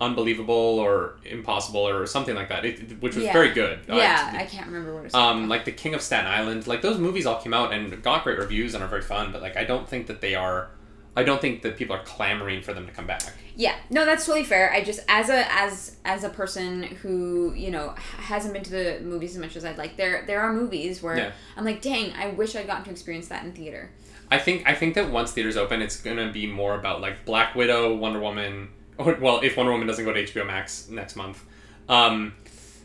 Unbelievable 0.00 0.54
or 0.78 1.14
Impossible 1.24 1.86
or 1.86 2.06
something 2.06 2.34
like 2.34 2.48
that, 2.48 2.64
it, 2.64 3.00
which 3.02 3.14
was 3.14 3.24
Yeah. 3.24 3.32
very 3.32 3.50
good. 3.50 3.80
Uh, 3.88 3.96
yeah, 3.96 4.28
it's- 4.34 4.42
I 4.42 4.46
can't 4.46 4.66
remember 4.66 4.94
what 4.94 5.04
it's 5.04 5.14
um, 5.14 5.48
like 5.48 5.64
the 5.66 5.72
King 5.72 5.94
of 5.94 6.00
Staten 6.00 6.26
Island, 6.26 6.66
like 6.66 6.80
those 6.82 6.98
movies 6.98 7.26
all 7.26 7.40
came 7.40 7.52
out 7.52 7.72
and 7.72 8.02
got 8.02 8.24
great 8.24 8.38
reviews 8.38 8.74
and 8.74 8.82
are 8.82 8.86
very 8.88 9.02
fun. 9.02 9.30
But 9.32 9.42
like 9.42 9.56
I 9.56 9.64
don't 9.64 9.88
think 9.88 10.06
that 10.06 10.20
they 10.20 10.34
are. 10.34 10.70
I 11.16 11.24
don't 11.24 11.40
think 11.40 11.62
that 11.62 11.76
people 11.76 11.94
are 11.96 12.02
clamoring 12.04 12.62
for 12.62 12.72
them 12.72 12.86
to 12.86 12.92
come 12.92 13.06
back. 13.06 13.22
Yeah, 13.56 13.74
no, 13.90 14.04
that's 14.06 14.24
totally 14.24 14.44
fair. 14.44 14.72
I 14.72 14.82
just 14.82 15.00
as 15.08 15.28
a 15.28 15.44
as 15.52 15.96
as 16.04 16.24
a 16.24 16.28
person 16.30 16.82
who 16.84 17.52
you 17.54 17.70
know 17.70 17.94
hasn't 18.16 18.54
been 18.54 18.62
to 18.62 18.70
the 18.70 19.00
movies 19.02 19.34
as 19.34 19.38
much 19.42 19.56
as 19.56 19.64
I'd 19.64 19.76
like, 19.76 19.96
there 19.96 20.24
there 20.26 20.40
are 20.40 20.52
movies 20.52 21.02
where 21.02 21.16
Yeah. 21.18 21.32
I'm 21.56 21.64
like, 21.64 21.82
dang, 21.82 22.12
I 22.14 22.28
wish 22.28 22.56
I'd 22.56 22.66
gotten 22.68 22.84
to 22.84 22.90
experience 22.90 23.28
that 23.28 23.44
in 23.44 23.52
theater. 23.52 23.90
I 24.30 24.38
think 24.38 24.62
I 24.66 24.74
think 24.74 24.94
that 24.94 25.10
once 25.10 25.32
theaters 25.32 25.56
open, 25.58 25.82
it's 25.82 26.00
gonna 26.00 26.30
be 26.32 26.46
more 26.46 26.74
about 26.76 27.00
like 27.02 27.24
Black 27.26 27.54
Widow, 27.54 27.94
Wonder 27.96 28.20
Woman. 28.20 28.68
Or, 29.00 29.14
well, 29.20 29.40
if 29.42 29.56
Wonder 29.56 29.72
Woman 29.72 29.86
doesn't 29.86 30.04
go 30.04 30.12
to 30.12 30.22
HBO 30.22 30.46
Max 30.46 30.88
next 30.88 31.16
month, 31.16 31.44
um, 31.88 32.34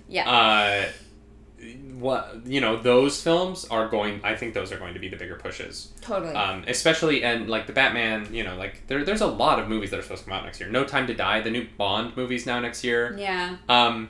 Yeah, 0.08 0.30
uh, 0.30 0.86
what 1.97 2.41
you 2.45 2.60
know, 2.62 2.78
those 2.78 3.21
films 3.21 3.65
are 3.71 3.88
going. 3.88 4.21
I 4.23 4.36
think 4.36 4.54
those 4.54 4.71
are 4.71 4.78
going 4.78 4.93
to 4.93 4.99
be 4.99 5.08
the 5.10 5.15
bigger 5.15 5.36
pushes, 5.36 5.93
totally. 6.01 6.34
um, 6.34 6.63
especially 6.67 7.23
and 7.23 7.49
like 7.49 7.65
the 7.67 7.73
Batman. 7.73 8.28
You 8.34 8.43
know, 8.43 8.56
like 8.56 8.86
there, 8.88 9.04
there's 9.04 9.21
a 9.21 9.28
lot 9.28 9.60
of 9.60 9.67
movies 9.69 9.89
that 9.91 9.99
are 9.99 10.04
supposed 10.04 10.23
to 10.23 10.30
come 10.30 10.38
out 10.38 10.43
next 10.45 10.60
year. 10.60 10.69
No 10.69 10.84
Time 10.84 11.08
to 11.08 11.13
Die, 11.13 11.41
the 11.41 11.49
new 11.51 11.67
Bond 11.78 12.15
movies 12.17 12.45
now 12.45 12.60
next 12.60 12.84
year. 12.84 13.15
yeah, 13.17 13.58
Um, 13.69 14.10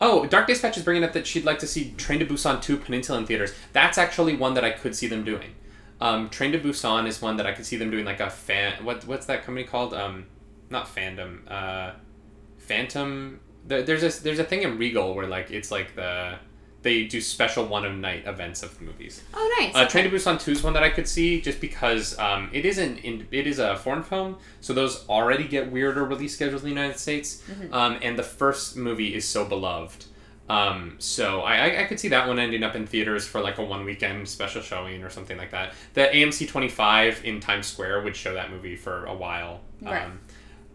oh, 0.00 0.26
Dark 0.26 0.46
Dispatch 0.46 0.76
is 0.76 0.82
bringing 0.82 1.04
up 1.04 1.12
that 1.12 1.26
she'd 1.26 1.44
like 1.44 1.58
to 1.60 1.66
see 1.66 1.92
Train 1.96 2.18
to 2.20 2.26
Busan 2.26 2.60
2 2.62 2.76
Peninsula 2.78 3.18
in 3.18 3.26
theaters. 3.26 3.52
That's 3.72 3.98
actually 3.98 4.34
one 4.36 4.54
that 4.54 4.64
I 4.64 4.70
could 4.70 4.96
see 4.96 5.06
them 5.06 5.24
doing. 5.24 5.54
Um, 6.00 6.30
Train 6.30 6.52
to 6.52 6.58
Busan 6.58 7.06
is 7.06 7.20
one 7.20 7.36
that 7.36 7.46
I 7.46 7.52
could 7.52 7.66
see 7.66 7.76
them 7.76 7.90
doing 7.90 8.04
like 8.04 8.20
a 8.20 8.30
fan. 8.30 8.84
What 8.84 9.06
what's 9.06 9.26
that 9.26 9.44
company 9.44 9.66
called? 9.66 9.92
Um, 9.94 10.26
not 10.70 10.86
fandom. 10.94 11.40
Uh, 11.50 11.92
Fathom. 12.58 13.40
There, 13.66 13.82
there's 13.82 14.02
a 14.02 14.22
there's 14.22 14.38
a 14.38 14.44
thing 14.44 14.62
in 14.62 14.78
Regal 14.78 15.14
where 15.14 15.26
like 15.26 15.50
it's 15.50 15.70
like 15.70 15.94
the 15.94 16.36
they 16.82 17.04
do 17.04 17.20
special 17.20 17.66
one 17.66 17.84
of 17.84 17.92
night 17.94 18.24
events 18.26 18.62
of 18.62 18.78
the 18.78 18.84
movies. 18.84 19.22
oh 19.34 19.56
nice. 19.58 19.74
Uh, 19.74 19.86
Train 19.88 20.04
to 20.04 20.10
Busan 20.10 20.40
2 20.40 20.52
is 20.52 20.62
one 20.62 20.74
that 20.74 20.84
I 20.84 20.90
could 20.90 21.08
see 21.08 21.40
just 21.40 21.60
because 21.60 22.16
um, 22.20 22.50
it 22.52 22.64
isn't 22.64 22.98
in, 22.98 23.26
it 23.32 23.48
is 23.48 23.58
a 23.58 23.74
foreign 23.76 24.04
film, 24.04 24.36
so 24.60 24.72
those 24.72 25.06
already 25.08 25.48
get 25.48 25.72
weirder 25.72 26.04
release 26.04 26.34
schedules 26.34 26.62
in 26.62 26.68
the 26.68 26.74
United 26.74 26.98
States. 26.98 27.42
Um, 27.72 27.98
and 28.00 28.16
the 28.16 28.22
first 28.22 28.76
movie 28.76 29.12
is 29.14 29.26
so 29.26 29.44
beloved. 29.44 30.04
Um, 30.48 30.94
so 30.98 31.40
I, 31.40 31.56
I, 31.56 31.80
I 31.82 31.84
could 31.84 31.98
see 32.00 32.08
that 32.08 32.26
one 32.26 32.38
ending 32.38 32.62
up 32.62 32.74
in 32.74 32.86
theaters 32.86 33.26
for 33.26 33.40
like 33.40 33.58
a 33.58 33.64
one 33.64 33.84
weekend 33.84 34.26
special 34.28 34.62
showing 34.62 35.02
or 35.02 35.10
something 35.10 35.36
like 35.36 35.50
that. 35.50 35.74
The 35.94 36.02
AMC 36.02 36.48
25 36.48 37.22
in 37.24 37.40
Times 37.40 37.66
Square 37.66 38.02
would 38.04 38.14
show 38.16 38.32
that 38.34 38.50
movie 38.50 38.76
for 38.76 39.04
a 39.06 39.14
while. 39.14 39.60
Right. 39.82 40.08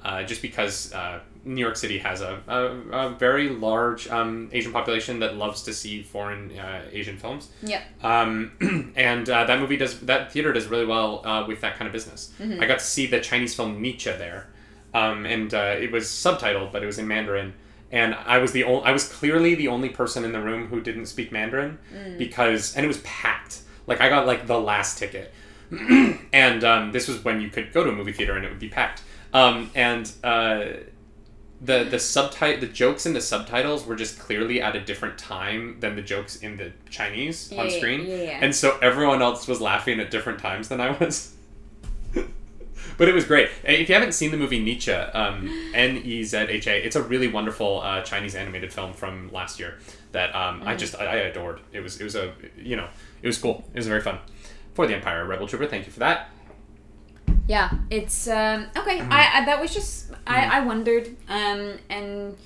Uh, 0.03 0.21
just 0.21 0.41
because 0.41 0.91
uh, 0.93 1.19
New 1.45 1.61
York 1.61 1.77
City 1.77 1.97
has 1.99 2.19
a, 2.19 2.41
a, 2.47 2.57
a 3.05 3.09
very 3.11 3.47
large 3.47 4.09
um, 4.09 4.49
Asian 4.51 4.73
population 4.73 5.19
that 5.19 5.37
loves 5.37 5.63
to 5.63 5.73
see 5.73 6.03
foreign 6.03 6.57
uh, 6.59 6.81
Asian 6.91 7.17
films. 7.17 7.49
Yep. 7.61 7.81
Um, 8.03 8.51
and 8.97 9.29
uh, 9.29 9.45
that 9.45 9.59
movie 9.61 9.77
does 9.77 10.01
that 10.01 10.31
theater 10.33 10.51
does 10.51 10.67
really 10.67 10.85
well 10.85 11.25
uh, 11.25 11.45
with 11.47 11.61
that 11.61 11.77
kind 11.77 11.87
of 11.87 11.93
business. 11.93 12.33
Mm-hmm. 12.39 12.61
I 12.61 12.65
got 12.65 12.79
to 12.79 12.85
see 12.85 13.07
the 13.07 13.21
Chinese 13.21 13.55
film 13.55 13.81
Ne 13.81 13.95
Zha 13.97 14.17
there, 14.17 14.47
um, 14.93 15.25
and 15.25 15.53
uh, 15.53 15.75
it 15.79 15.89
was 15.91 16.05
subtitled, 16.05 16.73
but 16.73 16.83
it 16.83 16.85
was 16.85 16.99
in 16.99 17.07
Mandarin. 17.07 17.53
And 17.89 18.13
I 18.15 18.39
was 18.39 18.51
the 18.51 18.65
only, 18.65 18.83
I 18.83 18.91
was 18.91 19.07
clearly 19.07 19.55
the 19.55 19.69
only 19.69 19.87
person 19.87 20.25
in 20.25 20.33
the 20.33 20.41
room 20.41 20.67
who 20.67 20.81
didn't 20.81 21.05
speak 21.05 21.31
Mandarin 21.31 21.77
Mm. 21.95 22.17
because, 22.17 22.75
and 22.75 22.83
it 22.83 22.87
was 22.87 22.97
packed. 23.05 23.61
Like 23.87 24.01
I 24.01 24.09
got 24.09 24.25
like 24.27 24.47
the 24.47 24.59
last 24.59 24.97
ticket, 24.97 25.31
and 26.33 26.63
um, 26.63 26.91
this 26.91 27.07
was 27.07 27.23
when 27.23 27.39
you 27.41 27.49
could 27.49 27.71
go 27.73 27.83
to 27.83 27.89
a 27.89 27.93
movie 27.93 28.11
theater 28.13 28.35
and 28.35 28.45
it 28.45 28.49
would 28.49 28.59
be 28.59 28.69
packed. 28.69 29.01
Um, 29.33 29.71
and 29.73 30.11
uh, 30.23 30.65
the 31.61 31.85
the 31.85 31.99
subtitle 31.99 32.59
the 32.59 32.67
jokes 32.67 33.05
in 33.05 33.13
the 33.13 33.21
subtitles 33.21 33.85
were 33.85 33.95
just 33.95 34.19
clearly 34.19 34.61
at 34.61 34.75
a 34.75 34.81
different 34.81 35.17
time 35.17 35.77
than 35.79 35.95
the 35.95 36.01
jokes 36.01 36.35
in 36.37 36.57
the 36.57 36.71
Chinese 36.89 37.51
on 37.53 37.69
screen, 37.69 38.05
yeah, 38.05 38.15
yeah. 38.15 38.39
and 38.41 38.53
so 38.55 38.77
everyone 38.81 39.21
else 39.21 39.47
was 39.47 39.61
laughing 39.61 39.99
at 39.99 40.11
different 40.11 40.39
times 40.39 40.67
than 40.67 40.81
I 40.81 40.91
was. 40.91 41.33
but 42.97 43.07
it 43.07 43.13
was 43.13 43.25
great. 43.25 43.49
If 43.63 43.89
you 43.89 43.95
haven't 43.95 44.11
seen 44.13 44.31
the 44.31 44.37
movie 44.37 44.59
Ne 44.59 44.77
Zha, 44.77 45.09
um, 45.13 45.71
N 45.73 45.97
E 46.03 46.23
Z 46.23 46.37
H 46.37 46.67
A, 46.67 46.85
it's 46.85 46.95
a 46.95 47.01
really 47.01 47.27
wonderful 47.27 47.81
uh, 47.81 48.01
Chinese 48.01 48.35
animated 48.35 48.71
film 48.73 48.93
from 48.93 49.31
last 49.31 49.59
year 49.59 49.79
that 50.11 50.35
um, 50.35 50.61
Mm. 50.61 50.67
I 50.67 50.75
just 50.75 50.95
I, 50.99 51.05
I 51.05 51.15
adored. 51.15 51.59
It 51.71 51.79
was 51.79 51.99
it 51.99 52.03
was 52.03 52.15
a 52.15 52.33
you 52.57 52.75
know 52.75 52.87
it 53.21 53.27
was 53.27 53.37
cool. 53.37 53.63
It 53.73 53.77
was 53.77 53.87
very 53.87 54.01
fun. 54.01 54.19
For 54.73 54.87
the 54.87 54.95
Empire 54.95 55.25
Rebel 55.25 55.47
Trooper, 55.47 55.67
thank 55.67 55.85
you 55.85 55.91
for 55.91 55.99
that. 55.99 56.29
Yeah, 57.47 57.69
it's 57.89 58.27
um, 58.27 58.67
okay. 58.77 58.99
Mm-hmm. 58.99 59.11
I, 59.11 59.29
I 59.41 59.45
that 59.45 59.59
was 59.61 59.73
just 59.73 60.11
I, 60.25 60.59
I 60.59 60.65
wondered, 60.65 61.07
um, 61.27 61.73
and 61.89 62.37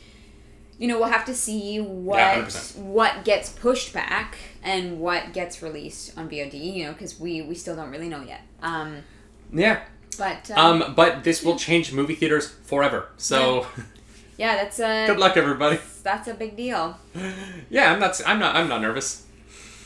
you 0.79 0.87
know 0.87 0.97
we'll 0.97 1.09
have 1.09 1.25
to 1.25 1.35
see 1.35 1.79
what 1.79 2.19
100%. 2.19 2.77
what 2.77 3.23
gets 3.23 3.49
pushed 3.49 3.93
back 3.93 4.37
and 4.63 4.99
what 4.99 5.33
gets 5.33 5.61
released 5.61 6.17
on 6.17 6.29
VOD. 6.29 6.73
You 6.75 6.85
know, 6.85 6.93
because 6.93 7.19
we 7.19 7.41
we 7.43 7.53
still 7.53 7.75
don't 7.75 7.91
really 7.91 8.09
know 8.09 8.23
yet. 8.23 8.41
Um, 8.63 9.03
Yeah. 9.53 9.81
but 10.17 10.49
um, 10.51 10.81
Um, 10.81 10.93
but 10.95 11.23
this 11.23 11.43
will 11.43 11.57
change 11.57 11.93
movie 11.93 12.15
theaters 12.15 12.49
forever. 12.63 13.09
So 13.17 13.67
yeah, 14.37 14.55
that's 14.63 14.79
a 14.79 15.05
good 15.05 15.19
luck, 15.19 15.37
everybody. 15.37 15.77
that's 16.01 16.27
a 16.27 16.33
big 16.33 16.55
deal. 16.57 16.97
Yeah, 17.69 17.91
I'm 17.93 17.99
not. 17.99 18.19
I'm 18.25 18.39
not. 18.39 18.55
I'm 18.55 18.67
not 18.67 18.81
nervous. 18.81 19.26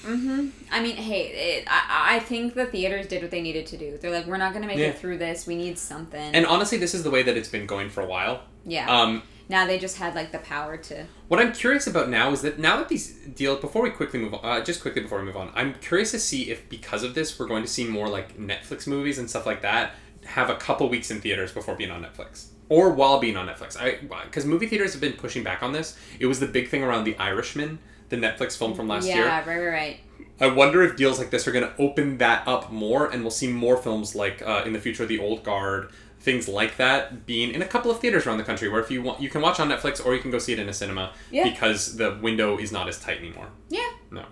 Hmm 0.05 0.49
I 0.71 0.81
mean, 0.81 0.95
hey, 0.95 1.21
it, 1.59 1.67
I 1.67 2.15
I 2.15 2.19
think 2.19 2.53
the 2.55 2.65
theaters 2.65 3.07
did 3.07 3.21
what 3.21 3.31
they 3.31 3.41
needed 3.41 3.65
to 3.67 3.77
do. 3.77 3.97
They're 3.97 4.11
like, 4.11 4.25
we're 4.25 4.37
not 4.37 4.53
gonna 4.53 4.67
make 4.67 4.77
Yeah. 4.77 4.87
it 4.87 4.97
through 4.99 5.17
this. 5.19 5.45
We 5.47 5.55
need 5.55 5.77
something. 5.77 6.33
And 6.35 6.45
honestly, 6.45 6.77
this 6.77 6.93
is 6.93 7.03
the 7.03 7.11
way 7.11 7.23
that 7.23 7.37
it's 7.37 7.49
been 7.49 7.65
going 7.65 7.89
for 7.89 8.01
a 8.01 8.05
while. 8.07 8.43
yeah. 8.65 8.89
Um, 8.89 9.23
now 9.49 9.65
they 9.67 9.77
just 9.77 9.97
had 9.97 10.15
like 10.15 10.31
the 10.31 10.39
power 10.39 10.77
to. 10.77 11.05
what 11.27 11.39
I'm 11.41 11.51
curious 11.51 11.85
about 11.85 12.07
now 12.09 12.31
is 12.31 12.41
that 12.43 12.57
now 12.57 12.77
that 12.77 12.87
these 12.87 13.11
deals, 13.35 13.59
before 13.59 13.81
we 13.81 13.89
quickly 13.89 14.19
move 14.19 14.33
on, 14.33 14.39
uh, 14.45 14.63
just 14.63 14.81
quickly 14.81 15.01
before 15.01 15.19
we 15.19 15.25
move 15.25 15.35
on, 15.35 15.51
I'm 15.53 15.73
curious 15.75 16.11
to 16.11 16.19
see 16.19 16.49
if 16.49 16.69
because 16.69 17.03
of 17.03 17.15
this, 17.15 17.37
we're 17.37 17.47
going 17.47 17.61
to 17.63 17.67
see 17.67 17.85
more 17.85 18.07
like 18.07 18.37
Netflix 18.37 18.87
movies 18.87 19.17
and 19.19 19.29
stuff 19.29 19.45
like 19.45 19.61
that 19.61 19.91
have 20.25 20.49
a 20.49 20.55
couple 20.55 20.87
weeks 20.87 21.11
in 21.11 21.19
theaters 21.19 21.51
before 21.51 21.75
being 21.75 21.91
on 21.91 22.01
Netflix 22.01 22.45
or 22.69 22.91
while 22.91 23.19
being 23.19 23.35
on 23.35 23.47
Netflix. 23.47 23.75
I 23.75 23.97
because 24.23 24.45
movie 24.45 24.67
theaters 24.67 24.93
have 24.93 25.01
been 25.01 25.13
pushing 25.13 25.43
back 25.43 25.61
on 25.63 25.73
this. 25.73 25.97
It 26.19 26.27
was 26.27 26.39
the 26.39 26.47
big 26.47 26.69
thing 26.69 26.81
around 26.83 27.03
The 27.03 27.17
Irishman, 27.17 27.79
the 28.11 28.17
Netflix 28.17 28.55
film 28.55 28.75
from 28.75 28.87
last 28.87 29.07
yeah, 29.07 29.15
year. 29.15 29.25
Yeah, 29.25 29.37
right, 29.39 29.57
right, 29.57 29.67
right. 29.67 29.99
I 30.39 30.47
wonder 30.47 30.83
if 30.83 30.95
deals 30.95 31.17
like 31.19 31.29
this 31.31 31.47
are 31.47 31.51
going 31.51 31.65
to 31.67 31.73
open 31.81 32.17
that 32.19 32.47
up 32.47 32.71
more, 32.71 33.09
and 33.11 33.23
we'll 33.23 33.31
see 33.31 33.47
more 33.47 33.77
films 33.77 34.13
like 34.15 34.41
uh, 34.43 34.61
in 34.65 34.73
the 34.73 34.79
future, 34.79 35.05
The 35.05 35.19
Old 35.19 35.43
Guard, 35.43 35.89
things 36.19 36.47
like 36.47 36.77
that, 36.77 37.25
being 37.25 37.51
in 37.53 37.61
a 37.61 37.67
couple 37.67 37.89
of 37.91 37.99
theaters 37.99 38.25
around 38.27 38.37
the 38.37 38.43
country. 38.43 38.67
Where 38.69 38.81
if 38.81 38.89
you 38.91 39.01
want, 39.03 39.21
you 39.21 39.29
can 39.29 39.41
watch 39.41 39.59
on 39.59 39.69
Netflix 39.69 40.03
or 40.05 40.13
you 40.15 40.19
can 40.21 40.29
go 40.31 40.37
see 40.39 40.53
it 40.53 40.59
in 40.59 40.67
a 40.69 40.73
cinema 40.73 41.13
Yeah. 41.31 41.43
because 41.49 41.97
the 41.97 42.17
window 42.21 42.57
is 42.57 42.71
not 42.71 42.87
as 42.87 42.99
tight 42.99 43.17
anymore. 43.19 43.49
Yeah. 43.69 43.89
No. 44.11 44.25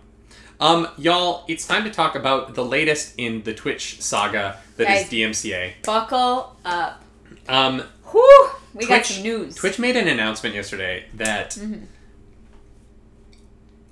Um, 0.60 0.88
y'all, 0.98 1.46
it's 1.48 1.66
time 1.66 1.84
to 1.86 1.90
talk 1.90 2.16
about 2.16 2.54
the 2.56 2.66
latest 2.66 3.14
in 3.18 3.44
the 3.44 3.54
Twitch 3.54 4.02
saga 4.02 4.58
that 4.78 4.90
is 4.90 5.04
Guys. 5.04 5.10
DMCA. 5.12 5.74
Buckle 5.86 6.56
up. 6.66 7.02
Um, 7.48 7.84
Whew, 8.12 8.50
we 8.74 8.86
got 8.88 8.98
Twitch- 9.06 9.08
some 9.14 9.24
news. 9.24 9.56
Twitch 9.56 9.80
made 9.80 9.96
an 9.96 10.08
announcement 10.08 10.56
yesterday 10.56 11.06
that 11.14 11.52
Mm-hmm. 11.52 11.84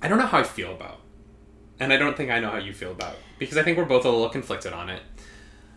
I 0.02 0.08
don't 0.08 0.18
know 0.18 0.26
how 0.26 0.38
I 0.38 0.42
feel 0.44 0.72
about, 0.72 1.00
and 1.80 1.92
I 1.92 1.96
don't 1.96 2.16
think 2.16 2.30
I 2.30 2.40
know 2.40 2.50
how 2.50 2.58
you 2.58 2.72
feel 2.72 2.92
about 2.92 3.16
because 3.38 3.56
I 3.56 3.62
think 3.62 3.78
we're 3.78 3.84
both 3.84 4.04
a 4.04 4.10
little 4.10 4.28
conflicted 4.28 4.72
on 4.72 4.88
it. 4.88 5.02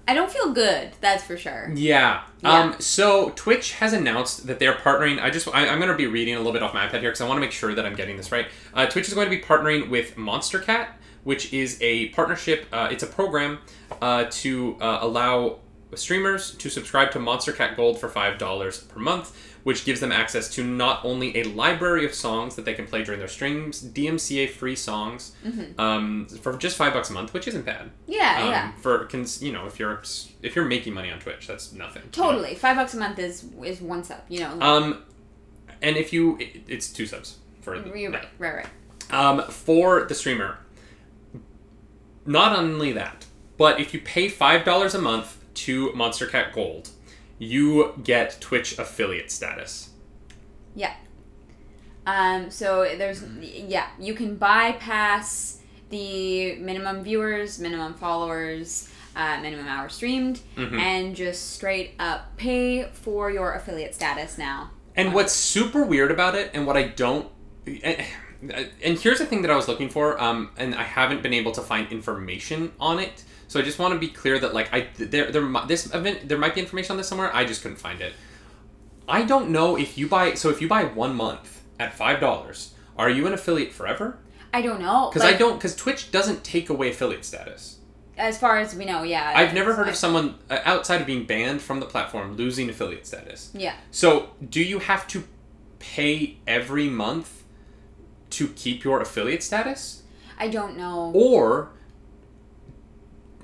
I 0.07 0.13
don't 0.13 0.31
feel 0.31 0.51
good. 0.51 0.91
That's 0.99 1.23
for 1.23 1.37
sure. 1.37 1.71
Yeah. 1.73 2.23
Yeah. 2.41 2.49
Um, 2.59 2.75
so 2.79 3.29
Twitch 3.35 3.73
has 3.73 3.93
announced 3.93 4.47
that 4.47 4.59
they're 4.59 4.73
partnering. 4.73 5.21
I 5.21 5.29
just 5.29 5.47
I, 5.47 5.67
I'm 5.67 5.79
going 5.79 5.91
to 5.91 5.97
be 5.97 6.07
reading 6.07 6.33
a 6.35 6.37
little 6.37 6.51
bit 6.53 6.63
off 6.63 6.73
my 6.73 6.87
iPad 6.87 6.99
here 7.01 7.11
because 7.11 7.21
I 7.21 7.27
want 7.27 7.37
to 7.37 7.41
make 7.41 7.51
sure 7.51 7.73
that 7.73 7.85
I'm 7.85 7.95
getting 7.95 8.17
this 8.17 8.31
right. 8.31 8.47
Uh, 8.73 8.87
Twitch 8.87 9.07
is 9.07 9.13
going 9.13 9.29
to 9.29 9.35
be 9.35 9.41
partnering 9.41 9.89
with 9.89 10.15
Monstercat, 10.15 10.87
which 11.23 11.53
is 11.53 11.77
a 11.81 12.09
partnership. 12.09 12.65
Uh, 12.73 12.89
it's 12.91 13.03
a 13.03 13.07
program 13.07 13.59
uh, 14.01 14.25
to 14.31 14.75
uh, 14.81 14.99
allow 15.01 15.59
streamers 15.93 16.55
to 16.55 16.69
subscribe 16.69 17.11
to 17.11 17.19
Monstercat 17.19 17.75
Gold 17.75 17.99
for 17.99 18.09
five 18.09 18.37
dollars 18.37 18.79
per 18.79 18.99
month, 18.99 19.50
which 19.63 19.85
gives 19.85 19.99
them 19.99 20.11
access 20.11 20.49
to 20.55 20.63
not 20.63 21.03
only 21.05 21.37
a 21.39 21.43
library 21.43 22.05
of 22.05 22.13
songs 22.13 22.55
that 22.55 22.65
they 22.65 22.73
can 22.73 22.85
play 22.87 23.03
during 23.03 23.19
their 23.19 23.27
streams, 23.27 23.81
DMCA 23.81 24.49
free 24.49 24.75
songs, 24.75 25.33
um, 25.77 26.27
for 26.27 26.57
just 26.57 26.77
five 26.77 26.93
bucks 26.93 27.09
a 27.09 27.13
month, 27.13 27.33
which 27.33 27.47
isn't 27.47 27.65
bad. 27.65 27.91
Yeah, 28.07 28.41
Um, 28.43 28.49
yeah. 28.49 28.71
For 28.81 29.05
cons- 29.05 29.41
you 29.43 29.51
know, 29.51 29.65
if 29.67 29.79
you're 29.79 30.01
if 30.41 30.55
you're 30.55 30.65
making 30.65 30.93
money 30.93 31.11
on 31.11 31.19
Twitch, 31.19 31.47
that's 31.47 31.73
nothing. 31.73 32.03
Totally. 32.11 32.55
Five 32.55 32.75
bucks 32.75 32.93
a 32.93 32.97
month 32.97 33.19
is 33.19 33.45
is 33.63 33.81
one 33.81 34.03
sub. 34.03 34.19
You 34.29 34.39
know. 34.41 34.61
Um, 34.61 35.03
and 35.81 35.97
if 35.97 36.11
you, 36.13 36.37
it, 36.39 36.61
it's 36.67 36.89
two 36.91 37.05
subs 37.05 37.37
for. 37.61 37.79
The, 37.79 37.97
You're 37.97 38.11
right. 38.11 38.27
Right. 38.39 38.55
Right. 38.55 38.67
Um, 39.13 39.43
for 39.49 40.05
the 40.05 40.15
streamer. 40.15 40.57
Not 42.25 42.57
only 42.57 42.91
that, 42.93 43.25
but 43.57 43.79
if 43.79 43.93
you 43.93 43.99
pay 43.99 44.27
five 44.29 44.63
dollars 44.63 44.93
a 44.93 45.01
month 45.01 45.37
to 45.55 45.89
Monstercat 45.89 46.53
Gold, 46.53 46.89
you 47.41 47.93
get 48.03 48.39
Twitch 48.39 48.77
affiliate 48.77 49.31
status. 49.31 49.89
Yeah. 50.75 50.93
Um. 52.05 52.51
So 52.51 52.83
there's 52.97 53.23
yeah. 53.41 53.87
You 53.99 54.13
can 54.13 54.35
bypass 54.35 55.59
the 55.89 56.55
minimum 56.55 57.03
viewers, 57.03 57.59
minimum 57.59 57.95
followers, 57.95 58.89
uh, 59.15 59.39
minimum 59.41 59.67
hours 59.67 59.93
streamed, 59.93 60.39
Mhm. 60.55 60.79
and 60.79 61.15
just 61.15 61.51
straight 61.53 61.93
up 61.99 62.37
pay 62.37 62.85
for 62.93 63.29
your 63.31 63.53
affiliate 63.53 63.93
status 63.95 64.37
now. 64.37 64.71
And 64.95 65.13
what's 65.13 65.33
super 65.33 65.83
weird 65.83 66.11
about 66.11 66.35
it, 66.35 66.51
and 66.53 66.65
what 66.67 66.77
I 66.77 66.83
don't, 66.83 67.27
and, 67.65 68.05
and 68.83 68.99
here's 68.99 69.19
the 69.19 69.25
thing 69.25 69.41
that 69.41 69.51
I 69.51 69.55
was 69.55 69.67
looking 69.67 69.89
for, 69.89 70.21
um, 70.21 70.51
and 70.57 70.75
I 70.75 70.83
haven't 70.83 71.21
been 71.23 71.33
able 71.33 71.51
to 71.53 71.61
find 71.61 71.91
information 71.91 72.71
on 72.79 72.99
it. 72.99 73.23
So 73.51 73.59
I 73.59 73.63
just 73.63 73.79
want 73.79 73.93
to 73.93 73.99
be 73.99 74.07
clear 74.07 74.39
that 74.39 74.53
like 74.53 74.73
I 74.73 74.87
there 74.97 75.29
there 75.29 75.45
this 75.67 75.93
event 75.93 76.29
there 76.29 76.37
might 76.37 76.55
be 76.55 76.61
information 76.61 76.93
on 76.93 76.97
this 76.97 77.09
somewhere. 77.09 77.35
I 77.35 77.43
just 77.43 77.61
couldn't 77.61 77.79
find 77.79 77.99
it. 77.99 78.13
I 79.09 79.23
don't 79.23 79.49
know 79.49 79.75
if 79.75 79.97
you 79.97 80.07
buy 80.07 80.35
so 80.35 80.49
if 80.49 80.61
you 80.61 80.69
buy 80.69 80.85
one 80.85 81.17
month 81.17 81.61
at 81.77 81.93
five 81.93 82.21
dollars, 82.21 82.73
are 82.97 83.09
you 83.09 83.27
an 83.27 83.33
affiliate 83.33 83.73
forever? 83.73 84.19
I 84.53 84.61
don't 84.61 84.79
know. 84.79 85.09
Because 85.11 85.27
I 85.27 85.33
don't 85.33 85.55
because 85.55 85.75
Twitch 85.75 86.11
doesn't 86.11 86.45
take 86.45 86.69
away 86.69 86.91
affiliate 86.91 87.25
status. 87.25 87.79
As 88.17 88.39
far 88.39 88.57
as 88.57 88.73
we 88.73 88.85
know, 88.85 89.03
yeah. 89.03 89.33
I've 89.35 89.53
never 89.53 89.73
heard 89.75 89.87
I- 89.87 89.89
of 89.89 89.97
someone 89.97 90.35
uh, 90.49 90.59
outside 90.63 91.01
of 91.01 91.07
being 91.07 91.25
banned 91.25 91.61
from 91.61 91.81
the 91.81 91.85
platform 91.85 92.37
losing 92.37 92.69
affiliate 92.69 93.05
status. 93.05 93.51
Yeah. 93.53 93.75
So, 93.89 94.29
do 94.49 94.63
you 94.63 94.79
have 94.79 95.07
to 95.07 95.25
pay 95.79 96.37
every 96.47 96.87
month 96.87 97.43
to 98.29 98.47
keep 98.47 98.85
your 98.85 99.01
affiliate 99.01 99.43
status? 99.43 100.03
I 100.39 100.47
don't 100.47 100.77
know. 100.77 101.11
Or 101.13 101.71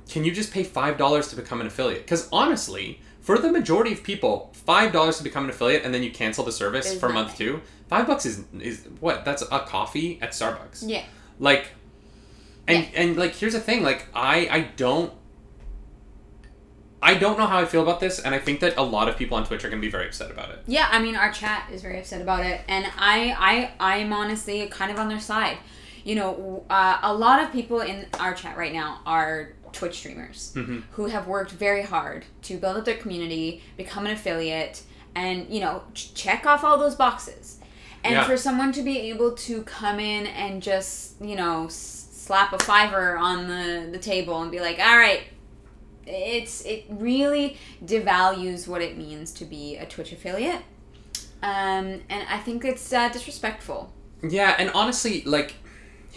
can 0.10 0.24
you 0.24 0.32
just 0.32 0.54
pay 0.54 0.64
$5 0.64 1.30
to 1.30 1.36
become 1.36 1.62
an 1.62 1.68
affiliate? 1.68 2.02
Because 2.02 2.30
honestly, 2.32 3.02
for 3.22 3.38
the 3.38 3.52
majority 3.52 3.92
of 3.92 4.04
people, 4.04 4.54
$5 4.68 5.18
to 5.18 5.24
become 5.24 5.46
an 5.46 5.50
affiliate 5.50 5.84
and 5.84 5.94
then 5.94 6.04
you 6.04 6.12
cancel 6.12 6.44
the 6.44 6.52
service 6.52 6.94
Is 6.94 7.00
for 7.00 7.10
month 7.10 7.38
two, 7.38 7.62
5 7.90 8.08
bucks 8.08 8.26
is 8.26 8.44
is 8.60 8.88
what? 9.00 9.26
That's 9.26 9.42
a 9.42 9.60
coffee 9.60 10.20
at 10.22 10.32
Starbucks. 10.32 10.84
Yeah. 10.86 11.04
Like 11.40 11.68
and 12.68 12.88
and 12.96 13.18
like 13.18 13.34
here's 13.36 13.54
the 13.54 13.60
thing, 13.60 13.84
like 13.84 14.08
I 14.14 14.48
I 14.50 14.62
don't 14.76 15.14
I 17.02 17.14
don't 17.14 17.38
know 17.38 17.46
how 17.46 17.60
I 17.60 17.66
feel 17.66 17.84
about 17.84 18.00
this, 18.00 18.20
and 18.20 18.34
I 18.34 18.40
think 18.40 18.60
that 18.62 18.76
a 18.78 18.82
lot 18.82 19.08
of 19.08 19.18
people 19.18 19.38
on 19.38 19.46
Twitch 19.46 19.64
are 19.64 19.70
going 19.70 19.82
to 19.82 19.86
be 19.86 19.92
very 19.92 20.08
upset 20.08 20.32
about 20.32 20.50
it. 20.50 20.64
Yeah, 20.66 20.88
I 20.92 21.00
mean, 21.00 21.16
our 21.16 21.32
chat 21.32 21.70
is 21.72 21.82
very 21.82 22.00
upset 22.00 22.22
about 22.22 22.44
it, 22.44 22.62
and 22.68 22.88
I, 22.98 23.72
I, 23.80 23.98
I'm 23.98 24.12
honestly 24.12 24.66
kind 24.68 24.92
of 24.92 24.98
on 24.98 25.08
their 25.08 25.20
side. 25.20 25.58
You 26.04 26.16
know, 26.16 26.66
uh, 26.70 26.98
a 27.04 27.14
lot 27.14 27.44
of 27.44 27.52
people 27.52 27.82
in 27.82 28.08
our 28.20 28.34
chat 28.34 28.58
right 28.58 28.74
now 28.74 29.02
are 29.06 29.54
Twitch 29.78 29.98
streamers 30.00 30.54
Mm-hmm. 30.56 30.80
who 30.92 31.06
have 31.08 31.28
worked 31.28 31.52
very 31.52 31.84
hard 31.84 32.26
to 32.44 32.58
build 32.58 32.78
up 32.78 32.86
their 32.86 32.98
community, 32.98 33.62
become 33.78 34.06
an 34.06 34.12
affiliate, 34.14 34.82
and 35.16 35.48
you 35.54 35.60
know, 35.62 35.84
ch- 35.94 36.14
check 36.14 36.46
off 36.46 36.64
all 36.64 36.78
those 36.78 36.96
boxes. 36.96 37.60
And 38.04 38.14
Yeah. 38.16 38.24
for 38.26 38.38
someone 38.38 38.72
to 38.74 38.82
be 38.84 38.98
able 39.10 39.32
to 39.48 39.64
come 39.64 40.00
in 40.00 40.28
and 40.28 40.62
just, 40.62 41.20
you 41.22 41.36
know, 41.36 41.66
s- 41.66 42.08
slap 42.12 42.54
a 42.54 42.60
fiver 42.60 43.18
on 43.18 43.48
the 43.48 43.90
the 43.92 43.98
table 44.00 44.42
and 44.42 44.52
be 44.52 44.60
like, 44.60 44.80
"All 44.80 44.98
right, 44.98 45.24
it's 46.06 46.64
it 46.66 46.86
really 46.90 47.58
devalues 47.84 48.68
what 48.68 48.82
it 48.82 48.98
means 48.98 49.32
to 49.34 49.46
be 49.46 49.76
a 49.78 49.86
Twitch 49.86 50.12
affiliate, 50.12 50.62
um, 51.44 52.02
and 52.10 52.22
I 52.30 52.38
think 52.46 52.64
it's 52.66 52.92
uh, 52.94 53.10
disrespectful. 53.10 53.92
Yeah, 54.24 54.56
and 54.58 54.70
honestly, 54.72 55.22
like, 55.26 55.56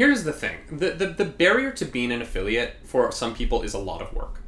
here's 0.01 0.25
the 0.25 0.33
thing: 0.33 0.57
the, 0.71 0.93
the 0.93 1.07
the 1.09 1.27
barrier 1.27 1.71
to 1.73 1.85
being 1.85 2.11
an 2.11 2.23
affiliate 2.23 2.77
for 2.85 3.13
some 3.13 3.35
people 3.35 3.61
is 3.61 3.75
a 3.75 3.79
lot 3.79 4.01
of 4.01 4.15
work. 4.15 4.41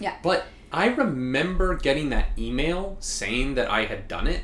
Yeah. 0.00 0.16
But 0.20 0.46
I 0.72 0.86
remember 0.86 1.76
getting 1.76 2.08
that 2.10 2.36
email 2.36 2.96
saying 2.98 3.54
that 3.54 3.70
I 3.70 3.84
had 3.84 4.08
done 4.08 4.26
it. 4.26 4.42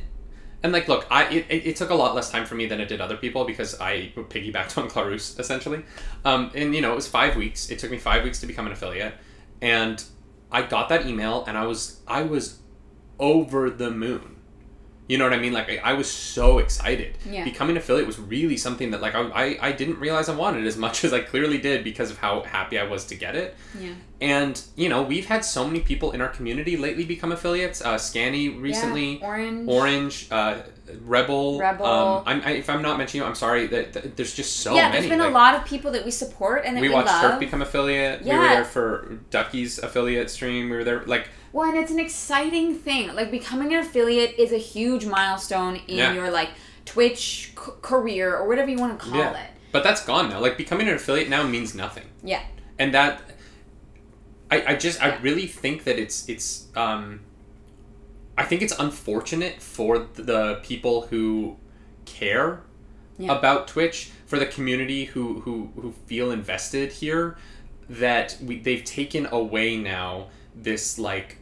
And 0.63 0.73
like, 0.73 0.87
look, 0.87 1.05
I 1.11 1.25
it, 1.25 1.47
it, 1.49 1.67
it 1.67 1.77
took 1.77 1.91
a 1.91 1.97
lot 1.97 2.15
less 2.15 2.31
time 2.31 2.47
for 2.47 2.55
me 2.55 2.67
than 2.67 2.81
it 2.81 2.87
did 2.87 3.01
other 3.01 3.17
people 3.17 3.45
because 3.45 3.81
I 3.81 4.13
piggybacked 4.15 4.79
on 4.81 4.89
Clarus 4.89 5.37
essentially, 5.41 5.85
um, 6.25 6.53
and 6.55 6.73
you 6.73 6.81
know 6.81 6.93
it 6.93 6.97
was 6.97 7.09
five 7.09 7.35
weeks. 7.35 7.71
It 7.71 7.81
took 7.81 7.91
me 7.91 7.99
five 7.99 8.23
weeks 8.23 8.39
to 8.41 8.47
become 8.47 8.67
an 8.67 8.73
affiliate, 8.73 9.15
and 9.61 10.01
I 10.53 10.63
got 10.63 10.89
that 10.91 11.07
email 11.07 11.45
and 11.47 11.59
I 11.59 11.67
was 11.67 12.01
I 12.07 12.23
was 12.23 12.61
over 13.19 13.69
the 13.69 13.91
moon. 13.91 14.37
You 15.11 15.19
know 15.19 15.25
what 15.25 15.33
I 15.33 15.41
mean? 15.41 15.53
Like 15.53 15.69
I, 15.69 15.79
I 15.79 15.93
was 15.95 16.09
so 16.09 16.59
excited. 16.59 17.19
Yeah. 17.29 17.43
Becoming 17.43 17.77
affiliate 17.77 18.07
was 18.07 18.21
really 18.21 18.57
something 18.57 18.93
that 18.93 19.01
like 19.01 19.17
I, 19.17 19.23
I 19.23 19.59
I 19.61 19.73
didn't 19.73 19.99
realize 19.99 20.29
I 20.29 20.37
wanted 20.37 20.65
as 20.69 20.77
much 20.77 21.03
as 21.07 21.13
I 21.13 21.19
clearly 21.19 21.59
did 21.59 21.83
because 21.83 22.13
of 22.13 22.19
how 22.19 22.43
happy 22.43 22.79
I 22.79 22.85
was 22.85 23.07
to 23.07 23.17
get 23.17 23.35
it. 23.35 23.57
Yeah. 23.77 23.95
And 24.21 24.63
you 24.77 24.89
know 24.89 25.03
we've 25.03 25.27
had 25.27 25.45
so 25.45 25.67
many 25.67 25.81
people 25.81 26.13
in 26.13 26.21
our 26.21 26.29
community 26.29 26.77
lately 26.77 27.05
become 27.05 27.33
affiliates. 27.33 27.83
Uh, 27.83 27.99
Scanny 27.99 28.51
recently. 28.51 29.19
Yeah, 29.19 29.27
orange. 29.27 29.69
Orange, 29.69 30.29
uh, 30.31 30.59
Rebel. 31.01 31.59
Rebel. 31.59 31.87
Um, 31.87 32.23
I'm, 32.27 32.43
I, 32.43 32.51
if 32.53 32.71
I'm 32.71 32.83
not 32.83 32.97
mentioning 32.97 33.25
you, 33.25 33.29
I'm 33.29 33.35
sorry. 33.35 33.67
That, 33.67 33.93
that 33.95 34.17
there's 34.17 34.33
just 34.33 34.59
so 34.59 34.77
yeah, 34.77 34.91
many. 34.91 34.93
there's 34.93 35.11
been 35.11 35.19
like, 35.19 35.31
a 35.31 35.35
lot 35.35 35.57
of 35.57 35.65
people 35.65 35.91
that 35.91 36.05
we 36.05 36.13
support 36.13 36.63
and 36.65 36.77
that 36.77 36.83
we 36.83 36.89
we, 36.89 36.95
watched 36.95 37.09
love. 37.09 37.33
Turf 37.33 37.41
become 37.41 37.63
affiliate. 37.63 38.23
Yeah. 38.23 38.35
We 38.35 38.39
were 38.39 38.49
there 38.55 38.65
for 38.65 39.19
Ducky's 39.31 39.81
affiliate 39.81 40.31
stream. 40.31 40.71
We 40.71 40.77
were 40.77 40.85
there 40.85 41.05
like 41.07 41.29
Well, 41.53 41.69
and 41.69 41.79
it's 41.79 41.91
an 41.91 41.99
exciting 41.99 42.75
thing. 42.75 43.15
Like 43.15 43.31
becoming 43.31 43.73
an 43.75 43.81
affiliate 43.81 44.39
is 44.39 44.53
a 44.53 44.59
huge 44.59 45.05
milestone 45.07 45.77
in 45.89 45.97
Yeah. 45.99 46.13
your 46.15 46.31
like 46.31 46.51
Twitch 46.85 47.53
c- 47.57 47.73
career 47.83 48.37
or 48.37 48.47
whatever 48.49 48.71
you 48.71 48.79
want 48.79 48.99
to 48.99 49.05
call 49.07 49.19
Yeah. 49.19 49.37
it. 49.45 49.51
But 49.73 49.83
that's 49.85 50.05
gone 50.05 50.29
now. 50.31 50.41
Like 50.41 50.57
becoming 50.57 50.89
an 50.89 50.95
affiliate 50.95 51.29
now 51.29 51.43
means 51.45 51.75
nothing. 51.75 52.05
Yeah. 52.23 52.43
And 52.79 52.95
that 52.95 53.23
I, 54.51 54.65
I 54.73 54.75
just 54.77 55.03
I 55.03 55.17
really 55.19 55.47
think 55.47 55.85
that 55.85 55.99
it's 55.99 56.29
it's 56.29 56.67
um 56.77 57.21
I 58.39 58.45
think 58.45 58.63
it's 58.63 58.77
unfortunate 58.79 59.61
for 59.61 59.99
the 60.15 60.61
people 60.63 61.03
who 61.03 61.57
care 62.05 62.63
Yeah. 63.19 63.37
about 63.37 63.69
Twitch, 63.69 64.11
for 64.27 64.39
the 64.39 64.47
community 64.47 65.05
who 65.07 65.41
who 65.41 65.71
who 65.77 65.93
feel 66.07 66.31
invested 66.31 66.93
here 66.93 67.37
that 67.89 68.37
we 68.43 68.59
they've 68.59 68.85
taken 68.85 69.27
away 69.27 69.77
now 69.77 70.29
this 70.55 70.99
like 70.99 71.37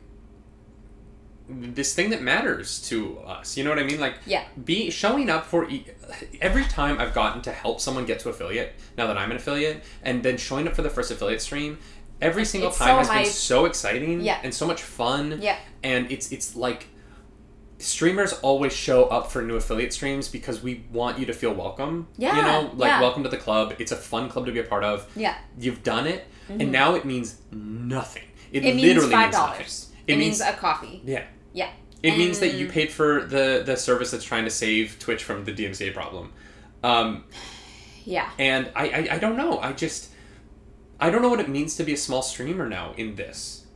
this 1.48 1.94
thing 1.94 2.10
that 2.10 2.20
matters 2.22 2.80
to 2.88 3.18
us. 3.20 3.56
You 3.56 3.64
know 3.64 3.70
what 3.70 3.78
I 3.78 3.84
mean? 3.84 4.00
Like 4.00 4.16
Yeah. 4.26 4.44
be 4.64 4.90
showing 4.90 5.30
up 5.30 5.46
for 5.46 5.68
e- 5.70 5.86
every 6.40 6.64
time 6.64 6.98
I've 7.00 7.14
gotten 7.14 7.40
to 7.42 7.52
help 7.52 7.80
someone 7.80 8.04
get 8.04 8.20
to 8.20 8.28
affiliate. 8.28 8.74
Now 8.96 9.06
that 9.06 9.16
I'm 9.16 9.30
an 9.30 9.36
affiliate, 9.38 9.82
and 10.02 10.22
then 10.22 10.36
showing 10.36 10.68
up 10.68 10.74
for 10.76 10.82
the 10.82 10.90
first 10.90 11.10
affiliate 11.10 11.40
stream, 11.42 11.78
every 12.20 12.44
single 12.44 12.68
It's 12.70 12.78
time 12.78 12.88
so 13.04 13.10
has 13.12 13.22
been 13.24 13.32
so 13.32 13.64
exciting 13.64 14.20
Yeah. 14.20 14.38
and 14.42 14.52
so 14.52 14.66
much 14.66 14.82
fun. 14.82 15.38
Yeah. 15.40 15.56
And 15.82 16.10
it's 16.12 16.30
it's 16.32 16.54
like 16.56 16.88
streamers 17.78 18.32
always 18.42 18.72
show 18.72 19.04
up 19.04 19.30
for 19.30 19.40
new 19.40 19.54
affiliate 19.56 19.92
streams 19.92 20.28
because 20.28 20.62
we 20.62 20.84
want 20.92 21.18
you 21.18 21.26
to 21.26 21.32
feel 21.32 21.52
welcome. 21.54 22.08
Yeah, 22.16 22.36
You 22.36 22.42
know, 22.42 22.70
like 22.76 22.88
yeah. 22.88 23.00
welcome 23.00 23.22
to 23.22 23.28
the 23.28 23.36
club. 23.36 23.74
It's 23.78 23.92
a 23.92 23.96
fun 23.96 24.28
club 24.28 24.46
to 24.46 24.52
be 24.52 24.58
a 24.58 24.64
part 24.64 24.84
of. 24.84 25.06
Yeah. 25.14 25.34
You've 25.58 25.82
done 25.82 26.06
it, 26.06 26.26
and 26.48 26.72
now 26.72 26.94
it 26.94 27.04
means 27.04 27.36
nothing. 27.52 28.24
It, 28.52 28.60
Mm-hmm. 28.60 28.66
It 28.68 28.74
means 28.76 28.86
literally 28.88 29.08
means 29.16 29.32
nothing. 29.34 29.52
dollars. 29.52 29.88
It, 30.06 30.12
It, 30.14 30.16
means, 30.16 30.40
means 30.40 30.40
a 30.40 30.52
coffee. 30.54 31.02
yeah. 31.04 31.24
Yeah. 31.58 31.70
It 32.02 32.16
means 32.16 32.38
that 32.38 32.54
you 32.54 32.68
paid 32.68 32.92
for 32.92 33.24
the 33.24 33.62
the 33.66 33.76
service 33.76 34.12
that's 34.12 34.24
trying 34.24 34.44
to 34.44 34.50
save 34.50 34.98
Twitch 35.00 35.24
from 35.24 35.44
the 35.44 35.52
DMCA 35.52 35.92
problem. 35.92 36.32
Um, 36.82 37.24
Yeah. 38.04 38.30
and 38.38 38.70
I, 38.74 38.84
I, 38.88 39.08
I 39.16 39.18
don't 39.18 39.36
know. 39.36 39.58
I 39.58 39.72
just 39.72 40.10
I 40.98 41.10
don't 41.10 41.20
know 41.20 41.28
what 41.28 41.40
it 41.40 41.48
means 41.48 41.76
to 41.76 41.84
be 41.84 41.92
a 41.92 41.96
small 41.96 42.22
streamer 42.22 42.66
now 42.68 42.94
in 42.96 43.16
this. 43.16 43.66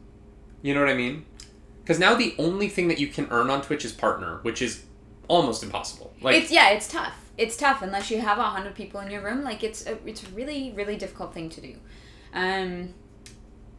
You 0.62 0.72
know 0.74 0.80
what 0.80 0.88
I 0.88 0.94
mean? 0.94 1.26
Because 1.82 1.98
now 1.98 2.14
the 2.14 2.34
only 2.38 2.68
thing 2.68 2.88
that 2.88 2.98
you 2.98 3.08
can 3.08 3.26
earn 3.30 3.50
on 3.50 3.60
Twitch 3.60 3.84
is 3.84 3.92
partner, 3.92 4.38
which 4.42 4.62
is 4.62 4.84
almost 5.28 5.62
impossible. 5.62 6.14
Like 6.22 6.36
it's 6.36 6.50
yeah, 6.52 6.70
it's 6.70 6.88
tough. 6.88 7.16
It's 7.36 7.56
tough 7.56 7.82
unless 7.82 8.10
you 8.10 8.20
have 8.20 8.38
a 8.38 8.42
hundred 8.44 8.74
people 8.74 9.00
in 9.00 9.10
your 9.10 9.22
room. 9.22 9.42
Like 9.42 9.64
it's 9.64 9.84
a, 9.86 9.98
it's 10.06 10.22
a 10.22 10.28
really 10.28 10.72
really 10.76 10.96
difficult 10.96 11.34
thing 11.34 11.50
to 11.50 11.60
do. 11.60 11.74
Um, 12.32 12.94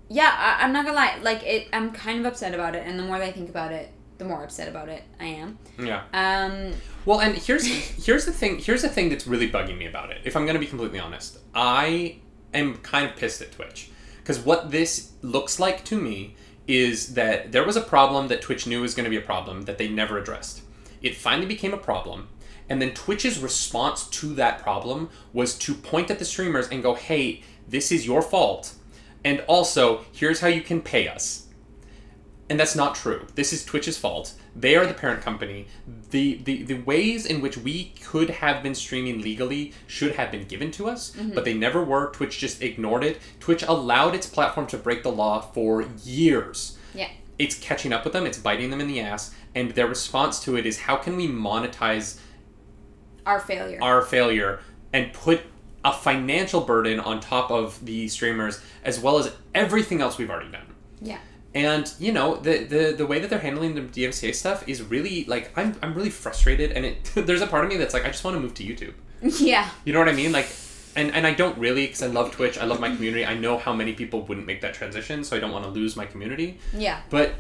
yeah, 0.09 0.33
I, 0.37 0.63
I'm 0.63 0.73
not 0.73 0.85
gonna 0.85 0.95
lie. 0.97 1.17
Like 1.21 1.43
it, 1.43 1.67
I'm 1.73 1.91
kind 1.91 2.19
of 2.19 2.25
upset 2.25 2.53
about 2.53 2.75
it, 2.75 2.83
and 2.85 2.97
the 2.99 3.03
more 3.03 3.19
that 3.19 3.27
I 3.27 3.31
think 3.31 3.49
about 3.49 3.71
it, 3.71 3.91
the 4.17 4.25
more 4.25 4.43
upset 4.43 4.67
about 4.67 4.89
it 4.89 5.03
I 5.19 5.25
am. 5.25 5.57
yeah. 5.79 6.03
Um, 6.13 6.73
Well, 7.05 7.19
and 7.19 7.35
here's 7.35 7.65
here's 8.05 8.25
the 8.25 8.33
thing. 8.33 8.59
Here's 8.59 8.81
the 8.81 8.89
thing 8.89 9.09
that's 9.09 9.27
really 9.27 9.49
bugging 9.49 9.77
me 9.77 9.85
about 9.87 10.11
it. 10.11 10.21
If 10.23 10.35
I'm 10.35 10.45
going 10.45 10.55
to 10.55 10.59
be 10.59 10.67
completely 10.67 10.99
honest, 10.99 11.39
I 11.53 12.17
am 12.53 12.77
kind 12.77 13.09
of 13.09 13.15
pissed 13.15 13.41
at 13.41 13.51
Twitch 13.51 13.89
because 14.17 14.39
what 14.39 14.71
this 14.71 15.11
looks 15.21 15.59
like 15.59 15.83
to 15.85 15.99
me 15.99 16.35
is 16.67 17.15
that 17.15 17.51
there 17.51 17.65
was 17.65 17.75
a 17.75 17.81
problem 17.81 18.29
that 18.29 18.41
Twitch 18.41 18.65
knew 18.65 18.81
was 18.81 18.93
going 18.95 19.03
to 19.03 19.09
be 19.09 19.17
a 19.17 19.21
problem 19.21 19.63
that 19.63 19.77
they 19.77 19.89
never 19.89 20.17
addressed. 20.17 20.61
It 21.01 21.17
finally 21.17 21.45
became 21.47 21.73
a 21.73 21.77
problem, 21.77 22.29
and 22.69 22.81
then 22.81 22.93
Twitch's 22.93 23.39
response 23.39 24.07
to 24.07 24.33
that 24.35 24.59
problem 24.59 25.09
was 25.33 25.57
to 25.59 25.73
point 25.73 26.09
at 26.09 26.19
the 26.19 26.25
streamers 26.25 26.69
and 26.69 26.81
go, 26.81 26.93
"Hey, 26.93 27.41
this 27.67 27.91
is 27.91 28.05
your 28.05 28.21
fault." 28.21 28.75
And 29.25 29.39
also, 29.47 30.05
here's 30.11 30.39
how 30.41 30.47
you 30.47 30.61
can 30.61 30.81
pay 30.81 31.07
us. 31.07 31.47
And 32.49 32.59
that's 32.59 32.75
not 32.75 32.93
true. 32.95 33.25
This 33.35 33.53
is 33.53 33.63
Twitch's 33.63 33.97
fault. 33.97 34.33
They 34.55 34.75
are 34.75 34.85
the 34.85 34.93
parent 34.93 35.21
company. 35.21 35.67
The, 36.11 36.35
the 36.43 36.63
the 36.63 36.73
ways 36.81 37.25
in 37.25 37.41
which 37.41 37.57
we 37.57 37.93
could 38.03 38.29
have 38.29 38.61
been 38.61 38.75
streaming 38.75 39.21
legally 39.21 39.73
should 39.87 40.15
have 40.15 40.29
been 40.29 40.45
given 40.45 40.69
to 40.71 40.87
us, 40.89 41.11
mm-hmm. 41.11 41.33
but 41.33 41.45
they 41.45 41.53
never 41.53 41.83
were. 41.83 42.11
Twitch 42.11 42.37
just 42.37 42.61
ignored 42.61 43.03
it. 43.03 43.19
Twitch 43.39 43.63
allowed 43.63 44.13
its 44.13 44.27
platform 44.27 44.67
to 44.67 44.77
break 44.77 45.01
the 45.03 45.11
law 45.11 45.39
for 45.39 45.85
years. 46.03 46.77
yeah. 46.93 47.09
It's 47.39 47.57
catching 47.57 47.91
up 47.91 48.03
with 48.03 48.13
them, 48.13 48.27
it's 48.27 48.37
biting 48.37 48.69
them 48.69 48.79
in 48.79 48.87
the 48.87 48.99
ass, 48.99 49.33
and 49.55 49.71
their 49.71 49.87
response 49.87 50.39
to 50.43 50.55
it 50.55 50.67
is 50.67 50.81
how 50.81 50.97
can 50.97 51.15
we 51.15 51.27
monetize 51.27 52.19
Our 53.25 53.39
failure. 53.39 53.79
our 53.81 54.01
failure 54.03 54.59
and 54.93 55.11
put 55.13 55.41
a 55.85 55.91
financial 55.93 56.61
burden 56.61 56.99
on 56.99 57.19
top 57.19 57.51
of 57.51 57.83
the 57.85 58.07
streamers 58.07 58.61
as 58.83 58.99
well 58.99 59.17
as 59.17 59.31
everything 59.53 60.01
else 60.01 60.17
we've 60.17 60.29
already 60.29 60.51
done. 60.51 60.65
yeah. 61.01 61.17
And 61.55 61.93
you 61.99 62.11
know 62.11 62.37
the, 62.37 62.63
the 62.63 62.93
the 62.97 63.05
way 63.05 63.19
that 63.19 63.29
they're 63.29 63.37
handling 63.37 63.75
the 63.75 63.81
DMCA 63.81 64.33
stuff 64.33 64.67
is 64.67 64.81
really 64.81 65.23
like 65.25 65.55
I'm, 65.55 65.75
I'm 65.83 65.93
really 65.93 66.09
frustrated 66.09 66.71
and 66.71 66.83
it 66.83 67.11
there's 67.15 67.41
a 67.41 67.47
part 67.47 67.63
of 67.65 67.69
me 67.69 67.77
that's 67.77 67.93
like 67.93 68.05
I 68.05 68.07
just 68.07 68.23
want 68.23 68.35
to 68.35 68.41
move 68.41 68.53
to 68.55 68.63
YouTube. 68.63 68.93
Yeah. 69.39 69.69
You 69.85 69.93
know 69.93 69.99
what 69.99 70.09
I 70.09 70.13
mean? 70.13 70.31
Like 70.31 70.47
and, 70.95 71.11
and 71.11 71.25
I 71.27 71.33
don't 71.33 71.57
really 71.59 71.85
because 71.85 72.01
I 72.01 72.07
love 72.07 72.31
Twitch. 72.31 72.57
I 72.57 72.65
love 72.65 72.79
my 72.79 72.89
community. 72.95 73.25
I 73.25 73.35
know 73.35 73.57
how 73.57 73.73
many 73.73 73.93
people 73.93 74.21
wouldn't 74.23 74.45
make 74.47 74.61
that 74.61 74.73
transition, 74.73 75.23
so 75.23 75.35
I 75.35 75.39
don't 75.39 75.51
want 75.51 75.65
to 75.65 75.71
lose 75.71 75.95
my 75.95 76.05
community. 76.05 76.59
Yeah. 76.75 77.01
But 77.09 77.33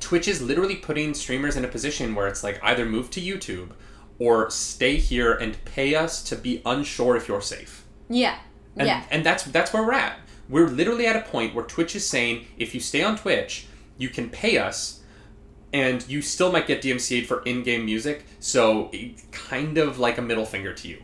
Twitch 0.00 0.28
is 0.28 0.40
literally 0.40 0.76
putting 0.76 1.14
streamers 1.14 1.56
in 1.56 1.64
a 1.64 1.68
position 1.68 2.14
where 2.14 2.26
it's 2.28 2.42
like 2.44 2.58
either 2.62 2.84
move 2.86 3.10
to 3.10 3.20
YouTube 3.20 3.70
or 4.20 4.48
stay 4.50 4.96
here 4.96 5.32
and 5.32 5.62
pay 5.64 5.96
us 5.96 6.22
to 6.22 6.36
be 6.36 6.62
unsure 6.64 7.16
if 7.16 7.26
you're 7.26 7.40
safe. 7.42 7.84
Yeah. 8.08 8.38
And, 8.76 8.86
yeah. 8.86 9.02
and 9.10 9.24
that's 9.26 9.42
that's 9.44 9.72
where 9.72 9.82
we're 9.82 9.94
at. 9.94 10.18
We're 10.48 10.68
literally 10.68 11.06
at 11.06 11.16
a 11.16 11.22
point 11.22 11.54
where 11.54 11.64
Twitch 11.64 11.96
is 11.96 12.08
saying 12.08 12.46
if 12.56 12.74
you 12.74 12.80
stay 12.80 13.02
on 13.02 13.16
Twitch, 13.16 13.66
you 13.98 14.08
can 14.08 14.28
pay 14.30 14.58
us 14.58 15.00
and 15.72 16.06
you 16.08 16.20
still 16.22 16.50
might 16.52 16.66
get 16.66 16.82
DMCA'd 16.82 17.26
for 17.26 17.42
in-game 17.42 17.84
music, 17.84 18.24
so 18.40 18.90
it- 18.92 19.30
kind 19.32 19.78
of 19.78 19.98
like 20.00 20.18
a 20.18 20.22
middle 20.22 20.44
finger 20.46 20.72
to 20.74 20.88
you. 20.88 21.00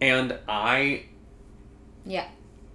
And 0.00 0.38
I 0.48 1.06
Yeah. 2.06 2.26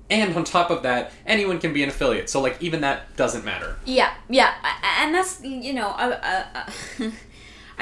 and 0.09 0.35
on 0.35 0.43
top 0.43 0.69
of 0.69 0.83
that, 0.83 1.11
anyone 1.25 1.59
can 1.59 1.71
be 1.73 1.81
an 1.81 1.89
affiliate. 1.89 2.29
So 2.29 2.41
like 2.41 2.61
even 2.61 2.81
that 2.81 3.15
doesn't 3.15 3.45
matter. 3.45 3.77
Yeah, 3.85 4.13
yeah, 4.29 4.53
and 4.99 5.15
that's 5.15 5.41
you 5.41 5.73
know, 5.73 5.87
uh, 5.87 6.45
uh, 6.99 7.09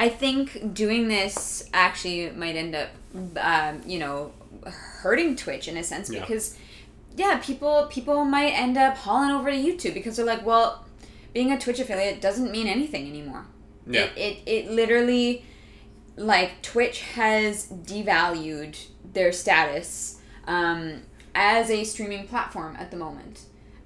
I 0.04 0.08
think 0.08 0.74
doing 0.74 1.08
this 1.08 1.68
actually 1.72 2.30
might 2.30 2.56
end 2.56 2.74
up, 2.74 2.88
um, 3.36 3.74
you 3.86 3.98
know, 3.98 4.32
hurting 5.02 5.36
Twitch 5.36 5.68
in 5.68 5.76
a 5.76 5.82
sense 5.92 6.10
Yeah. 6.10 6.20
because, 6.20 6.56
yeah, 7.16 7.38
people 7.48 7.86
people 7.96 8.24
might 8.24 8.52
end 8.64 8.76
up 8.86 8.96
hauling 9.04 9.30
over 9.36 9.50
to 9.50 9.56
YouTube 9.56 9.94
because 9.94 10.16
they're 10.16 10.26
like, 10.34 10.44
well, 10.44 10.84
being 11.34 11.50
a 11.52 11.58
Twitch 11.58 11.80
affiliate 11.80 12.20
doesn't 12.20 12.50
mean 12.56 12.66
anything 12.66 13.04
anymore. 13.08 13.44
Yeah. 13.86 14.02
It, 14.02 14.12
it 14.16 14.36
it 14.56 14.70
literally, 14.70 15.44
like 16.16 16.50
Twitch 16.62 16.98
has 17.20 17.66
devalued 17.68 18.74
their 19.16 19.32
status 19.32 20.20
um, 20.46 21.02
as 21.34 21.70
a 21.70 21.84
streaming 21.84 22.26
platform 22.32 22.76
at 22.82 22.90
the 22.90 22.96
moment. 22.96 23.36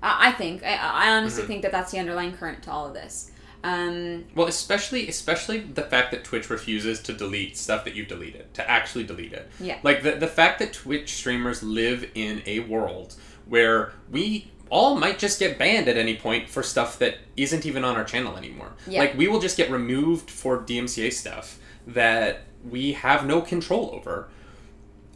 I 0.02 0.28
I 0.28 0.32
think 0.32 0.62
I, 0.64 0.74
I 0.76 1.10
honestly 1.16 1.42
Mm-hmm. 1.42 1.48
think 1.50 1.62
that 1.64 1.72
that's 1.72 1.92
the 1.92 1.98
underlying 1.98 2.32
current 2.40 2.62
to 2.64 2.70
all 2.70 2.86
of 2.88 2.94
this. 2.94 3.30
Um, 3.64 4.24
Well, 4.34 4.46
especially 4.46 5.08
especially 5.08 5.58
the 5.60 5.82
fact 5.82 6.10
that 6.12 6.24
Twitch 6.24 6.48
refuses 6.50 7.00
to 7.02 7.12
delete 7.12 7.56
stuff 7.56 7.84
that 7.84 7.94
you've 7.94 8.08
deleted, 8.08 8.52
to 8.54 8.70
actually 8.70 9.04
delete 9.04 9.32
it. 9.32 9.48
Yeah. 9.60 9.78
Like 9.82 10.02
the 10.02 10.12
the 10.12 10.28
fact 10.28 10.58
that 10.60 10.72
Twitch 10.72 11.14
streamers 11.14 11.62
live 11.62 12.10
in 12.14 12.42
a 12.46 12.60
world 12.60 13.16
where 13.46 13.92
we 14.10 14.50
all 14.68 14.96
might 14.96 15.18
just 15.18 15.38
get 15.38 15.58
banned 15.58 15.88
at 15.88 15.96
any 15.96 16.16
point 16.16 16.48
for 16.48 16.62
stuff 16.62 16.98
that 16.98 17.18
isn't 17.36 17.64
even 17.64 17.84
on 17.84 17.96
our 17.96 18.04
channel 18.04 18.36
anymore. 18.36 18.72
Yeah. 18.86 19.00
Like 19.00 19.16
we 19.16 19.28
will 19.28 19.40
just 19.40 19.56
get 19.56 19.70
removed 19.70 20.30
for 20.30 20.58
DMCA 20.58 21.12
stuff 21.12 21.58
that 21.86 22.42
we 22.68 22.92
have 22.92 23.26
no 23.26 23.40
control 23.40 23.90
over. 23.94 24.28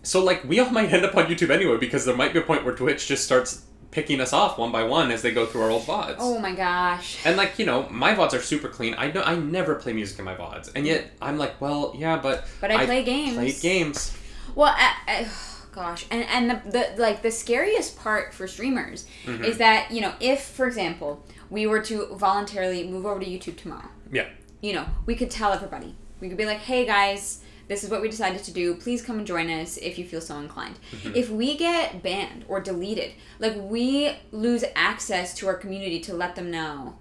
So 0.02 0.22
like 0.24 0.44
we 0.44 0.60
all 0.60 0.70
might 0.78 0.92
end 0.92 1.04
up 1.04 1.16
on 1.16 1.26
YouTube 1.26 1.50
anyway 1.50 1.76
because 1.78 2.04
there 2.04 2.16
might 2.16 2.32
be 2.32 2.38
a 2.38 2.42
point 2.42 2.64
where 2.64 2.74
Twitch 2.74 3.06
just 3.06 3.24
starts 3.24 3.64
picking 3.90 4.20
us 4.20 4.32
off 4.32 4.56
one 4.58 4.70
by 4.70 4.84
one 4.84 5.10
as 5.10 5.22
they 5.22 5.30
go 5.32 5.46
through 5.46 5.62
our 5.62 5.70
old 5.70 5.82
VODs. 5.82 6.16
oh 6.18 6.38
my 6.38 6.54
gosh. 6.54 7.18
And 7.24 7.36
like 7.36 7.58
you 7.58 7.66
know, 7.66 7.88
my 7.90 8.14
vods 8.14 8.32
are 8.32 8.40
super 8.40 8.68
clean. 8.68 8.94
I 8.94 9.10
don't. 9.10 9.26
I 9.26 9.34
never 9.36 9.74
play 9.74 9.92
music 9.92 10.18
in 10.18 10.24
my 10.24 10.34
vods, 10.34 10.70
and 10.74 10.86
yet 10.86 11.10
I'm 11.20 11.38
like, 11.38 11.60
well, 11.60 11.94
yeah, 11.96 12.16
but 12.16 12.46
But 12.60 12.70
I 12.70 12.86
play 12.86 13.02
games. 13.02 13.34
Played 13.34 13.60
games. 13.60 14.16
Well, 14.54 14.74
I, 14.76 14.94
I, 15.08 15.28
gosh, 15.72 16.06
and 16.10 16.24
and 16.24 16.50
the, 16.50 16.70
the 16.70 17.02
like 17.02 17.22
the 17.22 17.30
scariest 17.30 17.96
part 17.98 18.32
for 18.34 18.46
streamers 18.48 19.06
Mm-hmm. 19.26 19.44
is 19.44 19.58
that 19.58 19.90
you 19.90 20.00
know 20.00 20.12
if, 20.20 20.40
for 20.42 20.66
example, 20.66 21.24
we 21.50 21.66
were 21.66 21.80
to 21.82 22.06
voluntarily 22.16 22.86
move 22.88 23.06
over 23.06 23.20
to 23.20 23.26
YouTube 23.26 23.56
tomorrow, 23.56 23.88
Yeah. 24.12 24.26
you 24.60 24.72
know, 24.72 24.86
we 25.06 25.14
could 25.16 25.30
tell 25.30 25.52
everybody, 25.52 25.94
We 26.20 26.28
could 26.28 26.36
be 26.38 26.46
like, 26.46 26.58
hey 26.58 26.84
guys, 26.86 27.40
this 27.70 27.84
is 27.84 27.90
what 27.90 28.02
we 28.02 28.08
decided 28.08 28.42
to 28.42 28.50
do. 28.50 28.74
Please 28.74 29.00
come 29.00 29.18
and 29.18 29.26
join 29.26 29.48
us 29.48 29.76
if 29.76 29.96
you 29.96 30.04
feel 30.04 30.20
so 30.20 30.36
inclined. 30.38 30.76
Mm-hmm. 30.90 31.14
If 31.14 31.30
we 31.30 31.56
get 31.56 32.02
banned 32.02 32.44
or 32.48 32.60
deleted, 32.60 33.12
like 33.38 33.54
we 33.56 34.10
lose 34.32 34.64
access 34.74 35.32
to 35.34 35.46
our 35.46 35.54
community 35.54 36.00
to 36.00 36.12
let 36.12 36.34
them 36.34 36.50
know 36.50 36.96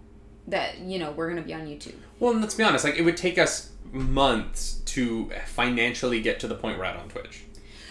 that, 0.48 0.78
you 0.78 1.00
know, 1.00 1.10
we're 1.10 1.28
going 1.28 1.42
to 1.42 1.48
be 1.48 1.56
on 1.56 1.62
YouTube. 1.62 1.96
Well, 2.20 2.34
and 2.34 2.42
let's 2.42 2.54
be 2.54 2.64
honest. 2.64 2.86
Like, 2.86 2.98
it 2.98 3.02
would 3.02 3.18
take 3.18 3.40
us 3.40 3.72
months 3.92 4.82
to 4.86 5.32
financially 5.48 6.22
get 6.22 6.40
to 6.42 6.48
the 6.48 6.54
point 6.54 6.78
we're 6.78 6.86
at 6.86 6.98
on 6.98 7.10
Twitch. 7.10 7.46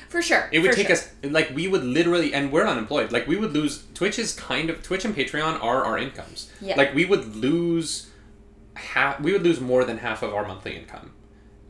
For 0.09 0.23
sure. 0.23 0.49
It 0.53 0.61
would 0.61 0.73
take 0.73 0.87
sure. 0.87 0.95
us 0.95 1.11
like 1.25 1.51
we 1.53 1.67
would 1.67 1.83
literally, 1.83 2.33
and 2.33 2.53
we're 2.53 2.67
unemployed. 2.67 3.11
Like 3.11 3.27
we 3.27 3.35
would 3.35 3.53
lose. 3.53 3.87
Twitch 3.93 4.21
is 4.21 4.35
kind 4.35 4.71
of 4.71 4.85
Twitch 4.85 5.05
and 5.05 5.17
Patreon 5.17 5.61
are 5.63 5.85
our 5.85 5.99
incomes. 5.99 6.51
Yeah. 6.61 6.77
Like 6.77 6.95
we 6.95 7.05
would 7.05 7.35
lose 7.35 8.09
half. 8.75 9.21
We 9.21 9.33
would 9.33 9.43
lose 9.43 9.61
more 9.61 9.85
than 9.85 9.99
half 9.99 10.23
of 10.23 10.33
our 10.33 10.47
monthly 10.47 10.77
income 10.77 11.11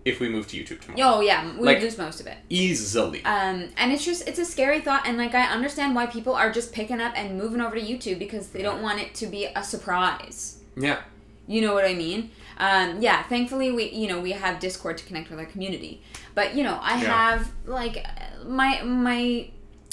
if 0.08 0.20
we 0.20 0.28
move 0.28 0.46
to 0.48 0.56
YouTube 0.56 0.80
tomorrow. 0.80 1.16
Oh, 1.16 1.20
yeah. 1.20 1.44
We 1.56 1.60
Like- 1.66 1.76
would 1.76 1.82
lose 1.84 1.98
most 1.98 2.20
of 2.20 2.26
it. 2.26 2.36
Easily. 2.48 3.24
Um, 3.24 3.68
and 3.76 3.92
it's 3.92 4.04
just 4.04 4.26
it's 4.28 4.38
a 4.38 4.44
scary 4.44 4.80
thought 4.80 5.02
and 5.06 5.16
like 5.18 5.34
i 5.34 5.42
understand 5.44 5.94
why 5.94 6.06
people 6.06 6.34
are 6.34 6.50
just 6.52 6.72
picking 6.72 7.00
up 7.00 7.12
and 7.16 7.36
moving 7.38 7.60
over 7.60 7.74
to 7.76 7.82
youtube 7.82 8.18
because 8.18 8.48
they 8.48 8.62
don't 8.62 8.82
want 8.82 8.98
it 9.00 9.14
to 9.14 9.26
be 9.26 9.46
a 9.54 9.62
surprise 9.62 10.58
yeah. 10.76 11.00
you 11.46 11.60
know 11.60 11.74
what 11.74 11.84
i 11.84 11.94
mean 11.94 12.30
um, 12.58 13.00
yeah 13.00 13.22
thankfully 13.24 13.70
we 13.70 13.90
you 13.90 14.08
know 14.08 14.20
we 14.20 14.32
have 14.32 14.58
discord 14.60 14.98
to 14.98 15.04
connect 15.04 15.30
with 15.30 15.38
our 15.38 15.46
community 15.46 16.02
but 16.34 16.54
you 16.54 16.62
know 16.64 16.78
i 16.82 16.94
Yeah. 17.00 17.08
have 17.30 17.52
like 17.66 18.04
my 18.46 18.82
my 18.82 19.50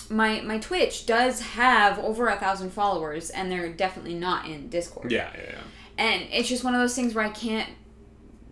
my 0.10 0.42
my 0.42 0.58
twitch 0.60 1.06
does 1.06 1.42
have 1.42 2.00
over 2.00 2.28
a 2.28 2.36
thousand 2.38 2.72
followers 2.72 3.30
and 3.30 3.52
they're 3.52 3.70
definitely 3.70 4.16
not 4.16 4.46
in 4.48 4.70
discord 4.70 5.12
Yeah. 5.12 5.30
Yeah. 5.36 5.42
Yeah. 5.54 5.62
and 6.06 6.22
it's 6.32 6.50
just 6.50 6.64
one 6.64 6.74
of 6.76 6.82
those 6.82 6.96
things 6.96 7.14
where 7.16 7.26
I 7.26 7.30
can't 7.30 7.70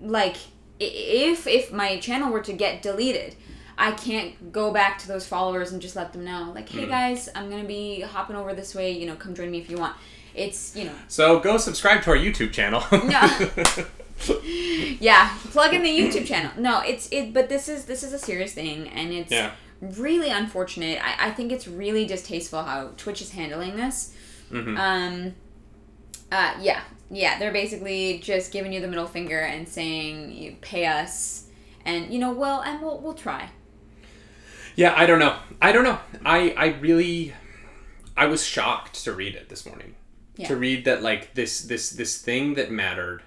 like 0.02 0.38
if 0.80 1.48
if 1.48 1.72
my 1.72 2.00
channel 2.00 2.32
were 2.32 2.42
to 2.42 2.54
get 2.54 2.82
deleted 2.82 3.36
I 3.78 3.92
can't 3.92 4.52
go 4.52 4.72
back 4.72 5.00
to 5.00 5.08
those 5.08 5.26
followers 5.26 5.72
and 5.72 5.82
just 5.82 5.96
let 5.96 6.14
them 6.14 6.26
know 6.26 6.52
like 6.54 6.70
hey 6.70 6.86
guys 6.88 7.30
I'm 7.36 7.50
gonna 7.50 7.64
be 7.64 8.02
hopping 8.02 8.36
over 8.36 8.54
this 8.54 8.76
way 8.76 8.92
you 8.92 9.06
know 9.08 9.16
come 9.16 9.34
join 9.36 9.52
me 9.52 9.60
if 9.60 9.70
you 9.70 9.78
want. 9.78 9.96
It's 10.36 10.76
you 10.76 10.86
know. 10.86 10.96
So 11.08 11.40
go 11.40 11.58
subscribe 11.58 12.02
to 12.04 12.10
our 12.12 12.18
YouTube 12.18 12.52
channel. 12.54 12.84
yeah 15.00 15.36
plug 15.52 15.74
in 15.74 15.84
the 15.84 15.90
YouTube 15.90 16.26
channel. 16.26 16.52
No 16.58 16.82
it's 16.82 17.08
it 17.12 17.34
but 17.34 17.50
this 17.50 17.68
is 17.70 17.86
this 17.86 18.04
is 18.04 18.14
a 18.14 18.20
serious 18.20 18.54
thing 18.54 18.88
and 18.90 19.12
it's 19.14 19.32
Yeah. 19.32 19.52
really 19.82 20.30
unfortunate. 20.30 21.00
I, 21.04 21.28
I 21.28 21.32
think 21.32 21.52
it's 21.52 21.68
really 21.68 22.06
distasteful 22.06 22.64
how 22.64 22.92
Twitch 22.98 23.22
is 23.22 23.32
handling 23.32 23.76
this. 23.76 24.14
Mhm. 24.52 24.78
um 24.78 25.36
uh 26.32 26.54
yeah 26.62 26.82
yeah 27.10 27.38
they're 27.40 27.52
basically 27.52 28.20
just 28.20 28.52
giving 28.52 28.74
you 28.74 28.80
the 28.82 28.88
middle 28.88 29.08
finger 29.08 29.40
and 29.40 29.68
saying 29.68 30.32
you 30.32 30.56
pay 30.62 30.86
us 30.86 31.48
and 31.86 32.12
you 32.14 32.20
know 32.20 32.32
well 32.32 32.62
and 32.62 32.82
we'll 32.82 33.00
we'll 33.00 33.14
try 33.14 33.50
Yeah, 34.76 34.94
I 34.98 35.06
don't 35.06 35.20
know. 35.20 35.38
I 35.62 35.72
don't 35.72 35.84
know. 35.84 36.00
I 36.26 36.50
I 36.58 36.68
really 36.80 37.34
I 38.18 38.26
was 38.26 38.44
shocked 38.44 39.04
to 39.04 39.14
read 39.14 39.36
it 39.36 39.48
this 39.50 39.66
morning. 39.68 39.94
Yeah. 40.36 40.48
To 40.48 40.56
read 40.56 40.86
that 40.86 41.04
like 41.04 41.36
this 41.36 41.62
this 41.62 41.92
this 41.92 42.20
thing 42.20 42.56
that 42.56 42.72
mattered 42.72 43.22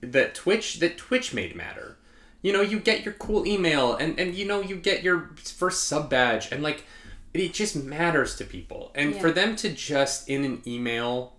that 0.00 0.34
Twitch 0.34 0.80
that 0.80 0.98
Twitch 0.98 1.32
made 1.32 1.54
matter. 1.54 1.96
You 2.42 2.52
know, 2.52 2.60
you 2.60 2.78
get 2.78 3.04
your 3.04 3.14
cool 3.14 3.46
email 3.46 3.94
and 3.94 4.18
and 4.18 4.34
you 4.34 4.44
know 4.44 4.60
you 4.60 4.76
get 4.76 5.02
your 5.02 5.30
first 5.36 5.84
sub 5.84 6.10
badge 6.10 6.50
and 6.52 6.62
like 6.62 6.84
it 7.32 7.52
just 7.54 7.76
matters 7.76 8.36
to 8.36 8.44
people. 8.44 8.90
And 8.94 9.14
Yeah. 9.14 9.20
for 9.20 9.30
them 9.30 9.56
to 9.56 9.68
just 9.70 10.28
in 10.28 10.44
an 10.44 10.62
email 10.66 11.34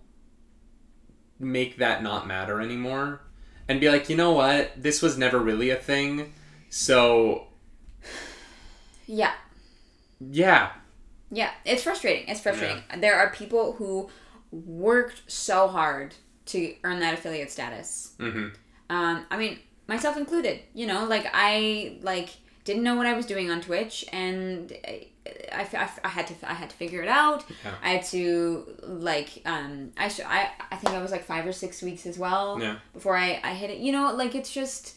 make 1.38 1.76
that 1.78 2.02
not 2.02 2.26
matter 2.26 2.60
anymore 2.60 3.20
and 3.68 3.80
be 3.80 3.90
like, 3.90 4.08
"You 4.08 4.16
know 4.16 4.32
what? 4.32 4.72
This 4.76 5.02
was 5.02 5.18
never 5.18 5.38
really 5.38 5.70
a 5.70 5.76
thing." 5.76 6.32
So, 6.70 7.48
yeah. 9.06 9.32
Yeah, 10.20 10.70
yeah. 11.30 11.50
It's 11.64 11.82
frustrating. 11.82 12.28
It's 12.28 12.40
frustrating. 12.40 12.82
There 12.98 13.16
are 13.18 13.30
people 13.30 13.72
who 13.74 14.08
worked 14.50 15.22
so 15.30 15.68
hard 15.68 16.14
to 16.46 16.74
earn 16.84 17.00
that 17.00 17.14
affiliate 17.14 17.50
status. 17.50 18.14
Mhm. 18.18 18.54
um 18.88 19.26
i 19.32 19.36
mean 19.36 19.58
myself 19.88 20.16
included 20.16 20.60
you 20.72 20.86
know 20.86 21.04
like 21.06 21.26
i 21.34 21.96
like 22.02 22.30
didn't 22.66 22.82
know 22.82 22.96
what 22.96 23.06
i 23.06 23.14
was 23.14 23.24
doing 23.24 23.50
on 23.50 23.60
twitch 23.60 24.04
and 24.12 24.72
I, 25.52 25.62
I, 25.72 25.90
I, 26.04 26.08
had 26.08 26.26
to 26.28 26.34
I 26.48 26.54
had 26.54 26.70
to 26.70 26.76
figure 26.76 27.02
it 27.02 27.08
out. 27.08 27.44
Yeah. 27.64 27.72
I 27.82 27.88
had 27.94 28.04
to 28.06 28.64
like 28.82 29.42
um 29.44 29.90
I 29.96 30.08
sh- 30.08 30.20
I 30.24 30.50
I 30.70 30.76
think 30.76 30.94
I 30.94 31.02
was 31.02 31.10
like 31.10 31.24
five 31.24 31.46
or 31.46 31.52
six 31.52 31.82
weeks 31.82 32.06
as 32.06 32.16
well 32.18 32.58
Yeah. 32.60 32.76
before 32.92 33.16
I 33.16 33.40
I 33.42 33.54
hit 33.54 33.70
it. 33.70 33.78
You 33.78 33.90
know, 33.92 34.14
like 34.14 34.34
it's 34.36 34.52
just 34.52 34.94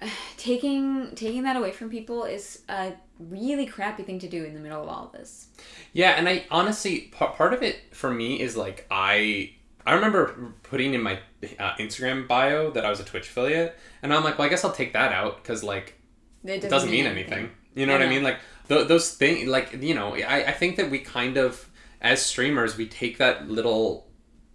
taking 0.36 1.14
taking 1.14 1.42
that 1.44 1.56
away 1.56 1.72
from 1.72 1.90
people 1.90 2.24
is 2.24 2.62
a 2.68 2.92
really 3.18 3.66
crappy 3.66 4.02
thing 4.02 4.18
to 4.20 4.28
do 4.28 4.44
in 4.44 4.54
the 4.54 4.60
middle 4.60 4.82
of 4.82 4.88
all 4.88 5.10
this. 5.12 5.48
Yeah, 5.92 6.10
and 6.12 6.28
I 6.28 6.46
honestly 6.50 7.02
part, 7.12 7.36
part 7.36 7.52
of 7.54 7.62
it 7.62 7.94
for 7.94 8.10
me 8.10 8.40
is 8.40 8.56
like 8.56 8.86
I 8.90 9.52
I 9.86 9.94
remember 9.94 10.54
putting 10.62 10.94
in 10.94 11.02
my 11.02 11.20
uh, 11.58 11.74
Instagram 11.74 12.26
bio 12.28 12.70
that 12.70 12.84
I 12.84 12.90
was 12.90 13.00
a 13.00 13.04
Twitch 13.04 13.28
affiliate, 13.28 13.78
and 14.02 14.12
I'm 14.12 14.24
like, 14.24 14.38
well, 14.38 14.46
I 14.46 14.50
guess 14.50 14.64
I'll 14.64 14.72
take 14.72 14.92
that 14.94 15.12
out 15.12 15.42
because 15.42 15.62
like 15.62 15.99
It 16.44 16.64
it 16.64 16.70
doesn't 16.70 16.90
mean 16.90 17.06
anything. 17.06 17.50
You 17.74 17.86
know 17.86 17.94
I 17.94 17.98
what 17.98 18.06
I 18.06 18.10
mean? 18.10 18.22
Like 18.22 18.38
th- 18.68 18.88
those 18.88 19.14
things, 19.14 19.48
like 19.48 19.82
you 19.82 19.94
know, 19.94 20.14
I, 20.14 20.46
I 20.48 20.52
think 20.52 20.76
that 20.76 20.90
we 20.90 20.98
kind 20.98 21.36
of 21.36 21.68
as 22.00 22.22
streamers 22.22 22.76
we 22.76 22.86
take 22.86 23.18
that 23.18 23.48
little 23.48 24.06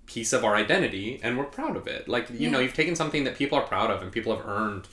piece 0.06 0.34
of 0.34 0.44
our 0.44 0.56
identity 0.56 1.20
and 1.24 1.38
we're 1.38 1.46
proud 1.46 1.76
of 1.78 1.88
it. 1.88 2.08
Like 2.08 2.30
you 2.30 2.50
know, 2.50 2.60
you've 2.60 2.74
taken 2.74 2.96
something 2.96 3.24
that 3.24 3.36
people 3.36 3.58
are 3.58 3.66
proud 3.66 3.92
of 3.92 4.02
and 4.02 4.12
people 4.12 4.36
have 4.36 4.46
earned, 4.46 4.88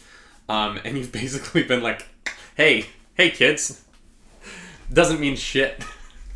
um, 0.49 0.78
and 0.84 0.97
you've 0.97 1.12
basically 1.22 1.62
been 1.62 1.82
like, 1.82 2.07
hey, 2.57 2.86
hey, 3.14 3.30
kids, 3.30 3.84
doesn't 4.93 5.20
mean 5.20 5.36
shit. 5.36 5.82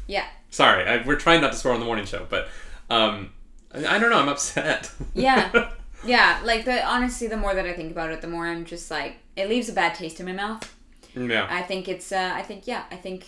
Yeah. 0.06 0.26
Sorry, 0.50 0.84
I, 0.84 1.02
we're 1.04 1.16
trying 1.16 1.42
not 1.42 1.52
to 1.52 1.58
swear 1.58 1.74
on 1.74 1.80
the 1.80 1.86
morning 1.86 2.06
show, 2.06 2.26
but 2.28 2.48
um, 2.88 3.30
I, 3.74 3.96
I 3.96 3.98
don't 3.98 4.10
know. 4.10 4.18
I'm 4.18 4.28
upset. 4.28 4.90
Yeah. 5.14 5.70
Yeah, 6.06 6.40
like 6.44 6.64
the 6.64 6.84
honestly, 6.84 7.26
the 7.26 7.36
more 7.36 7.54
that 7.54 7.66
I 7.66 7.72
think 7.72 7.90
about 7.92 8.10
it, 8.10 8.20
the 8.20 8.28
more 8.28 8.46
I'm 8.46 8.64
just 8.64 8.90
like 8.90 9.16
it 9.36 9.48
leaves 9.48 9.68
a 9.68 9.72
bad 9.72 9.94
taste 9.94 10.20
in 10.20 10.26
my 10.26 10.32
mouth. 10.32 10.74
yeah. 11.14 11.46
I 11.50 11.62
think 11.62 11.88
it's 11.88 12.12
uh 12.12 12.32
I 12.34 12.42
think 12.42 12.66
yeah, 12.66 12.84
I 12.90 12.96
think 12.96 13.24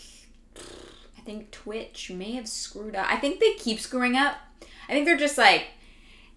I 1.18 1.20
think 1.22 1.50
Twitch 1.50 2.10
may 2.10 2.32
have 2.32 2.48
screwed 2.48 2.96
up. 2.96 3.06
I 3.10 3.16
think 3.16 3.40
they 3.40 3.54
keep 3.54 3.80
screwing 3.80 4.16
up. 4.16 4.36
I 4.88 4.92
think 4.92 5.04
they're 5.06 5.16
just 5.18 5.36
like 5.38 5.66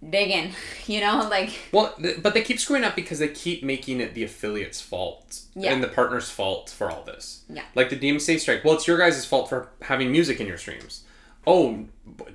digging, 0.09 0.51
you 0.87 0.99
know, 0.99 1.27
like 1.29 1.51
Well, 1.71 1.93
th- 2.01 2.21
but 2.21 2.33
they 2.33 2.41
keep 2.41 2.59
screwing 2.59 2.83
up 2.83 2.95
because 2.95 3.19
they 3.19 3.27
keep 3.29 3.63
making 3.63 3.99
it 4.01 4.13
the 4.15 4.23
affiliate's 4.23 4.81
fault 4.81 5.41
Yeah. 5.55 5.71
and 5.71 5.81
the 5.83 5.87
partner's 5.87 6.29
fault 6.29 6.69
for 6.69 6.89
all 6.91 7.03
this. 7.03 7.43
Yeah. 7.49 7.63
Like 7.75 7.89
the 7.89 7.97
DMCA 7.99 8.39
strike. 8.39 8.65
Well, 8.65 8.73
it's 8.73 8.87
your 8.87 8.97
guys' 8.97 9.23
fault 9.25 9.47
for 9.47 9.69
having 9.83 10.11
music 10.11 10.41
in 10.41 10.47
your 10.47 10.57
streams. 10.57 11.03
Oh, 11.45 11.85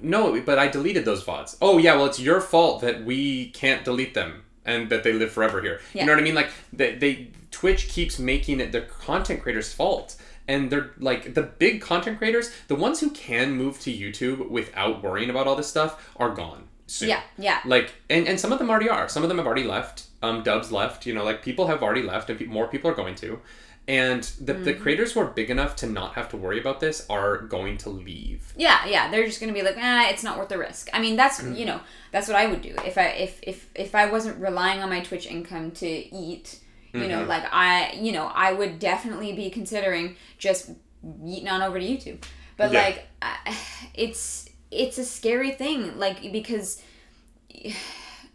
no, 0.00 0.40
but 0.40 0.58
I 0.58 0.68
deleted 0.68 1.04
those 1.04 1.24
VODs. 1.24 1.56
Oh, 1.62 1.78
yeah, 1.78 1.94
well, 1.96 2.06
it's 2.06 2.20
your 2.20 2.40
fault 2.40 2.80
that 2.80 3.04
we 3.04 3.50
can't 3.50 3.84
delete 3.84 4.14
them 4.14 4.42
and 4.64 4.88
that 4.90 5.04
they 5.04 5.12
live 5.12 5.30
forever 5.30 5.62
here. 5.62 5.80
Yeah. 5.94 6.02
You 6.02 6.06
know 6.06 6.12
what 6.14 6.20
I 6.20 6.24
mean? 6.24 6.34
Like, 6.34 6.50
they, 6.72 6.96
they 6.96 7.28
Twitch 7.50 7.88
keeps 7.88 8.18
making 8.18 8.60
it 8.60 8.72
the 8.72 8.82
content 8.82 9.42
creators' 9.42 9.72
fault. 9.72 10.16
And 10.48 10.70
they're 10.70 10.92
like 10.98 11.34
the 11.34 11.42
big 11.42 11.80
content 11.80 12.18
creators, 12.18 12.52
the 12.68 12.76
ones 12.76 13.00
who 13.00 13.10
can 13.10 13.52
move 13.52 13.80
to 13.80 13.92
YouTube 13.92 14.48
without 14.48 15.02
worrying 15.02 15.28
about 15.28 15.48
all 15.48 15.56
this 15.56 15.66
stuff, 15.66 16.12
are 16.16 16.30
gone. 16.30 16.68
Soon 16.88 17.08
yeah, 17.08 17.22
yeah. 17.36 17.60
like 17.64 17.94
and, 18.08 18.28
and 18.28 18.38
some 18.38 18.52
of 18.52 18.60
them 18.60 18.70
already 18.70 18.88
are 18.88 19.08
some 19.08 19.24
of 19.24 19.28
them 19.28 19.38
have 19.38 19.46
already 19.46 19.64
left 19.64 20.04
um 20.22 20.44
dubs 20.44 20.70
left 20.70 21.04
you 21.04 21.12
know 21.12 21.24
like 21.24 21.42
people 21.42 21.66
have 21.66 21.82
already 21.82 22.02
left 22.02 22.30
and 22.30 22.38
pe- 22.38 22.44
more 22.44 22.68
people 22.68 22.88
are 22.88 22.94
going 22.94 23.16
to 23.16 23.40
and 23.88 24.22
the, 24.40 24.52
the 24.52 24.72
Mm-hmm. 24.72 24.82
creators 24.82 25.12
who 25.12 25.20
are 25.20 25.26
big 25.26 25.50
enough 25.50 25.76
to 25.76 25.86
not 25.86 26.14
have 26.14 26.28
to 26.30 26.36
worry 26.36 26.58
about 26.58 26.80
this 26.80 27.06
are 27.08 27.38
going 27.38 27.76
to 27.78 27.90
leave 27.90 28.52
Yeah, 28.56 28.84
yeah, 28.86 29.10
they're 29.10 29.26
just 29.26 29.40
gonna 29.40 29.52
be 29.52 29.62
like, 29.62 29.76
ah, 29.78 30.08
it's 30.08 30.22
not 30.24 30.38
worth 30.38 30.48
the 30.48 30.58
risk. 30.58 30.88
I 30.92 31.00
mean, 31.00 31.16
that's 31.16 31.42
you 31.42 31.64
know, 31.66 31.80
that's 32.12 32.26
what 32.28 32.36
I 32.36 32.46
would 32.46 32.62
do 32.62 32.74
if 32.84 32.98
I 32.98 33.06
if 33.08 33.38
if 33.42 33.68
if 33.74 33.94
I 33.94 34.10
wasn't 34.10 34.40
relying 34.40 34.80
on 34.82 34.88
my 34.90 35.00
Twitch 35.00 35.26
income 35.26 35.70
to 35.72 35.86
eat. 35.86 36.60
You 36.92 37.08
know, 37.08 37.24
Mhm. 37.24 37.28
like 37.28 37.44
I, 37.52 37.92
you 38.00 38.10
know, 38.12 38.26
I 38.34 38.52
would 38.52 38.78
definitely 38.78 39.34
be 39.34 39.50
considering 39.50 40.16
just 40.38 40.70
yeeting 41.04 41.50
on 41.50 41.60
over 41.62 41.78
to 41.78 41.84
YouTube. 41.86 42.22
But 42.56 42.72
Yeah. 42.72 42.80
like, 42.84 43.06
I, 43.20 43.54
it's 43.94 44.48
it's 44.70 44.96
a 44.98 45.04
scary 45.04 45.50
thing, 45.52 45.98
like 45.98 46.32
because 46.32 46.82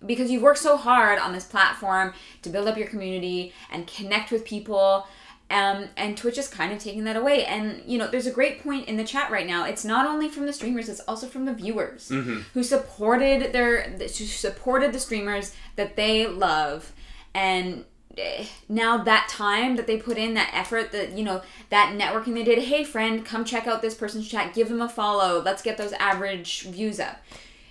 because 0.06 0.32
you've 0.32 0.42
worked 0.42 0.60
so 0.60 0.78
hard 0.78 1.20
on 1.20 1.34
this 1.34 1.46
platform 1.46 2.14
to 2.42 2.50
build 2.50 2.68
up 2.68 2.78
your 2.78 2.88
community 2.88 3.54
and 3.72 3.86
connect 3.88 4.32
with 4.32 4.46
people 4.46 5.08
um, 5.52 5.90
and 5.98 6.18
twitch 6.18 6.38
is 6.38 6.48
kind 6.48 6.72
of 6.74 6.80
taking 6.80 7.04
that 7.04 7.16
away. 7.16 7.46
And 7.46 7.82
you 7.86 7.98
know 7.98 8.08
there's 8.08 8.28
a 8.28 8.32
great 8.32 8.64
point 8.64 8.88
in 8.88 8.98
the 8.98 9.04
chat 9.04 9.30
right 9.32 9.46
now. 9.46 9.66
It's 9.66 9.84
not 9.86 10.06
only 10.08 10.28
from 10.30 10.46
the 10.46 10.54
streamers 10.54 10.90
it's 10.90 11.02
also 11.02 11.28
from 11.28 11.46
the 11.46 11.54
viewers 11.54 12.10
Mhm. 12.10 12.44
who 12.54 12.64
supported 12.64 13.54
their 13.54 13.84
who 13.92 14.08
supported 14.08 14.94
the 14.94 15.00
streamers 15.00 15.54
that 15.76 15.96
they 15.96 16.26
love. 16.28 16.92
And 17.34 17.86
eh, 18.18 18.46
now 18.68 18.98
that 19.04 19.28
time 19.30 19.76
that 19.78 19.88
they 19.88 19.98
put 19.98 20.18
in 20.18 20.34
that 20.36 20.50
effort 20.54 20.92
that 20.92 21.12
you 21.18 21.24
know 21.24 21.42
that 21.70 21.94
networking 21.98 22.34
they 22.34 22.44
did 22.44 22.60
hey 22.64 22.84
friend 22.84 23.26
come 23.26 23.46
check 23.46 23.68
out 23.68 23.82
this 23.82 23.96
person's 23.96 24.28
chat. 24.28 24.54
Give 24.54 24.70
them 24.70 24.82
a 24.82 24.90
follow. 24.90 25.42
Let's 25.42 25.62
get 25.62 25.78
those 25.78 25.94
average 25.94 26.64
views 26.64 27.00
up. 27.00 27.18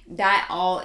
That 0.09 0.47
all 0.51 0.85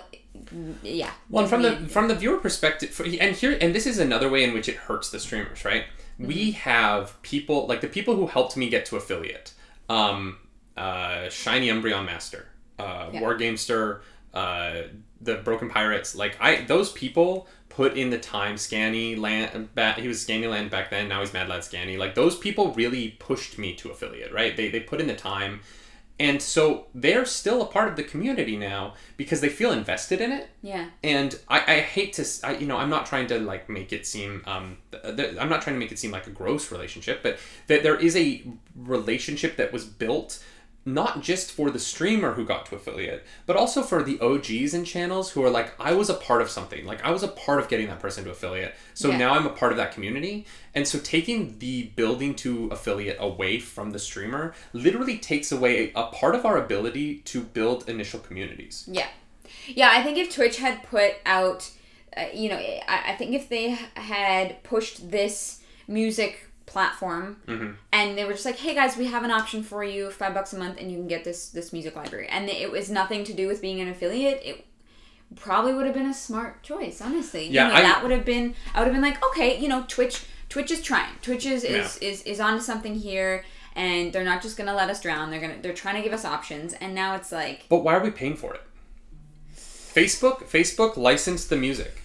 yeah. 0.83 1.11
Well, 1.29 1.47
from 1.47 1.61
the 1.61 1.77
from 1.87 2.07
the 2.09 2.15
viewer 2.15 2.37
perspective, 2.37 2.99
and 3.21 3.35
here 3.35 3.57
and 3.61 3.73
this 3.73 3.87
is 3.87 3.97
another 3.99 4.29
way 4.29 4.43
in 4.43 4.53
which 4.53 4.67
it 4.67 4.75
hurts 4.75 5.09
the 5.09 5.19
streamers, 5.19 5.63
right? 5.65 5.85
We 6.17 6.51
have 6.51 7.21
people 7.21 7.67
like 7.67 7.81
the 7.81 7.87
people 7.87 8.15
who 8.15 8.27
helped 8.27 8.55
me 8.55 8.69
get 8.69 8.85
to 8.87 8.95
affiliate, 8.95 9.53
um, 9.89 10.37
uh, 10.77 11.29
Shiny 11.29 11.67
Umbreon 11.69 12.05
Master, 12.05 12.47
uh, 12.79 13.09
Yeah. 13.11 13.21
Wargamester, 13.21 14.01
uh, 14.33 14.83
the 15.21 15.35
Broken 15.35 15.69
Pirates. 15.69 16.15
Like 16.15 16.37
I, 16.39 16.61
those 16.61 16.91
people 16.91 17.47
put 17.69 17.97
in 17.97 18.09
the 18.09 18.17
time. 18.17 18.57
Scanny 18.57 19.15
Land, 19.15 19.69
ba- 19.75 19.93
he 19.97 20.07
was 20.07 20.21
Scanny 20.21 20.47
Land 20.47 20.69
back 20.69 20.89
then. 20.89 21.09
Now 21.09 21.19
he's 21.21 21.33
Mad 21.33 21.49
Lad 21.49 21.63
Scanny. 21.63 21.97
Like 21.97 22.15
those 22.15 22.37
people 22.37 22.71
really 22.73 23.09
pushed 23.19 23.57
me 23.57 23.73
to 23.75 23.89
affiliate, 23.91 24.31
right? 24.31 24.55
They 24.55 24.69
they 24.69 24.79
put 24.79 25.01
in 25.01 25.07
the 25.07 25.15
time. 25.15 25.61
And 26.19 26.41
so 26.41 26.87
they're 26.95 27.25
still 27.25 27.61
a 27.61 27.65
part 27.65 27.89
of 27.89 27.97
the 27.97 28.03
community 28.03 28.55
now 28.55 28.93
because 29.17 29.41
they 29.41 29.49
feel 29.49 29.71
invested 29.71 30.21
in 30.21 30.31
it. 30.31 30.49
Yeah. 30.61 30.87
And 31.03 31.37
I, 31.49 31.59
I 31.59 31.79
hate 31.79 32.13
to 32.13 32.25
I, 32.43 32.57
you 32.57 32.65
know 32.65 32.77
i'm 32.77 32.89
not 32.89 33.05
trying 33.05 33.27
to 33.27 33.39
like 33.39 33.69
make 33.69 33.91
it 33.93 34.05
seem 34.07 34.41
um 34.45 34.77
th- 34.91 35.15
th- 35.15 35.37
i'm 35.39 35.49
not 35.49 35.61
trying 35.61 35.75
to 35.75 35.79
make 35.79 35.91
it 35.91 35.99
seem 35.99 36.11
like 36.11 36.27
a 36.27 36.31
gross 36.31 36.71
relationship 36.71 37.21
but 37.21 37.37
that 37.67 37.83
there 37.83 37.95
is 37.95 38.15
a 38.15 38.43
relationship 38.75 39.57
that 39.57 39.71
was 39.73 39.85
built 39.85 40.43
not 40.87 41.21
just 41.21 41.51
for 41.51 41.71
the 41.71 41.79
streamer 41.79 42.33
who 42.33 42.45
got 42.45 42.65
to 42.67 42.75
affiliate 42.75 43.25
but 43.47 43.55
also 43.55 43.81
for 43.81 44.03
the 44.03 44.19
og's 44.19 44.73
and 44.73 44.85
channels 44.85 45.31
who 45.31 45.43
are 45.43 45.49
like 45.49 45.73
i 45.79 45.91
was 45.93 46.09
a 46.09 46.13
part 46.13 46.41
of 46.41 46.49
something 46.49 46.85
like 46.85 47.03
i 47.03 47.09
was 47.09 47.23
a 47.23 47.27
part 47.27 47.59
of 47.59 47.67
getting 47.67 47.87
that 47.87 47.99
person 47.99 48.23
to 48.23 48.29
affiliate 48.29 48.73
so 48.93 49.09
Yeah. 49.09 49.17
now 49.17 49.33
i'm 49.33 49.45
a 49.47 49.49
part 49.49 49.71
of 49.71 49.77
that 49.79 49.91
community 49.93 50.45
and 50.75 50.87
so 50.87 50.99
taking 50.99 51.57
the 51.59 51.83
building 51.95 52.35
to 52.35 52.67
affiliate 52.67 53.17
away 53.19 53.59
from 53.59 53.91
the 53.91 53.99
streamer 53.99 54.53
literally 54.73 55.17
takes 55.17 55.51
away 55.51 55.91
a 55.95 56.03
part 56.07 56.35
of 56.35 56.45
our 56.45 56.57
ability 56.57 57.17
to 57.19 57.41
build 57.41 57.89
initial 57.89 58.19
communities 58.19 58.85
Yeah. 58.87 59.07
Yeah, 59.67 59.89
I 59.91 60.03
think 60.03 60.17
if 60.17 60.33
Twitch 60.33 60.57
had 60.57 60.83
put 60.83 61.15
out, 61.25 61.69
uh, 62.15 62.25
you 62.33 62.49
know, 62.49 62.55
I, 62.57 63.11
I 63.11 63.15
think 63.15 63.33
if 63.33 63.49
they 63.49 63.69
had 63.95 64.61
pushed 64.63 65.09
this 65.11 65.61
music 65.87 66.49
platform 66.65 67.37
Mm-hmm. 67.47 67.71
and 67.93 68.17
they 68.17 68.25
were 68.25 68.33
just 68.33 68.45
like, 68.45 68.57
hey 68.57 68.73
guys, 68.73 68.97
we 68.97 69.05
have 69.07 69.23
an 69.23 69.31
option 69.31 69.61
for 69.63 69.83
you, 69.83 70.09
five 70.11 70.33
bucks 70.33 70.53
a 70.53 70.57
month, 70.57 70.77
and 70.79 70.91
you 70.91 70.97
can 70.97 71.07
get 71.07 71.23
this 71.23 71.49
this 71.49 71.71
music 71.73 71.95
library, 71.95 72.27
and 72.29 72.49
it 72.49 72.71
was 72.71 72.89
nothing 72.89 73.23
to 73.25 73.33
do 73.33 73.47
with 73.47 73.61
being 73.61 73.79
an 73.81 73.87
affiliate. 73.87 74.41
It 74.43 74.65
probably 75.35 75.73
would 75.73 75.85
have 75.85 75.95
been 75.95 76.05
a 76.09 76.13
smart 76.13 76.63
choice, 76.63 77.01
honestly. 77.01 77.47
Yeah, 77.47 77.67
you 77.67 77.73
know, 77.73 77.79
I- 77.79 77.81
that 77.81 78.01
would 78.03 78.11
have 78.11 78.25
been. 78.25 78.55
I 78.73 78.79
would 78.79 78.85
have 78.85 78.93
been 78.93 79.01
like, 79.03 79.23
okay, 79.27 79.57
you 79.59 79.67
know, 79.67 79.85
Twitch. 79.87 80.23
Twitch 80.49 80.71
is 80.71 80.81
trying. 80.81 81.13
Twitch 81.21 81.45
is 81.45 81.63
is, 81.63 81.97
is 81.97 82.21
is 82.23 82.39
onto 82.39 82.61
something 82.61 82.95
here, 82.95 83.43
and 83.75 84.13
they're 84.13 84.23
not 84.23 84.41
just 84.41 84.57
gonna 84.57 84.73
let 84.75 84.89
us 84.89 85.01
drown. 85.01 85.31
They're 85.31 85.41
gonna 85.41 85.57
they're 85.61 85.73
trying 85.73 85.95
to 85.95 86.01
give 86.01 86.13
us 86.13 86.23
options, 86.23 86.73
and 86.73 86.93
now 86.95 87.15
it's 87.15 87.31
like, 87.31 87.65
But 87.67 87.79
why 87.83 87.95
are 87.95 88.03
we 88.03 88.11
paying 88.11 88.35
for 88.35 88.53
it? 88.53 88.61
Facebook 89.55 90.43
Facebook 90.45 90.97
licensed 90.97 91.49
the 91.49 91.55
music 91.57 92.01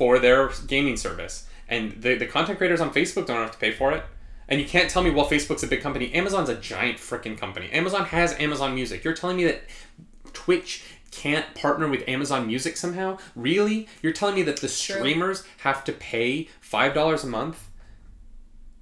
for 0.00 0.18
their 0.18 0.48
gaming 0.66 0.96
service, 0.96 1.46
and 1.68 2.00
the, 2.00 2.14
the 2.14 2.24
content 2.24 2.56
creators 2.56 2.80
on 2.80 2.90
Facebook 2.90 3.26
don't 3.26 3.36
have 3.36 3.50
to 3.50 3.58
pay 3.58 3.70
for 3.70 3.92
it. 3.92 4.02
And 4.48 4.58
you 4.58 4.66
can't 4.66 4.88
tell 4.88 5.02
me, 5.02 5.10
well, 5.10 5.28
Facebook's 5.28 5.62
a 5.62 5.66
big 5.66 5.82
company. 5.82 6.10
Amazon's 6.14 6.48
a 6.48 6.54
giant 6.54 6.96
freaking 6.96 7.36
company. 7.36 7.70
Amazon 7.70 8.06
has 8.06 8.32
Amazon 8.40 8.74
Music. 8.74 9.04
You're 9.04 9.12
telling 9.12 9.36
me 9.36 9.44
that 9.44 9.60
Twitch 10.32 10.84
can't 11.10 11.54
partner 11.54 11.86
with 11.86 12.08
Amazon 12.08 12.46
Music 12.46 12.78
somehow? 12.78 13.18
Really? 13.36 13.88
You're 14.00 14.14
telling 14.14 14.36
me 14.36 14.42
that 14.44 14.62
the 14.62 14.68
streamers 14.68 15.44
have 15.58 15.84
to 15.84 15.92
pay 15.92 16.48
five 16.62 16.94
dollars 16.94 17.22
a 17.22 17.26
month 17.26 17.68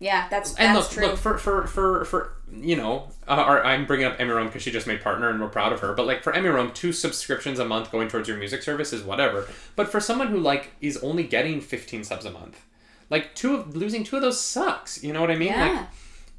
yeah, 0.01 0.29
that's 0.29 0.53
that's 0.53 0.61
and 0.61 0.75
look, 0.75 0.91
true. 0.91 1.07
look 1.07 1.19
for 1.19 1.39
for 1.39 1.67
for 1.67 2.05
for 2.05 2.33
you 2.53 2.77
know, 2.77 3.09
uh, 3.27 3.45
or 3.47 3.65
I'm 3.65 3.87
bringing 3.87 4.07
up 4.07 4.17
Emmy 4.19 4.31
Rome 4.31 4.47
because 4.47 4.63
she 4.63 4.71
just 4.71 4.87
made 4.87 5.01
partner 5.01 5.29
and 5.29 5.41
we're 5.41 5.49
proud 5.49 5.73
of 5.73 5.81
her. 5.81 5.93
But 5.95 6.07
like 6.07 6.23
for 6.23 6.33
Emmy 6.33 6.49
Rome, 6.49 6.71
two 6.73 6.93
subscriptions 6.93 7.59
a 7.59 7.65
month 7.65 7.93
going 7.93 8.09
towards 8.09 8.29
your 8.29 8.37
music 8.39 8.63
service 8.63 8.93
is 8.93 9.03
whatever. 9.03 9.49
But 9.77 9.89
for 9.89 10.01
someone 10.01 10.29
who 10.29 10.39
like 10.39 10.73
is 10.81 10.97
only 10.99 11.25
getting 11.25 11.61
15 11.61 12.05
subs 12.05 12.25
a 12.25 12.31
month, 12.31 12.65
like 13.11 13.35
two 13.35 13.55
of 13.55 13.77
losing 13.77 14.05
two 14.05 14.17
of 14.17 14.23
those 14.23 14.41
sucks. 14.41 15.03
You 15.03 15.13
know 15.13 15.21
what 15.21 15.31
I 15.31 15.37
mean? 15.37 15.49
yeah. 15.49 15.73
Like, 15.73 15.87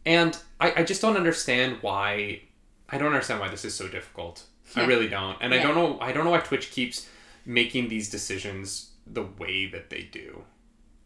and 0.06 0.38
I, 0.60 0.74
I 0.78 0.84
just 0.84 1.02
don't 1.02 1.18
understand 1.18 1.78
why. 1.82 2.42
I 2.90 2.98
don't 2.98 3.08
understand 3.08 3.40
why 3.40 3.50
this 3.50 3.66
is 3.66 3.76
so 3.76 3.88
difficult. 3.88 4.44
I 4.76 4.86
really 4.86 5.08
don't, 5.08 5.38
and 5.42 5.54
I 5.54 5.62
don't 5.62 5.76
know. 5.76 5.98
I 6.00 6.12
don't 6.12 6.26
know 6.26 6.32
why 6.32 6.40
Twitch 6.40 6.72
keeps 6.72 7.08
making 7.46 7.90
these 7.90 8.10
decisions 8.10 8.92
the 9.08 9.24
way 9.24 9.66
that 9.66 9.90
they 9.90 10.04
do. 10.04 10.44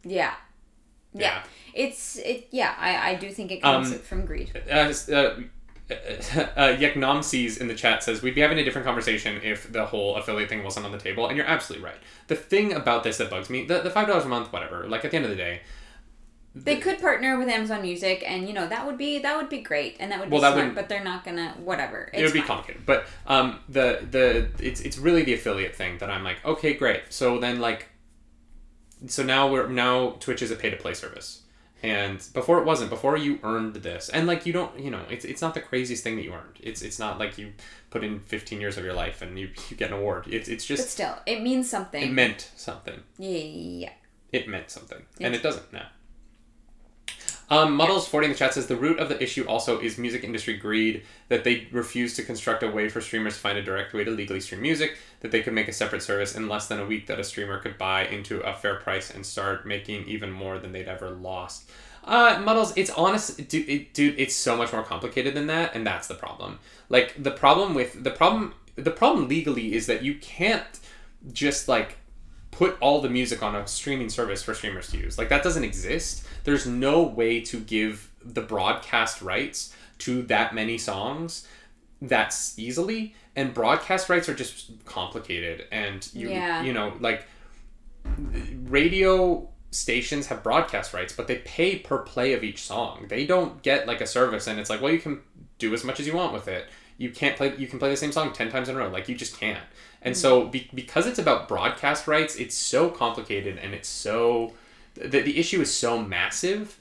Yeah. 0.04 0.34
Yeah. 1.14 1.22
Yeah. 1.22 1.44
It's 1.74 2.18
it 2.18 2.48
yeah, 2.52 2.76
I, 2.78 3.12
I 3.12 3.16
do 3.16 3.30
think 3.32 3.52
it 3.52 3.62
comes 3.62 3.92
Um, 3.92 4.00
from 4.00 4.26
greed. 4.26 4.52
uh, 4.70 4.72
uh, 5.12 5.16
uh, 5.16 5.34
Yeknomses 6.78 7.60
in 7.60 7.68
the 7.68 7.76
chat 7.76 8.04
says 8.04 8.22
we'd 8.22 8.36
be 8.36 8.42
having 8.42 8.58
a 8.60 8.64
different 8.64 8.86
conversation 8.88 9.40
if 9.44 9.72
the 9.72 9.86
whole 9.86 10.16
affiliate 10.16 10.50
thing 10.50 10.64
wasn't 10.64 10.86
on 10.86 10.92
the 10.92 10.98
table, 10.98 11.28
and 11.28 11.36
you're 11.38 11.46
absolutely 11.46 11.86
right. 11.86 11.98
The 12.28 12.36
thing 12.36 12.74
about 12.74 13.04
this 13.04 13.18
that 13.18 13.30
bugs 13.30 13.50
me, 13.50 13.66
the, 13.66 13.82
the 13.82 13.90
five 13.90 14.08
dollars 14.08 14.26
a 14.26 14.30
month, 14.30 14.52
whatever. 14.54 14.88
Like 14.88 15.04
at 15.06 15.12
the 15.12 15.18
end 15.18 15.26
of 15.26 15.32
the 15.32 15.38
day, 15.38 15.62
They 16.56 16.78
could 16.78 17.00
partner 17.02 17.38
with 17.40 17.50
Amazon 17.50 17.82
Music 17.82 18.24
and 18.26 18.48
you 18.48 18.54
know, 18.54 18.68
that 18.68 18.86
would 18.86 18.98
be 18.98 19.20
that 19.20 19.36
would 19.38 19.50
be 19.50 19.62
great 19.62 19.98
and 20.00 20.12
that 20.12 20.20
would 20.20 20.30
be 20.30 20.34
Well, 20.34 20.42
that 20.42 20.50
smart, 20.54 20.58
wouldn't- 20.68 20.76
but 20.76 20.88
they're 20.90 21.04
not 21.04 21.24
gonna 21.26 21.56
whatever. 21.58 22.10
It's 22.14 22.22
it 22.22 22.24
would 22.26 22.34
be 22.34 22.40
fine. 22.40 22.48
complicated. 22.48 22.86
But 22.86 23.06
um, 23.28 23.60
the 23.68 24.06
the 24.10 24.50
it's 24.60 24.80
it's 24.82 24.98
really 24.98 25.24
the 25.24 25.34
affiliate 25.34 25.76
thing 25.76 25.98
that 25.98 26.10
I'm 26.10 26.24
like, 26.24 26.44
okay, 26.46 26.74
great. 26.76 27.02
So 27.10 27.40
then 27.40 27.60
like, 27.60 27.88
so 29.08 29.22
now 29.24 29.48
we're 29.52 29.68
now 29.68 30.12
Twitch 30.20 30.42
is 30.42 30.52
a 30.52 30.56
pay 30.56 30.70
to 30.70 30.78
play 30.78 30.94
service. 30.94 31.42
And 31.84 32.26
before 32.34 32.60
it 32.60 32.66
wasn't. 32.66 32.90
Before 32.90 33.18
you 33.18 33.40
earned 33.44 33.76
this, 33.76 34.08
and 34.08 34.26
like 34.26 34.46
you 34.46 34.54
don't, 34.54 34.80
you 34.80 34.90
know, 34.90 35.02
it's, 35.10 35.26
it's 35.26 35.42
not 35.42 35.54
the 35.54 35.60
craziest 35.60 36.02
thing 36.02 36.16
that 36.16 36.24
you 36.24 36.32
earned. 36.34 36.58
It's 36.62 36.82
it's 36.82 36.98
not 36.98 37.20
like 37.20 37.38
you 37.38 37.52
put 37.90 38.06
in 38.06 38.22
fifteen 38.22 38.62
years 38.62 38.78
of 38.78 38.86
your 38.86 38.94
life 38.94 39.22
and 39.22 39.38
you, 39.38 39.50
you 39.70 39.76
get 39.76 39.92
an 39.92 39.98
award. 39.98 40.26
It's 40.30 40.48
it's 40.48 40.66
But 40.66 40.76
just 40.78 40.90
still, 40.92 41.16
it 41.26 41.42
means 41.42 41.70
something. 41.70 42.02
it 42.02 42.12
meant 42.12 42.50
something. 42.56 43.02
yeah. 43.18 43.90
It 44.32 44.48
meant 44.48 44.72
something, 44.72 45.00
and 45.20 45.36
It's- 45.36 45.40
it 45.40 45.44
doesn't 45.44 45.74
now. 45.74 45.88
Um, 47.50 47.76
Muddles 47.76 48.08
forty 48.08 48.26
in 48.28 48.32
the 48.32 48.38
chat 48.38 48.54
says 48.54 48.68
the 48.68 48.76
root 48.78 48.98
of 48.98 49.10
the 49.10 49.22
issue 49.22 49.44
also 49.46 49.80
is 49.80 49.98
music 49.98 50.24
industry 50.24 50.56
greed 50.56 51.04
that 51.28 51.44
they 51.44 51.68
refuse 51.72 52.16
to 52.16 52.24
construct 52.24 52.64
a 52.64 52.72
way 52.72 52.88
for 52.90 53.02
streamers 53.02 53.34
to 53.36 53.40
find 53.42 53.58
a 53.58 53.62
direct 53.62 53.94
way 53.94 54.04
to 54.06 54.10
legally 54.12 54.40
stream 54.40 54.62
music 54.62 54.98
that 55.24 55.32
they 55.32 55.42
could 55.42 55.54
make 55.54 55.70
a 55.70 55.74
separate 55.74 56.04
service 56.04 56.36
in 56.36 56.50
less 56.50 56.68
than 56.68 56.80
a 56.80 56.86
week 56.86 57.08
that 57.08 57.18
a 57.18 57.24
streamer 57.24 57.58
could 57.58 57.78
buy 57.78 58.06
into 58.06 58.42
a 58.42 58.54
fair 58.54 58.76
price 58.76 59.10
and 59.10 59.26
start 59.26 59.66
making 59.66 60.06
even 60.06 60.30
more 60.30 60.60
than 60.60 60.74
they'd 60.74 60.88
ever 60.88 61.10
lost. 61.10 61.70
Uh, 62.04 62.42
Muddles, 62.44 62.74
it's 62.76 62.90
honest, 62.92 63.48
dude, 63.48 63.70
it, 63.70 63.94
dude. 63.94 64.20
It's 64.20 64.36
so 64.36 64.58
much 64.58 64.74
more 64.74 64.84
complicated 64.84 65.34
than 65.34 65.48
that, 65.48 65.74
and 65.74 65.88
that's 65.88 66.10
the 66.10 66.14
problem. 66.14 66.60
Like 66.90 67.16
the 67.24 67.32
problem 67.32 67.74
with 67.74 68.04
the 68.04 68.12
problem, 68.12 68.54
the 68.76 68.92
problem 68.92 69.30
legally 69.30 69.74
is 69.74 69.88
that 69.88 70.04
you 70.04 70.16
can't 70.16 70.80
just 71.32 71.70
like 71.70 71.98
put 72.52 72.78
all 72.82 73.00
the 73.00 73.10
music 73.10 73.42
on 73.42 73.56
a 73.56 73.66
streaming 73.66 74.10
service 74.10 74.44
for 74.44 74.54
streamers 74.54 74.92
to 74.92 74.98
use. 74.98 75.18
Like 75.18 75.30
that 75.30 75.42
doesn't 75.42 75.64
exist. 75.64 76.28
There's 76.44 76.68
no 76.68 77.02
way 77.02 77.40
to 77.40 77.62
give 77.62 78.12
the 78.22 78.42
broadcast 78.42 79.22
rights 79.22 79.74
to 80.00 80.24
that 80.24 80.54
many 80.54 80.78
songs 80.78 81.48
that's 82.04 82.58
easily 82.60 83.16
and 83.36 83.54
broadcast 83.54 84.10
rights 84.10 84.28
are 84.30 84.34
just 84.34 84.72
complicated 84.86 85.66
and 85.72 86.08
you 86.14 86.30
Yeah. 86.30 86.62
you 86.64 86.74
know 86.74 86.94
like 87.00 87.26
radio 88.66 89.48
stations 89.72 90.28
have 90.28 90.44
broadcast 90.44 90.94
rights 90.94 91.14
but 91.14 91.28
they 91.28 91.38
pay 91.38 91.78
per 91.80 92.00
play 92.00 92.34
of 92.34 92.44
each 92.44 92.62
song. 92.62 93.06
They 93.10 93.26
don't 93.26 93.62
get 93.64 93.88
like 93.88 94.02
a 94.02 94.08
service 94.08 94.48
and 94.48 94.60
it's 94.60 94.70
like 94.70 94.82
well 94.82 94.92
you 94.94 95.00
can 95.00 95.22
do 95.58 95.74
as 95.74 95.84
much 95.84 96.00
as 96.00 96.08
you 96.08 96.14
want 96.14 96.34
with 96.34 96.48
it. 96.48 96.68
You 96.98 97.10
can't 97.10 97.36
play 97.36 97.56
you 97.58 97.68
can 97.68 97.80
play 97.80 97.90
the 97.90 97.98
same 97.98 98.12
song 98.12 98.34
10 98.34 98.52
times 98.52 98.70
in 98.70 98.76
a 98.76 98.80
row. 98.80 98.90
Like 98.90 99.10
you 99.10 99.16
just 99.16 99.40
can't. 99.40 99.64
And 100.02 100.16
so 100.18 100.48
be, 100.48 100.70
because 100.74 101.08
it's 101.08 101.20
about 101.20 101.48
broadcast 101.48 102.08
rights 102.08 102.36
it's 102.36 102.58
so 102.58 102.90
complicated 102.90 103.58
and 103.58 103.74
it's 103.74 103.90
so 103.90 104.54
the, 104.96 105.22
the 105.22 105.40
issue 105.40 105.62
is 105.62 105.74
so 105.74 106.00
massive. 106.02 106.78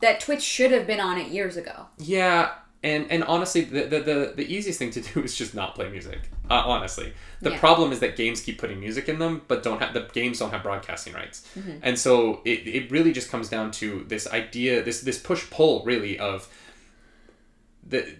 That 0.00 0.20
Twitch 0.20 0.42
should 0.42 0.72
have 0.72 0.86
been 0.86 1.00
on 1.00 1.18
it 1.18 1.28
years 1.28 1.56
ago. 1.56 1.86
yeah, 1.98 2.50
and 2.82 3.10
and 3.10 3.24
honestly, 3.24 3.62
the 3.62 3.82
the, 3.86 4.00
the, 4.00 4.32
the 4.36 4.46
easiest 4.54 4.78
thing 4.78 4.90
to 4.92 5.00
do 5.00 5.22
is 5.28 5.34
just 5.36 5.54
not 5.54 5.74
play 5.74 5.88
music. 5.90 6.20
Uh, 6.50 6.62
honestly, 6.66 7.12
the 7.42 7.50
Yeah. 7.50 7.58
problem 7.58 7.92
is 7.92 8.00
that 8.00 8.16
games 8.16 8.40
keep 8.40 8.58
putting 8.58 8.80
music 8.80 9.08
in 9.08 9.18
them, 9.18 9.42
but 9.48 9.62
don't 9.62 9.80
have 9.80 9.92
the 9.94 10.08
games 10.12 10.38
don't 10.38 10.50
have 10.50 10.62
broadcasting 10.62 11.12
rights, 11.12 11.46
Mm-hmm. 11.58 11.78
and 11.82 11.98
so 11.98 12.40
it, 12.44 12.66
it 12.66 12.90
really 12.90 13.12
just 13.12 13.30
comes 13.30 13.48
down 13.48 13.70
to 13.72 14.04
this 14.08 14.26
idea, 14.28 14.82
this 14.82 15.00
this 15.02 15.18
push 15.18 15.48
pull 15.50 15.84
really 15.84 16.18
of 16.18 16.48
the 17.86 18.14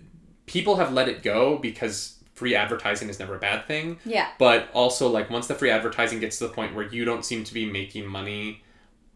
people 0.47 0.77
have 0.77 0.93
let 0.93 1.09
it 1.09 1.23
go 1.23 1.59
because 1.59 2.15
free 2.35 2.55
advertising 2.55 3.09
is 3.09 3.19
never 3.19 3.35
a 3.35 3.39
bad 3.39 3.67
thing 3.67 3.99
Yeah. 4.05 4.29
but 4.39 4.69
also 4.73 5.09
like 5.09 5.29
once 5.29 5.47
the 5.49 5.55
free 5.55 5.71
advertising 5.71 6.21
gets 6.21 6.39
to 6.39 6.47
the 6.47 6.53
point 6.55 6.75
where 6.75 6.87
you 6.87 7.05
don't 7.05 7.25
seem 7.25 7.43
to 7.45 7.53
be 7.53 7.67
making 7.67 8.07
money 8.07 8.63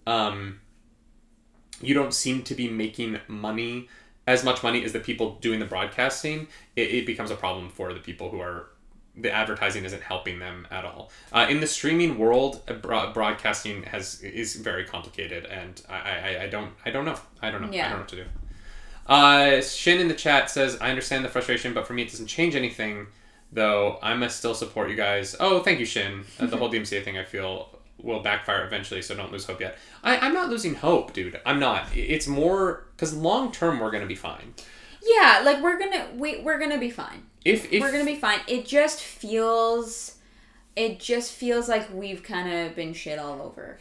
um 0.07 0.61
you 1.81 1.95
don't 1.95 2.13
seem 2.13 2.43
to 2.43 2.55
be 2.55 2.69
making 2.69 3.19
money 3.29 3.89
as 4.33 4.43
much 4.45 4.63
money 4.63 4.85
as 4.85 4.93
the 4.93 5.01
people 5.01 5.37
doing 5.41 5.61
the 5.61 5.67
broadcasting 5.67 6.47
it, 6.77 6.89
it 6.91 7.07
becomes 7.07 7.31
a 7.31 7.37
problem 7.37 7.69
for 7.69 7.93
the 7.93 8.01
people 8.01 8.31
who 8.31 8.41
are 8.41 8.71
the 9.15 9.31
advertising 9.31 9.85
isn't 9.85 10.03
helping 10.03 10.39
them 10.39 10.67
at 10.71 10.87
all. 10.87 11.11
Uh, 11.33 11.47
in 11.51 11.61
the 11.61 11.67
streaming 11.67 12.19
world 12.19 12.63
broad- 12.81 13.13
broadcasting 13.13 13.83
has 13.83 14.23
is 14.23 14.57
very 14.57 14.85
complicated 14.85 15.45
and 15.45 15.83
I, 15.89 15.97
I, 15.97 16.43
I 16.45 16.47
don't 16.47 16.73
i 16.87 16.91
don't 16.91 17.05
know. 17.05 17.19
I 17.43 17.51
don't 17.51 17.61
know. 17.61 17.69
I 17.69 17.71
don't 17.71 17.91
know 17.91 17.99
what 17.99 18.09
to 18.09 18.17
do. 18.17 18.25
Uh, 19.07 19.61
Shin 19.61 20.01
in 20.01 20.09
the 20.09 20.15
chat 20.15 20.49
says, 20.49 20.79
I 20.81 20.89
understand 20.89 21.25
the 21.25 21.29
frustration, 21.29 21.75
but 21.75 21.87
for 21.87 21.93
me, 21.93 22.03
it 22.03 22.11
doesn't 22.11 22.29
change 22.29 22.55
anything 22.55 23.09
though 23.53 23.99
I 24.03 24.15
must 24.15 24.39
still 24.39 24.55
support 24.55 24.89
you 24.89 24.97
guys. 24.97 25.37
Oh, 25.39 25.61
thank 25.63 25.79
you, 25.79 25.85
Shin. 25.85 26.25
Uh, 26.41 26.47
the 26.47 26.57
whole 26.57 26.71
DMCA 26.73 27.05
thing 27.05 27.19
I 27.19 27.25
feel 27.25 27.69
will 28.03 28.21
backfire 28.21 28.65
eventually, 28.67 29.03
so 29.03 29.15
don't 29.15 29.33
lose 29.33 29.45
hope 29.47 29.61
yet. 29.61 29.79
I, 30.03 30.19
I'm 30.19 30.35
not 30.35 30.49
losing 30.51 30.75
hope, 30.75 31.13
dude. 31.13 31.41
I'm 31.47 31.59
not. 31.61 31.87
It's 31.95 32.27
more 32.27 32.87
because 32.97 33.15
long 33.15 33.53
term 33.53 33.81
we're 33.81 33.91
gonna 33.91 34.07
be 34.07 34.15
fine. 34.15 34.55
Yeah, 35.05 35.43
like 35.45 35.63
we're 35.63 35.79
gonna 35.79 36.09
we 36.17 36.41
we're 36.41 36.59
gonna 36.59 36.79
be 36.79 36.91
fine. 36.91 37.25
If 37.45 37.73
if 37.73 37.81
we're 37.81 37.93
gonna 37.93 38.05
be 38.05 38.17
fine. 38.17 38.41
It 38.47 38.67
just 38.67 39.01
feels, 39.01 40.17
it 40.77 41.01
just 41.01 41.33
feels 41.33 41.69
like 41.69 41.93
we've 41.93 42.23
kind 42.23 42.53
of 42.53 42.77
been 42.77 42.93
shit 42.95 43.19
all 43.19 43.43
over, 43.43 43.79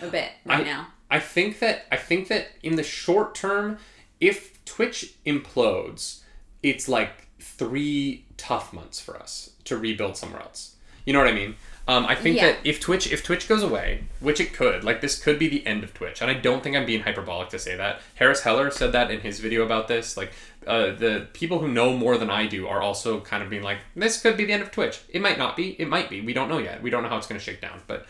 a 0.00 0.08
bit 0.08 0.30
right 0.44 0.60
I- 0.60 0.64
now. 0.64 0.88
I 1.10 1.20
think 1.20 1.58
that 1.58 1.84
I 1.92 1.96
think 1.96 2.28
that 2.28 2.48
in 2.62 2.76
the 2.76 2.82
short 2.82 3.34
term, 3.34 3.78
if 4.18 4.64
Twitch 4.64 5.14
implodes, 5.26 6.20
it's 6.62 6.88
like 6.88 7.26
three 7.38 8.24
tough 8.38 8.72
months 8.72 8.98
for 8.98 9.16
us 9.18 9.50
to 9.64 9.76
rebuild 9.76 10.16
somewhere 10.16 10.40
else. 10.40 10.76
You 11.04 11.12
know 11.12 11.18
what 11.18 11.28
I 11.28 11.32
mean? 11.32 11.56
Um, 11.88 12.06
I 12.06 12.14
think 12.14 12.36
Yeah. 12.36 12.52
that 12.52 12.58
if 12.64 12.78
Twitch 12.80 13.10
if 13.12 13.24
Twitch 13.24 13.48
goes 13.48 13.62
away, 13.62 14.04
which 14.20 14.38
it 14.38 14.52
could, 14.52 14.84
like 14.84 15.00
this 15.00 15.18
could 15.20 15.38
be 15.38 15.48
the 15.48 15.66
end 15.66 15.82
of 15.82 15.92
Twitch, 15.92 16.20
and 16.22 16.30
I 16.30 16.34
don't 16.34 16.62
think 16.62 16.76
I'm 16.76 16.86
being 16.86 17.02
hyperbolic 17.02 17.48
to 17.50 17.58
say 17.58 17.76
that. 17.76 18.00
Harris 18.14 18.42
Heller 18.42 18.70
said 18.70 18.92
that 18.92 19.10
in 19.10 19.20
his 19.20 19.40
video 19.40 19.64
about 19.64 19.88
this. 19.88 20.16
Like 20.16 20.30
uh, 20.66 20.92
the 20.92 21.26
people 21.32 21.58
who 21.58 21.66
know 21.66 21.96
more 21.96 22.16
than 22.18 22.30
I 22.30 22.46
do 22.46 22.68
are 22.68 22.80
also 22.80 23.20
kind 23.20 23.42
of 23.42 23.50
being 23.50 23.64
like, 23.64 23.78
this 23.96 24.20
could 24.22 24.36
be 24.36 24.44
the 24.44 24.52
end 24.52 24.62
of 24.62 24.70
Twitch. 24.70 25.00
It 25.08 25.20
might 25.20 25.38
not 25.38 25.56
be. 25.56 25.70
It 25.80 25.88
might 25.88 26.08
be. 26.08 26.20
We 26.20 26.32
don't 26.32 26.48
know 26.48 26.58
yet. 26.58 26.82
We 26.82 26.90
don't 26.90 27.02
know 27.02 27.08
how 27.08 27.16
it's 27.18 27.26
going 27.26 27.38
to 27.40 27.44
shake 27.44 27.60
down, 27.60 27.80
but. 27.86 28.06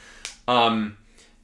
Um, 0.49 0.99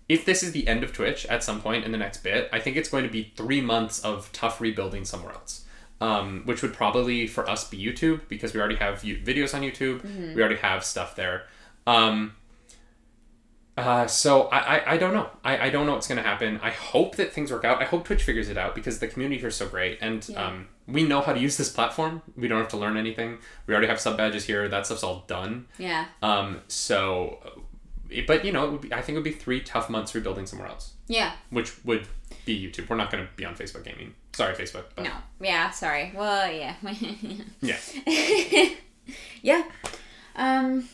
if 0.08 0.24
this 0.24 0.42
is 0.42 0.52
the 0.52 0.66
end 0.66 0.82
of 0.82 0.92
Twitch 0.92 1.26
at 1.26 1.44
some 1.44 1.60
point 1.60 1.84
in 1.84 1.92
the 1.92 1.98
next 1.98 2.22
bit, 2.22 2.48
I 2.50 2.60
think 2.60 2.76
it's 2.78 2.88
going 2.88 3.04
to 3.04 3.10
be 3.10 3.32
three 3.36 3.60
months 3.60 4.00
of 4.00 4.30
tough 4.32 4.58
rebuilding 4.60 5.04
somewhere 5.04 5.32
else. 5.32 5.64
Um, 6.00 6.42
which 6.44 6.62
would 6.62 6.72
probably 6.74 7.26
for 7.26 7.48
us 7.50 7.68
be 7.68 7.76
YouTube 7.76 8.20
because 8.28 8.54
we 8.54 8.60
already 8.60 8.76
have 8.76 9.02
videos 9.02 9.52
on 9.52 9.62
YouTube. 9.62 10.02
We 10.34 10.40
already 10.40 10.60
have 10.60 10.84
stuff 10.84 11.14
there. 11.16 11.44
Um, 11.88 12.34
uh, 13.76 14.06
so 14.08 14.42
I, 14.48 14.58
I, 14.78 14.92
I 14.92 14.96
don't 14.96 15.14
know. 15.14 15.30
I, 15.44 15.66
I 15.66 15.70
don't 15.70 15.86
know 15.86 15.92
what's 15.92 16.08
going 16.08 16.20
to 16.20 16.28
happen. 16.28 16.58
I 16.62 16.70
hope 16.70 17.14
that 17.16 17.32
things 17.32 17.52
work 17.52 17.64
out. 17.64 17.80
I 17.80 17.84
hope 17.84 18.04
Twitch 18.04 18.24
figures 18.24 18.48
it 18.48 18.58
out 18.58 18.74
because 18.74 18.98
the 18.98 19.06
community 19.06 19.38
here 19.40 19.48
is 19.48 19.54
so 19.56 19.68
great. 19.68 19.98
And 20.00 20.28
Yeah. 20.28 20.44
um, 20.46 20.68
we 20.88 21.04
know 21.04 21.20
how 21.20 21.32
to 21.32 21.38
use 21.38 21.56
this 21.56 21.68
platform. 21.70 22.22
We 22.36 22.48
don't 22.48 22.58
have 22.58 22.68
to 22.70 22.76
learn 22.76 22.96
anything. 22.96 23.38
We 23.66 23.74
already 23.74 23.86
have 23.86 24.00
sub 24.00 24.16
badges 24.16 24.44
here. 24.46 24.68
That 24.68 24.86
stuff's 24.86 25.04
all 25.04 25.22
done. 25.28 25.66
Yeah. 25.78 26.06
Um, 26.22 26.62
so, 26.66 27.38
but 28.26 28.44
you 28.44 28.50
know, 28.50 28.66
it 28.66 28.72
would 28.72 28.80
be, 28.80 28.92
I 28.92 29.00
think 29.00 29.10
it 29.14 29.18
would 29.20 29.24
be 29.24 29.30
three 29.32 29.60
tough 29.60 29.88
months 29.88 30.12
rebuilding 30.12 30.46
somewhere 30.46 30.66
else, 30.68 30.94
Yeah. 31.06 31.32
which 31.50 31.84
would 31.84 32.08
be 32.44 32.60
YouTube. 32.60 32.88
We're 32.88 32.96
not 32.96 33.12
going 33.12 33.24
to 33.24 33.30
be 33.36 33.44
on 33.44 33.54
Facebook 33.54 33.84
gaming. 33.84 34.14
Sorry, 34.32 34.54
Facebook. 34.54 34.84
But 34.96 35.04
No. 35.04 35.12
Yeah. 35.40 35.70
Sorry. 35.70 36.12
Well. 36.16 36.50
Yeah. 36.52 36.74
Yeah. 37.60 37.76
yeah. 39.42 39.62
Um. 40.34 40.88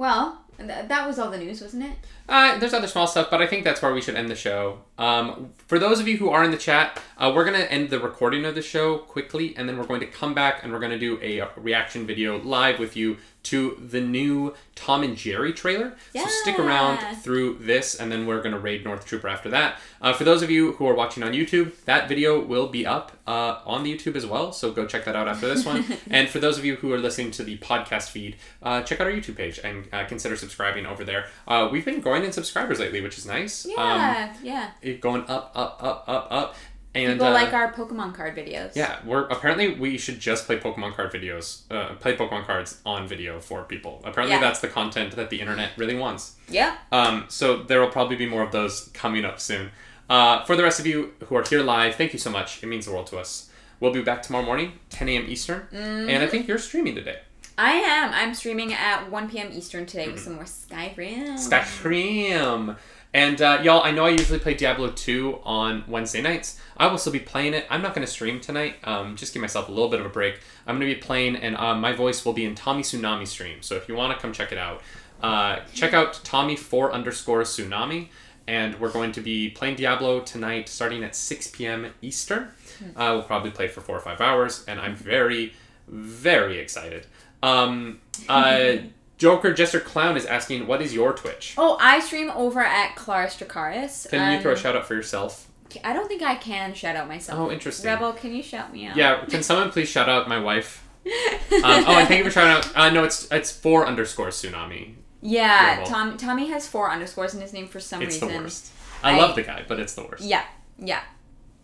Well, 0.00 0.40
th- 0.56 0.88
that 0.88 1.06
was 1.06 1.18
all 1.18 1.30
the 1.30 1.36
news, 1.36 1.60
wasn't 1.60 1.82
it? 1.82 1.92
Uh, 2.30 2.56
there's 2.58 2.72
other 2.72 2.86
small 2.86 3.08
stuff, 3.08 3.28
but 3.28 3.42
I 3.42 3.46
think 3.48 3.64
that's 3.64 3.82
where 3.82 3.92
we 3.92 4.00
should 4.00 4.14
end 4.14 4.30
the 4.30 4.36
show. 4.36 4.78
Um, 4.98 5.52
for 5.66 5.80
those 5.80 5.98
of 5.98 6.06
you 6.06 6.16
who 6.16 6.30
are 6.30 6.44
in 6.44 6.52
the 6.52 6.56
chat, 6.56 7.02
uh, 7.18 7.32
we're 7.34 7.44
going 7.44 7.60
to 7.60 7.70
end 7.72 7.90
the 7.90 7.98
recording 7.98 8.44
of 8.44 8.54
the 8.54 8.62
show 8.62 8.98
quickly, 8.98 9.56
and 9.56 9.68
then 9.68 9.76
we're 9.76 9.86
going 9.86 10.00
to 10.00 10.06
come 10.06 10.32
back 10.32 10.62
and 10.62 10.72
we're 10.72 10.78
going 10.78 10.92
to 10.92 10.98
do 10.98 11.18
a 11.22 11.48
reaction 11.56 12.06
video 12.06 12.40
live 12.40 12.78
with 12.78 12.96
you 12.96 13.16
to 13.42 13.82
the 13.90 14.00
new 14.00 14.54
Tom 14.74 15.02
and 15.02 15.16
Jerry 15.16 15.52
trailer. 15.52 15.96
So 16.24 16.28
stick 16.42 16.58
around 16.58 16.98
through 17.22 17.58
this, 17.60 17.94
and 17.94 18.12
then 18.12 18.26
we're 18.26 18.42
going 18.42 18.52
to 18.52 18.58
raid 18.58 18.84
North 18.84 19.06
Trooper 19.06 19.28
after 19.28 19.48
that. 19.50 19.78
Uh, 20.00 20.12
for 20.12 20.24
those 20.24 20.42
of 20.42 20.50
you 20.50 20.72
who 20.72 20.86
are 20.86 20.94
watching 20.94 21.22
on 21.22 21.32
YouTube, 21.32 21.74
that 21.84 22.08
video 22.08 22.38
will 22.38 22.68
be 22.68 22.86
up 22.86 23.12
uh, 23.26 23.60
on 23.64 23.82
the 23.82 23.96
YouTube 23.96 24.14
as 24.14 24.26
well, 24.26 24.52
so 24.52 24.72
go 24.72 24.86
check 24.86 25.04
that 25.04 25.16
out 25.16 25.26
after 25.26 25.48
this 25.48 25.64
one. 25.64 25.84
and 26.10 26.28
for 26.28 26.38
those 26.38 26.58
of 26.58 26.64
you 26.64 26.76
who 26.76 26.92
are 26.92 26.98
listening 26.98 27.30
to 27.32 27.42
the 27.42 27.56
podcast 27.58 28.10
feed, 28.10 28.36
uh, 28.62 28.82
check 28.82 29.00
out 29.00 29.06
our 29.06 29.12
YouTube 29.12 29.36
page 29.36 29.58
and 29.62 29.88
uh, 29.92 30.04
consider 30.04 30.36
subscribing 30.36 30.84
over 30.84 31.04
there. 31.04 31.26
Uh, 31.48 31.68
we've 31.70 31.84
been 31.84 32.00
growing 32.00 32.19
in 32.24 32.32
subscribers 32.32 32.78
lately, 32.80 33.00
which 33.00 33.18
is 33.18 33.26
nice. 33.26 33.64
Um, 33.66 33.72
Yeah. 33.72 34.34
yeah. 34.42 34.70
it 34.82 35.00
going 35.00 35.22
up, 35.28 35.52
up, 35.54 35.78
up, 35.82 36.04
up, 36.08 36.28
up. 36.30 36.54
And 36.92 37.12
People 37.12 37.28
uh, 37.28 37.32
like 37.32 37.52
our 37.52 37.72
Pokemon 37.72 38.14
card 38.14 38.34
videos. 38.36 38.74
yeah, 38.74 38.98
we're 39.04 39.28
apparently 39.28 39.74
we 39.74 39.96
should 39.96 40.18
just 40.18 40.46
play 40.46 40.58
Pokemon 40.58 40.94
card 40.94 41.12
videos, 41.12 41.62
uh, 41.70 41.94
play 41.94 42.16
Pokemon 42.16 42.46
cards 42.46 42.80
on 42.84 43.06
video 43.06 43.38
for 43.38 43.62
people. 43.62 44.00
Apparently, 44.04 44.34
Yeah. 44.34 44.40
that's 44.40 44.58
the 44.58 44.66
content 44.66 45.14
that 45.14 45.30
the 45.30 45.40
internet 45.40 45.70
really 45.76 45.94
wants. 45.94 46.34
Yeah. 46.48 46.76
Um, 46.90 47.26
so 47.28 47.62
there 47.62 47.80
will 47.80 47.90
probably 47.92 48.16
be 48.16 48.26
more 48.26 48.42
of 48.42 48.50
those 48.50 48.90
coming 48.92 49.24
up 49.24 49.38
soon. 49.38 49.70
Uh, 50.08 50.42
for 50.44 50.56
the 50.56 50.64
rest 50.64 50.80
of 50.80 50.86
you 50.88 51.12
who 51.26 51.36
are 51.36 51.44
here 51.48 51.62
live, 51.62 51.94
thank 51.94 52.12
you 52.12 52.18
so 52.18 52.28
much. 52.30 52.60
It 52.60 52.66
means 52.66 52.86
the 52.86 52.92
world 52.92 53.06
to 53.08 53.18
us. 53.18 53.48
We'll 53.78 53.92
be 53.92 54.02
back 54.02 54.22
tomorrow 54.22 54.44
morning, 54.44 54.72
10 54.90 55.08
a.m. 55.10 55.26
Eastern, 55.28 55.68
and 55.72 56.22
I 56.24 56.26
think 56.26 56.48
you're 56.48 56.58
streaming 56.58 56.96
today. 56.96 57.20
I 57.62 57.72
am. 57.72 58.10
I'm 58.14 58.32
streaming 58.34 58.72
at 58.72 59.10
1 59.10 59.28
p.m. 59.28 59.50
Eastern 59.52 59.84
today 59.84 60.04
Mm-hmm. 60.04 60.12
with 60.14 60.22
some 60.22 60.34
more 60.34 60.44
Skyrim. 60.44 61.34
Skyrim. 61.36 62.76
And 63.12 63.42
uh, 63.42 63.60
y'all, 63.62 63.82
I 63.82 63.90
know 63.90 64.04
I 64.06 64.10
usually 64.10 64.38
play 64.38 64.54
Diablo 64.54 64.90
2 64.92 65.40
on 65.44 65.84
Wednesday 65.86 66.22
nights. 66.22 66.58
I 66.78 66.86
will 66.86 66.96
still 66.96 67.12
be 67.12 67.18
playing 67.18 67.52
it. 67.54 67.66
I'm 67.68 67.82
not 67.82 67.94
going 67.94 68.06
to 68.06 68.10
stream 68.10 68.40
tonight. 68.40 68.76
Um, 68.84 69.14
just 69.16 69.34
give 69.34 69.42
myself 69.42 69.68
a 69.68 69.72
little 69.72 69.90
bit 69.90 70.00
of 70.00 70.06
a 70.06 70.10
break. 70.10 70.36
I'm 70.66 70.78
going 70.78 70.88
to 70.88 70.94
be 70.94 71.00
playing, 71.02 71.36
and 71.36 71.54
uh, 71.56 71.74
my 71.74 71.92
voice 71.92 72.24
will 72.24 72.32
be 72.32 72.44
in 72.46 72.54
Tommy 72.54 72.82
Tsunami 72.82 73.26
stream. 73.26 73.60
So 73.62 73.74
if 73.74 73.88
you 73.88 73.94
want 73.94 74.16
to 74.16 74.22
come 74.22 74.32
check 74.32 74.52
it 74.52 74.58
out, 74.58 74.80
uh, 75.22 75.58
check 75.74 75.92
out 75.92 76.20
Tommy 76.24 76.56
four 76.56 76.92
underscore 76.92 77.42
Tsunami. 77.42 78.08
And 78.46 78.80
we're 78.80 78.90
going 78.92 79.12
to 79.12 79.20
be 79.20 79.50
playing 79.50 79.76
Diablo 79.76 80.20
tonight, 80.20 80.68
starting 80.68 81.04
at 81.04 81.14
6 81.14 81.48
p.m. 81.50 81.92
Eastern. 82.00 82.48
Uh, 82.96 83.12
we'll 83.14 83.22
probably 83.22 83.50
play 83.50 83.68
for 83.68 83.80
four 83.82 83.96
or 83.96 84.00
five 84.00 84.20
hours, 84.20 84.64
and 84.66 84.80
I'm 84.80 84.94
very, 84.96 85.52
very 85.86 86.58
excited. 86.58 87.06
Um, 87.42 88.00
uh, 88.28 88.76
Joker 89.18 89.52
Jester 89.52 89.80
Clown 89.80 90.16
is 90.16 90.24
asking, 90.26 90.66
"What 90.66 90.80
is 90.82 90.94
your 90.94 91.12
Twitch?" 91.12 91.54
Oh, 91.58 91.76
I 91.80 92.00
stream 92.00 92.30
over 92.30 92.60
at 92.60 92.96
Claris 92.96 93.36
Dracaris. 93.36 94.08
Can 94.10 94.30
you 94.32 94.36
um, 94.38 94.42
throw 94.42 94.52
a 94.52 94.56
shout 94.56 94.76
out 94.76 94.86
for 94.86 94.94
yourself? 94.94 95.46
I 95.84 95.92
don't 95.92 96.08
think 96.08 96.22
I 96.22 96.34
can 96.34 96.74
shout 96.74 96.96
out 96.96 97.06
myself. 97.06 97.38
Oh, 97.38 97.50
interesting. 97.52 97.86
Rebel, 97.88 98.12
can 98.12 98.34
you 98.34 98.42
shout 98.42 98.72
me 98.72 98.86
out? 98.86 98.96
Yeah, 98.96 99.24
can 99.26 99.42
someone 99.42 99.70
please 99.70 99.88
shout 99.88 100.08
out 100.08 100.28
my 100.28 100.38
wife? 100.40 100.86
Um, 101.52 101.64
oh, 101.64 101.98
and 101.98 102.08
thank 102.08 102.18
you 102.18 102.24
for 102.24 102.30
shouting 102.30 102.52
out. 102.52 102.76
Uh, 102.76 102.90
no, 102.90 103.02
it's 103.04 103.26
it's 103.32 103.50
four 103.50 103.84
underscore 103.86 104.28
tsunami. 104.28 104.94
Yeah, 105.20 105.72
Rebel. 105.78 105.86
Tom, 105.86 106.16
Tommy 106.16 106.48
has 106.48 106.66
four 106.68 106.90
underscores 106.90 107.34
in 107.34 107.40
his 107.40 107.52
name 107.52 107.66
for 107.68 107.80
some 107.80 108.00
It's 108.02 108.14
reason. 108.16 108.28
the 108.28 108.34
worst. 108.44 108.70
I, 109.02 109.14
I- 109.14 109.18
love 109.18 109.34
the 109.34 109.42
guy, 109.42 109.64
but 109.66 109.80
it's 109.80 109.94
the 109.94 110.04
worst. 110.04 110.22
Yeah, 110.24 110.44
yeah. 110.78 111.00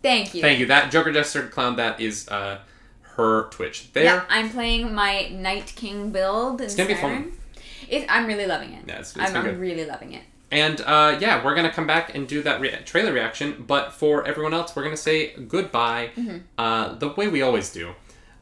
Thank 0.03 0.35
you. 0.35 0.41
Thank 0.41 0.59
you. 0.59 0.65
That 0.67 0.91
Joker 0.91 1.11
Jester 1.13 1.47
Clown. 1.47 1.77
That 1.77 1.99
is 2.01 2.27
uh, 2.27 2.59
her 3.17 3.49
Twitch. 3.49 3.91
There. 3.93 4.03
Yeah, 4.03 4.23
I'm 4.29 4.49
playing 4.49 4.93
my 4.95 5.27
Night 5.29 5.73
King 5.75 6.11
build. 6.11 6.61
In 6.61 6.65
It's 6.65 6.75
gonna 6.75 6.89
be 6.89 6.95
fun. 6.95 7.33
It, 7.89 8.05
I'm 8.09 8.25
really 8.27 8.45
loving 8.47 8.73
it. 8.73 8.83
Yeah, 8.87 8.93
it's- 8.95 9.15
it's 9.15 9.31
I'm, 9.31 9.35
I'm 9.45 9.59
really 9.59 9.85
loving 9.85 10.13
it. 10.13 10.23
And 10.51 10.79
uh, 10.81 11.17
yeah, 11.19 11.43
we're 11.43 11.55
gonna 11.55 11.71
come 11.71 11.87
back 11.87 12.15
and 12.15 12.25
do 12.27 12.41
that 12.43 12.61
rea- 12.61 12.81
trailer 12.85 13.11
reaction. 13.11 13.65
But 13.67 13.91
for 13.93 14.25
everyone 14.25 14.53
else, 14.53 14.75
we're 14.75 14.83
gonna 14.83 14.95
say 14.97 15.33
goodbye 15.47 16.11
Mm-hmm. 16.17 16.37
uh, 16.57 16.93
the 16.95 17.09
way 17.09 17.27
we 17.27 17.41
always 17.41 17.71
do. 17.71 17.93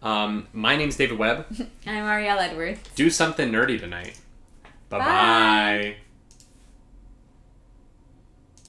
Um, 0.03 0.47
my 0.53 0.75
name's 0.75 0.97
David 0.97 1.17
Webb. 1.17 1.47
I'm 1.87 2.05
Ariel 2.05 2.37
Edwards. 2.37 2.79
do 2.95 3.09
something 3.09 3.51
nerdy 3.51 3.79
tonight. 3.79 4.19
Bye 4.89 4.99
Bye. 4.99 5.05
bye. 5.05 5.95